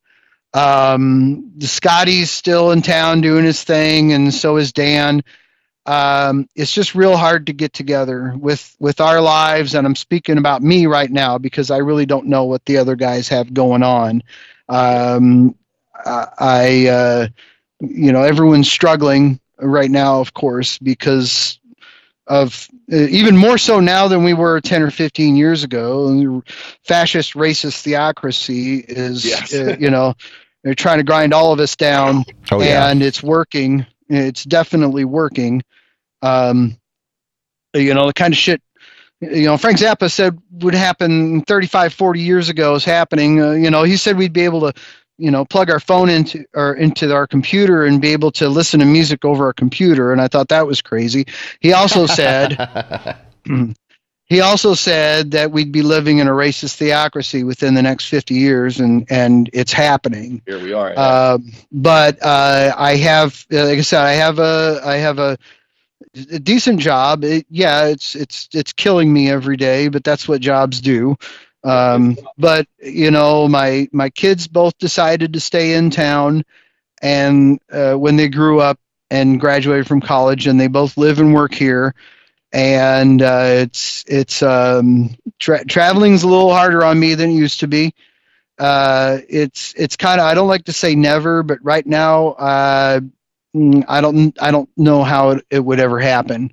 [0.56, 5.24] Um, Scotty's still in town doing his thing, and so is Dan
[5.86, 10.38] um, it's just real hard to get together with with our lives and i'm speaking
[10.38, 13.84] about me right now because i really don't know what the other guys have going
[13.84, 14.22] on
[14.70, 15.56] um,
[16.06, 17.28] i I, uh,
[17.80, 21.60] you know everyone's struggling right now of course because
[22.28, 26.42] of uh, even more so now than we were 10 or 15 years ago
[26.84, 29.54] fascist racist theocracy is Yes.
[29.54, 30.14] uh, you know
[30.64, 33.86] they're trying to grind all of us down Oh and it's working.
[34.14, 35.64] It's definitely working.
[36.22, 36.78] Um,
[37.74, 38.62] you know, the kind of shit,
[39.20, 43.42] you know, Frank Zappa said would happen 35, 40 years ago is happening.
[43.42, 44.82] Uh, you know, he said we'd be able to,
[45.18, 48.80] you know, plug our phone into or into our computer and be able to listen
[48.80, 50.12] to music over our computer.
[50.12, 51.28] And I thought that was crazy.
[51.60, 52.58] He also said,
[54.34, 58.34] he also said that we'd be living in a racist theocracy within the next 50
[58.34, 60.42] years, and and it's happening.
[60.46, 60.98] Here we are.
[60.98, 65.38] Um, but uh, I have, uh, like I said, I have a, I have a,
[66.32, 67.24] a decent job.
[67.24, 71.16] It, yeah, it's it's it's killing me every day, but that's what jobs do.
[71.64, 76.44] Um, but you know, my my kids both decided to stay in town,
[77.02, 78.80] and uh, when they grew up
[79.10, 81.94] and graduated from college, and they both live and work here.
[82.54, 87.62] And uh, it's it's um, tra- traveling's a little harder on me than it used
[87.62, 87.94] to be
[88.60, 93.00] uh, it's it's kind of I don't like to say never, but right now uh,
[93.56, 96.52] mm, I don't I don't know how it, it would ever happen.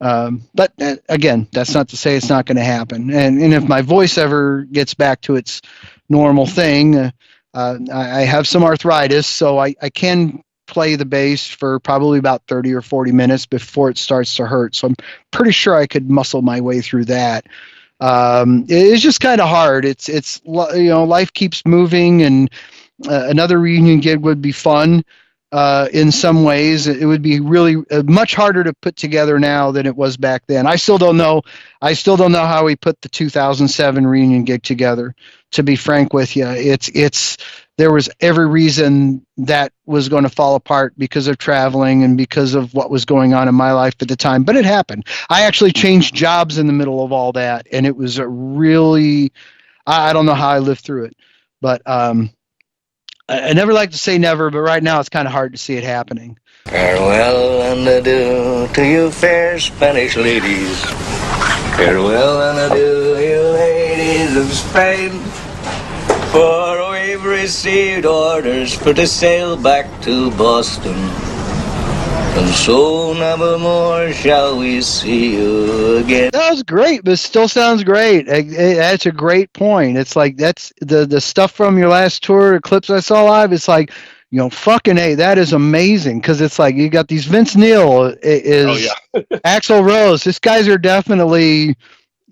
[0.00, 3.10] Um, but uh, again, that's not to say it's not going to happen.
[3.10, 5.62] And and if my voice ever gets back to its
[6.08, 7.10] normal thing, uh,
[7.54, 12.42] I, I have some arthritis, so I, I can play the bass for probably about
[12.48, 14.74] 30 or 40 minutes before it starts to hurt.
[14.74, 14.96] So I'm
[15.30, 17.46] pretty sure I could muscle my way through that
[18.00, 19.84] um, it's just kind of hard.
[19.84, 22.50] It's it's you know life keeps moving and
[23.08, 25.04] uh, another reunion gig would be fun.
[25.52, 29.70] Uh, in some ways, it would be really uh, much harder to put together now
[29.70, 30.66] than it was back then.
[30.66, 31.42] I still don't know.
[31.80, 35.14] I still don't know how we put the 2007 reunion gig together.
[35.52, 37.36] To be frank with you, it's it's
[37.76, 42.54] there was every reason that was going to fall apart because of traveling and because
[42.54, 44.44] of what was going on in my life at the time.
[44.44, 45.06] But it happened.
[45.28, 49.32] I actually changed jobs in the middle of all that, and it was a really
[49.86, 51.16] I don't know how I lived through it,
[51.60, 52.30] but um,
[53.28, 55.58] I, I never like to say never, but right now it's kind of hard to
[55.58, 56.38] see it happening.
[56.64, 60.82] Farewell and adieu to you fair Spanish ladies.
[61.76, 65.10] Farewell and adieu, you ladies of Spain.
[66.32, 66.73] For
[67.24, 70.94] we've received orders for to sail back to Boston.
[72.36, 76.30] And so never more shall we see you again.
[76.32, 78.28] That was great, but still sounds great.
[78.28, 79.96] Eh, eh, That's a great point.
[79.96, 83.52] It's like that's the the stuff from your last tour, clips I saw live.
[83.52, 83.92] It's like
[84.30, 88.06] you know, fucking a, that is amazing because it's like you got these Vince Neil
[88.22, 89.22] is Oh yeah.
[89.44, 90.24] Axl Rose.
[90.24, 91.76] These guys are definitely,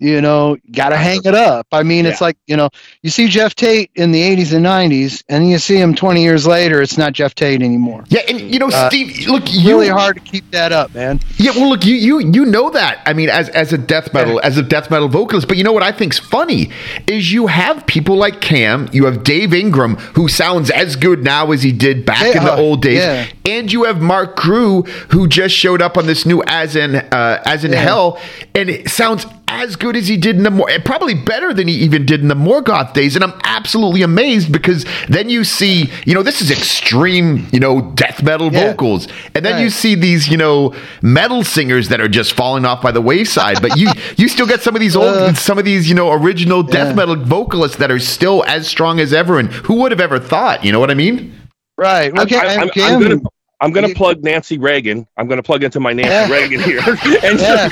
[0.03, 1.67] you know, got to hang it up.
[1.71, 2.69] I mean, it's like you know,
[3.01, 6.45] you see Geoff Tate in the '80s and '90s, and you see him 20 years
[6.45, 6.81] later.
[6.81, 8.03] It's not Geoff Tate anymore.
[8.09, 11.19] Yeah, and you know, Uh, Steve, look, you Really hard to keep that up, man.
[11.37, 13.01] Yeah, well, look, you you you know that.
[13.05, 15.71] I mean, as as a death metal as a death metal vocalist, but you know
[15.73, 16.69] what I think's funny
[17.07, 21.51] is you have people like Kam, you have Dave Ingram, who sounds as good now
[21.51, 23.25] as he did back in the Yeah, old days, yeah.
[23.45, 27.41] and you have Mark Grewe, who just showed up on this new As in uh,
[27.45, 27.79] As in Yeah.
[27.81, 28.19] Hell,
[28.53, 29.25] and it sounds
[29.61, 32.27] as good as he did in the more, probably better than he even did in
[32.27, 33.15] the Morgoth days.
[33.15, 37.81] And I'm absolutely amazed because then you see, you know, this is extreme, you know,
[37.95, 38.71] death metal Yeah.
[38.71, 42.81] vocals, and then you see these, you know, metal singers that are just falling off
[42.81, 43.61] by the wayside.
[43.61, 46.11] But you you still get some of these old, Uh, some of these, you know,
[46.11, 46.95] original death yeah.
[46.95, 49.39] metal vocalists that are still as strong as ever.
[49.39, 50.65] And who would have ever thought?
[50.65, 51.33] You know what I mean?
[51.77, 52.11] Right.
[52.13, 52.37] I'm, Okay.
[52.37, 53.21] I'm, I'm, I'm gonna
[53.61, 55.07] I'm gonna plug Nancy Reagan.
[55.17, 56.29] I'm gonna plug into my Nancy Yeah.
[56.31, 56.79] Reagan here
[57.23, 57.69] and Yeah.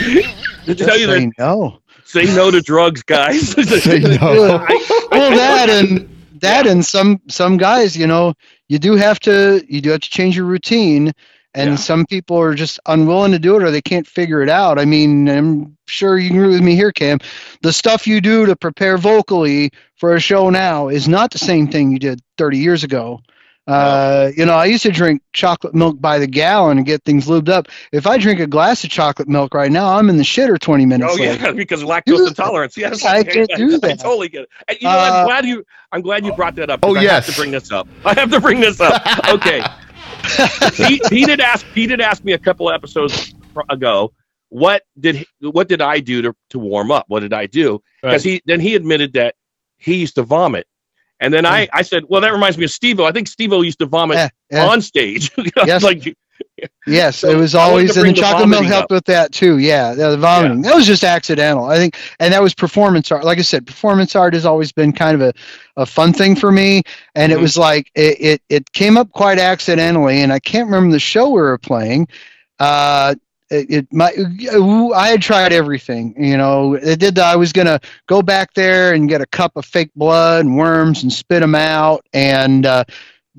[0.66, 1.80] To tell you that say no.
[2.04, 3.50] say no to drugs, guys.
[3.84, 4.64] Say no.
[4.68, 6.10] I- I- well that and
[6.42, 8.34] that and some some guys you know
[8.70, 11.12] you do have to you do have to change your routine
[11.54, 11.76] and Yeah.
[11.76, 14.86] some people are just unwilling to do it or they can't figure it out i
[14.86, 17.20] mean i'm sure you can agree with me here Kam
[17.62, 21.68] the stuff you do to prepare vocally for a show now is not the same
[21.68, 23.20] thing you did 30 years ago
[23.68, 27.28] uh, you know, I used to drink chocolate milk by the gallon and get things
[27.28, 27.68] lubed up.
[27.92, 30.86] If I drink a glass of chocolate milk right now, I'm in the shitter 20
[30.86, 31.44] minutes Oh later.
[31.46, 32.76] yeah, because of lactose intolerance.
[32.76, 33.92] Yes, I can't do that.
[33.92, 34.50] I totally get it.
[34.68, 35.64] And, you know, uh, I'm glad you.
[35.92, 36.80] I'm glad you brought that up.
[36.84, 37.26] Oh, I yes.
[37.26, 37.88] have to bring this up.
[38.06, 39.02] I have to bring this up.
[39.30, 39.62] Okay.
[40.76, 41.66] he, he did ask.
[41.74, 43.34] He did ask me a couple of episodes
[43.70, 44.14] ago.
[44.50, 47.06] What did he, what did I do to, to warm up?
[47.08, 47.82] What did I do?
[48.02, 49.36] Because he then he admitted that
[49.78, 50.68] he used to vomit,
[51.22, 53.06] and then I, I said, well, that reminds me of Stevo.
[53.08, 54.68] I think Stevo used to vomit Yeah, yeah.
[54.68, 55.32] on stage.
[55.66, 55.84] Yes.
[55.84, 56.16] like
[56.88, 58.92] Yes, So it was always, and chocolate milk helped up.
[58.92, 59.60] with that too.
[59.60, 60.62] Yeah, the vomiting.
[60.64, 61.66] That was just accidental.
[61.66, 63.24] I think, and that was performance art.
[63.24, 65.34] Like I said, performance art has always been kind of a,
[65.78, 66.82] a fun thing for me.
[67.16, 67.42] And it Mhm.
[67.42, 70.22] was like, it, it, it came up quite accidentally.
[70.22, 72.08] And I can't remember the show we were playing.
[72.60, 73.16] Uh,
[73.52, 74.12] it, it my
[74.96, 76.74] I had tried everything, you know.
[76.76, 77.20] It did.
[77.20, 81.04] I was gonna go back there and get a cup of fake blood and worms
[81.04, 82.86] and spit them out, and uh,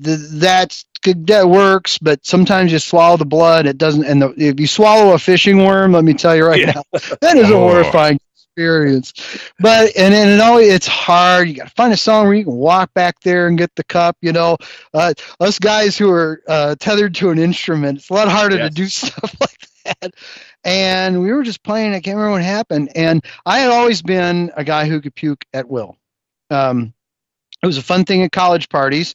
[0.03, 4.59] th- that's that works but sometimes you swallow the blood it doesn't and the, if
[4.59, 6.73] you swallow a fishing worm let me tell you right Yeah.
[6.75, 6.83] now
[7.21, 7.57] that is a Oh.
[7.57, 9.13] horrifying experience
[9.59, 12.45] but and and it always it's hard you got to find a song where you
[12.45, 14.57] can walk back there and get the cup you know
[14.93, 18.69] uh, us guys who are uh, tethered to an instrument it's a lot harder to
[18.69, 19.69] do stuff like that
[20.63, 21.93] and we were just playing.
[21.93, 22.91] I can't remember what happened.
[22.95, 25.97] And i had always been a guy who could puke at will.
[26.49, 26.93] Um,
[27.61, 29.13] it was a fun thing at college parties.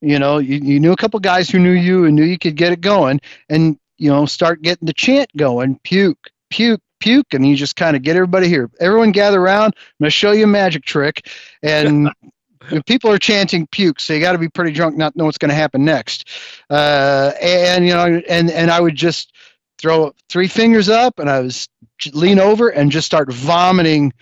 [0.00, 2.56] You know you, you knew a couple guys who knew you and knew you could
[2.56, 3.20] get it going
[3.50, 5.78] and you know start getting the chant going.
[5.84, 7.34] Puke puke puke.
[7.34, 8.70] And you just kind of get everybody here.
[8.78, 9.74] Everyone gather around.
[9.76, 11.28] I'm going to show you a magic trick.
[11.62, 12.10] And
[12.86, 15.48] people are chanting puke so you got to be pretty drunk not know what's going
[15.48, 16.28] to happen next.
[16.68, 19.32] Uh, and you know and and i would just
[19.80, 21.68] throw three fingers up and i was
[22.12, 24.12] lean over and just start vomiting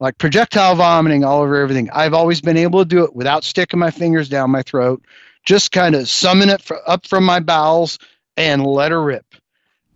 [0.00, 1.90] like projectile vomiting all over everything.
[1.90, 5.02] I've always been able to do it without sticking my fingers down my throat,
[5.44, 7.98] just kind of summon it fr- up from my bowels
[8.36, 9.24] and let her rip.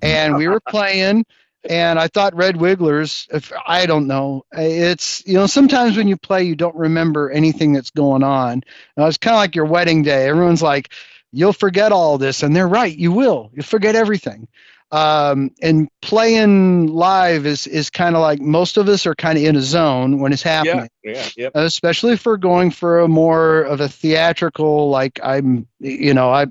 [0.00, 1.26] And we were playing,
[1.68, 6.16] and I thought Red Wigglers, if I don't know, it's, you know, sometimes when you
[6.16, 8.62] play, you don't remember anything that's going on.
[8.96, 10.28] Now, it's kind of like your wedding day.
[10.28, 10.92] Everyone's like,
[11.32, 12.42] you'll forget all this.
[12.42, 13.50] And they're right, you will.
[13.52, 14.48] You forget everything.
[14.92, 19.44] Um, and playing live is is kind of like most of us are kind of
[19.44, 20.88] in a zone when it's happening.
[21.04, 21.52] Yeah, yeah, yep.
[21.54, 26.46] Especially if we're going for a more of a theatrical, like I'm, you know, I,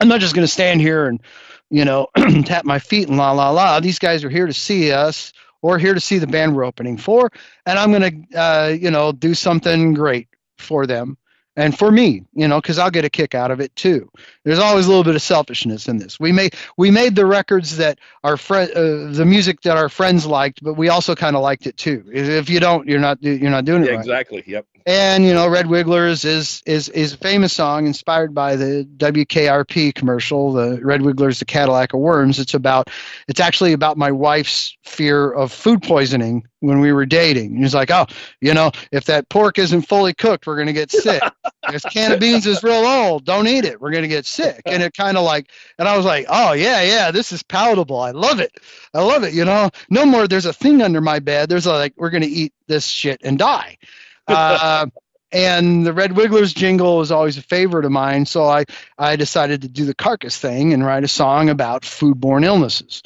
[0.00, 1.20] I'm not just going to stand here and,
[1.68, 2.08] you know,
[2.44, 3.80] tap my feet and la la la.
[3.80, 6.96] These guys are here to see us or here to see the band we're opening
[6.96, 7.30] for,
[7.66, 11.18] and I'm going to, uh, you know, do something great for them
[11.56, 14.10] and for me, you know, because I'll get a kick out of it too.
[14.44, 16.18] There's always a little bit of selfishness in this.
[16.18, 20.26] We made we made the records that our friend, uh, the music that our friends
[20.26, 22.04] liked, but we also kind of liked it too.
[22.12, 24.00] If you don't, you're not you're not doing it Yeah, right.
[24.00, 24.44] exactly.
[24.46, 24.66] Yep.
[24.86, 29.94] And you know, Red Wigglers is is is a famous song inspired by the WKRP
[29.94, 32.38] commercial, the Red Wigglers, the Cadillac of Worms.
[32.38, 32.90] It's about
[33.28, 37.54] it's actually about my wife's fear of food poisoning when we were dating.
[37.54, 38.06] And he's like, oh,
[38.40, 41.22] you know, if that pork isn't fully cooked, we're gonna get sick.
[41.70, 43.24] this can of beans is real old.
[43.24, 43.80] Don't eat it.
[43.80, 44.62] We're gonna get sick.
[44.66, 48.00] And it kind of like, and I was like, oh yeah, yeah, this is palatable.
[48.00, 48.58] I love it.
[48.94, 49.32] I love it.
[49.32, 50.26] You know, no more.
[50.26, 51.48] There's a thing under my bed.
[51.48, 53.78] There's a, like, we're gonna eat this shit and die.
[54.26, 54.86] Uh,
[55.32, 58.64] and the Red Wigglers jingle was always a favorite of mine, so I,
[58.98, 63.02] I decided to do the carcass thing and write a song about foodborne illnesses.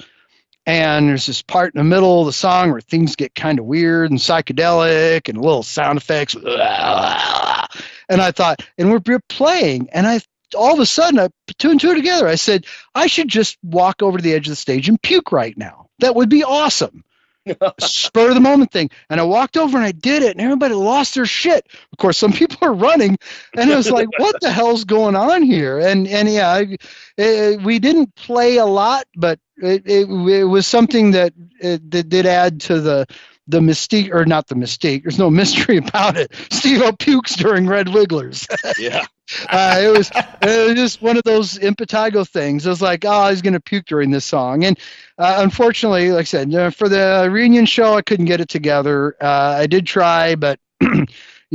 [0.67, 3.65] And there's this part in the middle of the song where things get kind of
[3.65, 6.35] weird and psychedelic and little sound effects.
[6.35, 10.21] And I thought, and we're, playing, and I
[10.57, 12.27] all of a sudden, I put two and two together.
[12.27, 15.33] I said, I should just walk over to the edge of the stage and puke
[15.33, 15.89] right now.
[15.99, 17.05] That would be awesome
[17.81, 18.91] spur of the moment thing.
[19.11, 21.67] And I walked over and I did it, and everybody lost their shit.
[21.93, 23.17] Of course, some people are running,
[23.57, 25.79] and it was like, what the hell's going on here?
[25.79, 26.77] And and yeah, I,
[27.19, 32.09] eh, we didn't play a lot, but it, it, it was something that, it, that
[32.09, 33.07] did add to the
[33.49, 35.03] the mystique, or not the mystique.
[35.03, 36.31] There's no mystery about it.
[36.51, 38.47] Stevo pukes during Red Wigglers.
[38.79, 39.05] Yeah.
[39.51, 40.11] uh, it was
[40.43, 42.65] it was just one of those impetigo things.
[42.67, 44.79] It was like, oh, he's gonna puke during this song, and
[45.19, 49.17] uh, unfortunately, like I said, uh, for the reunion show, I couldn't get it together.
[49.21, 50.61] Uh, I did try, but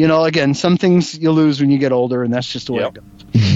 [0.02, 2.74] you know, again, some things you lose when you get older, and that's just the
[2.74, 2.98] way Yep.
[2.98, 3.04] it goes.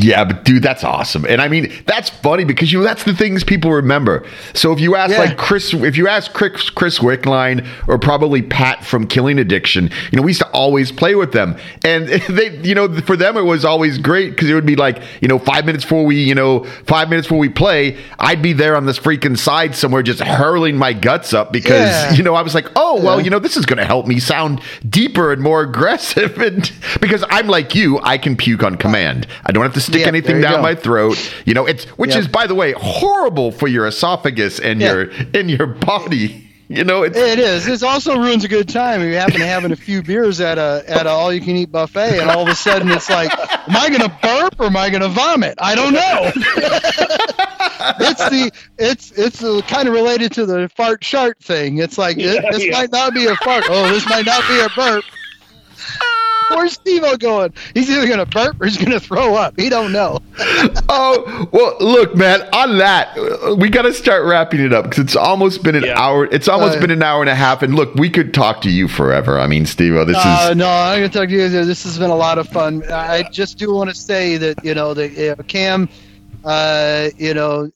[0.05, 1.25] Yeah, but dude, that's awesome.
[1.27, 4.23] And I mean, that's funny because you know that's the things people remember.
[4.53, 5.19] So if you ask Yeah.
[5.19, 10.15] like Chris, if you ask Chris, Chris Wickline or probably Pat from Killing Addiction, you
[10.17, 13.41] know, we used to always play with them, and they, you know, for them it
[13.43, 16.35] was always great because it would be like, you know, five minutes before we, you
[16.35, 20.21] know, five minutes before we play, I'd be there on this freaking side somewhere just
[20.21, 22.13] hurling my guts up because Yeah.
[22.17, 23.23] you know I was like, oh well, Yeah.
[23.25, 26.71] you know, this is going to help me sound deeper and more aggressive, and
[27.01, 29.27] because I'm like you, I can puke on command.
[29.45, 30.61] I don't have to stick Yeah, anything down go.
[30.61, 31.17] my throat.
[31.45, 32.19] You know, it's which Yep.
[32.19, 34.93] is by the way horrible for your esophagus and Yeah.
[34.93, 35.01] your
[35.33, 36.41] in your body.
[36.67, 37.67] You know, it's It is.
[37.67, 40.57] It also ruins a good time if you happen to having a few beers at
[40.57, 43.31] a at a all you can eat buffet, and all of a sudden it's like,
[43.69, 45.53] am I going to burp or am I going to vomit?
[45.61, 46.31] I don't know.
[47.99, 51.77] it's the it's it's uh, kind of related to the fart shart thing.
[51.77, 52.71] It's like it- this yeah.
[52.71, 53.65] might not be a fart.
[53.69, 55.03] Oh, this might not be a burp.
[56.49, 57.53] Where's Stevo going?
[57.73, 59.59] He's either going to burp or he's going to throw up.
[59.59, 60.19] He don't know.
[60.89, 61.75] oh well.
[61.79, 62.41] Look, man.
[62.53, 65.83] On that, uh, we got to start wrapping it up because it's almost been an
[65.83, 65.99] Yeah.
[65.99, 66.25] hour.
[66.25, 67.63] It's almost Uh, been an hour and a half.
[67.63, 69.39] And look, we could talk to you forever.
[69.39, 71.49] I mean, Steve, this Uh, is no, I'm going to talk to you.
[71.49, 72.83] This has been a lot of fun.
[72.91, 75.89] I just do want to say that you know the uh, Kam,
[76.43, 77.69] uh, you know,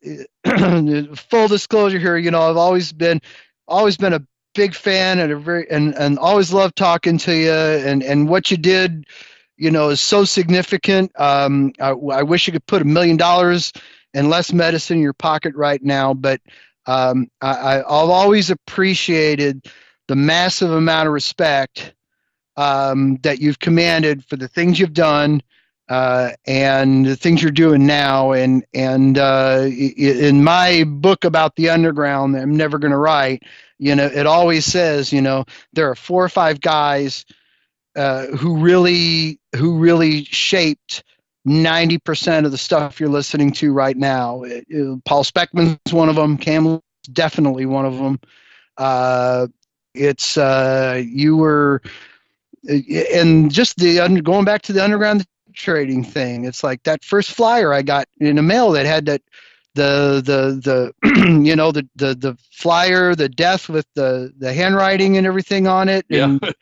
[1.16, 2.18] full disclosure here.
[2.18, 3.22] You know, I've always been,
[3.68, 4.22] always been a
[4.56, 7.52] big fan and a very and and always loved talking to you.
[7.52, 9.06] And and what you did,
[9.58, 11.12] you know, is so significant.
[11.20, 13.72] Um, I, I wish you could put a million dollars
[14.14, 16.42] and less medicine in your pocket right now, but
[16.88, 19.66] um, I, I've always appreciated
[20.08, 21.94] the massive amount of respect
[22.58, 25.42] um, that you've commanded for the things you've done
[25.88, 28.32] uh, and the things you're doing now.
[28.32, 33.44] And and uh, in my book about the underground, that I'm never going to write.
[33.80, 37.26] You know, it always says, you know, there are four or five guys
[37.96, 41.04] uh, who really who really shaped.
[41.48, 44.44] 90% of the stuff you're listening to right now.
[44.44, 46.38] It- it- Paul Speckmann's one of them.
[46.38, 46.82] Kam
[47.12, 48.20] definitely one of them.
[48.78, 49.48] Uh,
[49.96, 51.82] it's uh, you were
[52.68, 57.74] and just the going back to the underground trading thing it's like that first flyer
[57.74, 59.22] i got in the mail that had that
[59.76, 65.18] the the the you know the the the flyer the death with the the handwriting
[65.18, 66.06] and everything on it.
[66.10, 66.26] Yeah.
[66.26, 66.44] and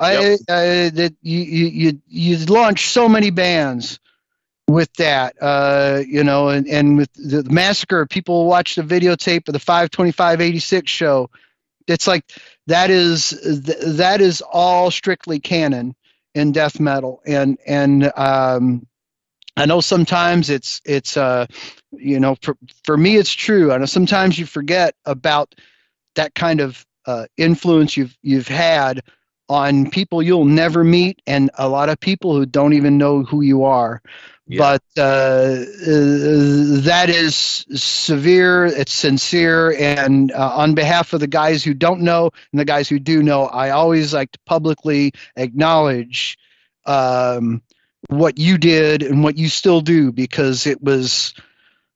[0.00, 3.98] I, I that you you you you launched so many bands
[4.68, 9.54] with that uh you know and and with the massacre people watch the videotape of
[9.54, 11.30] the 52586 show.
[11.86, 12.24] It's like
[12.66, 13.30] that is
[13.96, 15.94] that is all strictly canon
[16.34, 17.20] in death metal.
[17.26, 18.86] And and um
[19.58, 21.46] I know sometimes it's it's uh
[21.92, 23.72] you know for for me it's true.
[23.72, 25.54] I know sometimes you forget about
[26.14, 29.02] that kind of uh, influence you've you've had
[29.48, 33.40] on people you'll never meet and a lot of people who don't even know who
[33.40, 34.00] you are.
[34.46, 34.58] Yeah.
[34.58, 37.34] But uh, uh, that is
[37.74, 38.64] severe.
[38.64, 42.88] It's sincere, and uh, on behalf of the guys who don't know and the guys
[42.88, 46.38] who do know, I always like to publicly acknowledge
[46.86, 47.60] um,
[48.08, 51.34] what you did and what you still do because it was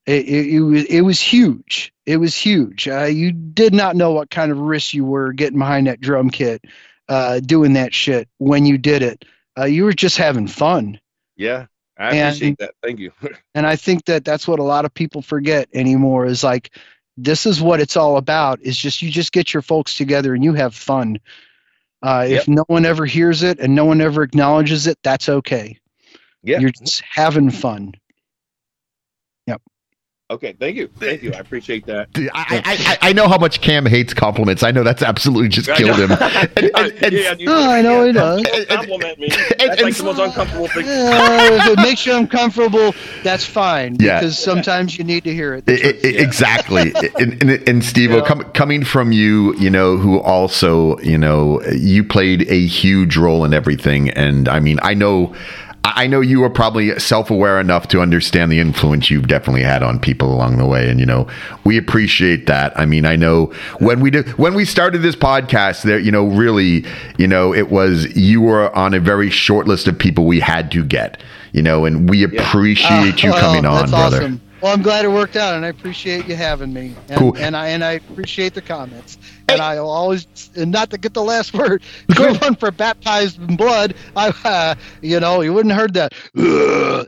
[0.06, 1.92] it, it, it was it was huge.
[2.06, 2.88] It was huge.
[2.88, 6.30] Uh, you did not know what kind of risk you were getting behind that drum
[6.30, 6.64] kit,
[7.08, 9.24] uh, doing that shit when you did it.
[9.56, 10.98] Uh, you were just having fun.
[11.36, 11.66] Yeah,
[11.96, 12.74] I And- appreciate that.
[12.82, 13.12] Thank you.
[13.54, 16.70] And I think that that's what a lot of people forget anymore is like,
[17.18, 20.42] this is what it's all about is just you just get your folks together and
[20.42, 21.20] you have fun.
[22.02, 22.40] Uh, Yep.
[22.40, 25.78] If no one ever hears it and no one ever acknowledges it, that's okay.
[26.42, 26.58] Yeah.
[26.60, 27.92] You're just having fun.
[29.46, 29.62] Yep.
[30.30, 30.54] Okay.
[30.58, 30.88] Thank you.
[30.98, 31.32] Thank you.
[31.34, 32.10] I appreciate that.
[32.14, 34.62] Dude, I, I, I, I know how much Kam hates compliments.
[34.62, 36.10] I know that's absolutely just killed him.
[36.56, 38.42] And- and- and- yeah, you, Oh, I know he does.
[38.42, 39.26] Don't compliment me.
[39.26, 40.84] and- That's like the most uncomfortable thing.
[40.88, 43.96] Uh, if it makes you uncomfortable, that's fine.
[44.00, 44.20] Yeah.
[44.20, 45.64] Because sometimes you need to hear it.
[45.68, 46.92] I- I- I- Exactly.
[47.20, 48.22] and, and, and Steve, Yeah.
[48.26, 53.44] com- coming from you, you know, who also, you know, you played a huge role
[53.44, 54.08] in everything.
[54.10, 55.34] And I mean, I know.
[55.84, 59.98] I know you are probably self-aware enough to understand the influence you've definitely had on
[59.98, 61.26] people along the way, and you know
[61.64, 62.78] we appreciate that.
[62.78, 63.46] I mean, I know
[63.80, 66.84] when we did when we started this podcast, there, you know, really,
[67.18, 70.70] you know, it was you were on a very short list of people we had
[70.70, 71.20] to get,
[71.52, 72.90] you know, and we appreciate
[73.24, 74.18] Oh, you well, coming on, brother.
[74.18, 74.40] Awesome.
[74.62, 76.94] Well, I'm glad it worked out, and I appreciate you having me.
[77.08, 77.36] And, Cool.
[77.36, 79.18] and I and I appreciate the comments.
[79.48, 81.82] And I will always, and not to get the last word,
[82.14, 82.32] Go.
[82.32, 83.94] go one for baptized in blood.
[84.14, 86.12] I, uh, you know, you wouldn't have heard that.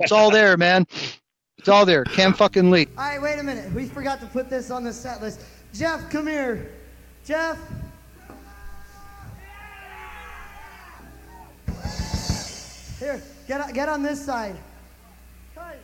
[0.00, 0.86] it's all there, man.
[1.56, 2.04] It's all there.
[2.04, 2.88] Kam fucking Lee.
[2.98, 3.72] All right, wait a minute.
[3.72, 5.40] We forgot to put this on the set list.
[5.72, 6.72] Jeff, come here.
[7.24, 7.58] Jeff.
[12.98, 14.56] Here, get get on this side.
[15.54, 15.76] Guys.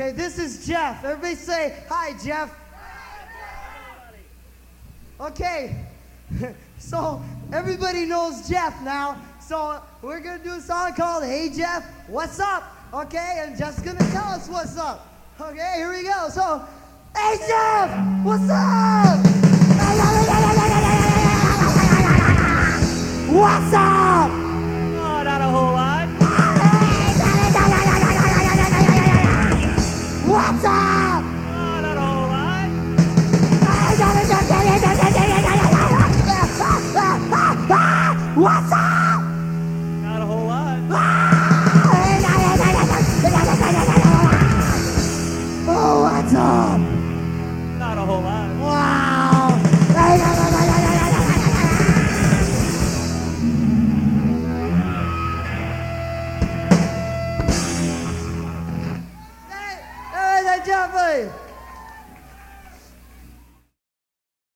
[0.00, 1.04] Okay, this is Jeff.
[1.04, 2.54] Everybody say hi, Jeff.
[5.20, 5.74] Okay,
[6.78, 7.20] so
[7.52, 9.20] everybody knows Jeff now.
[9.40, 12.62] So we're gonna do a song called "Hey Jeff, What's Up?"
[12.94, 15.04] Okay, and Jeff's gonna tell us what's up.
[15.40, 16.28] Okay, here we go.
[16.28, 16.64] So,
[17.16, 19.18] hey Jeff, what's up?
[23.28, 24.57] What's up?
[30.38, 30.70] What's up?
[30.70, 32.22] Oh.
[38.36, 39.22] What's up?
[40.00, 40.78] Not a whole lot.
[45.66, 46.97] Oh, what's up?
[61.08, 61.47] Jeffrey.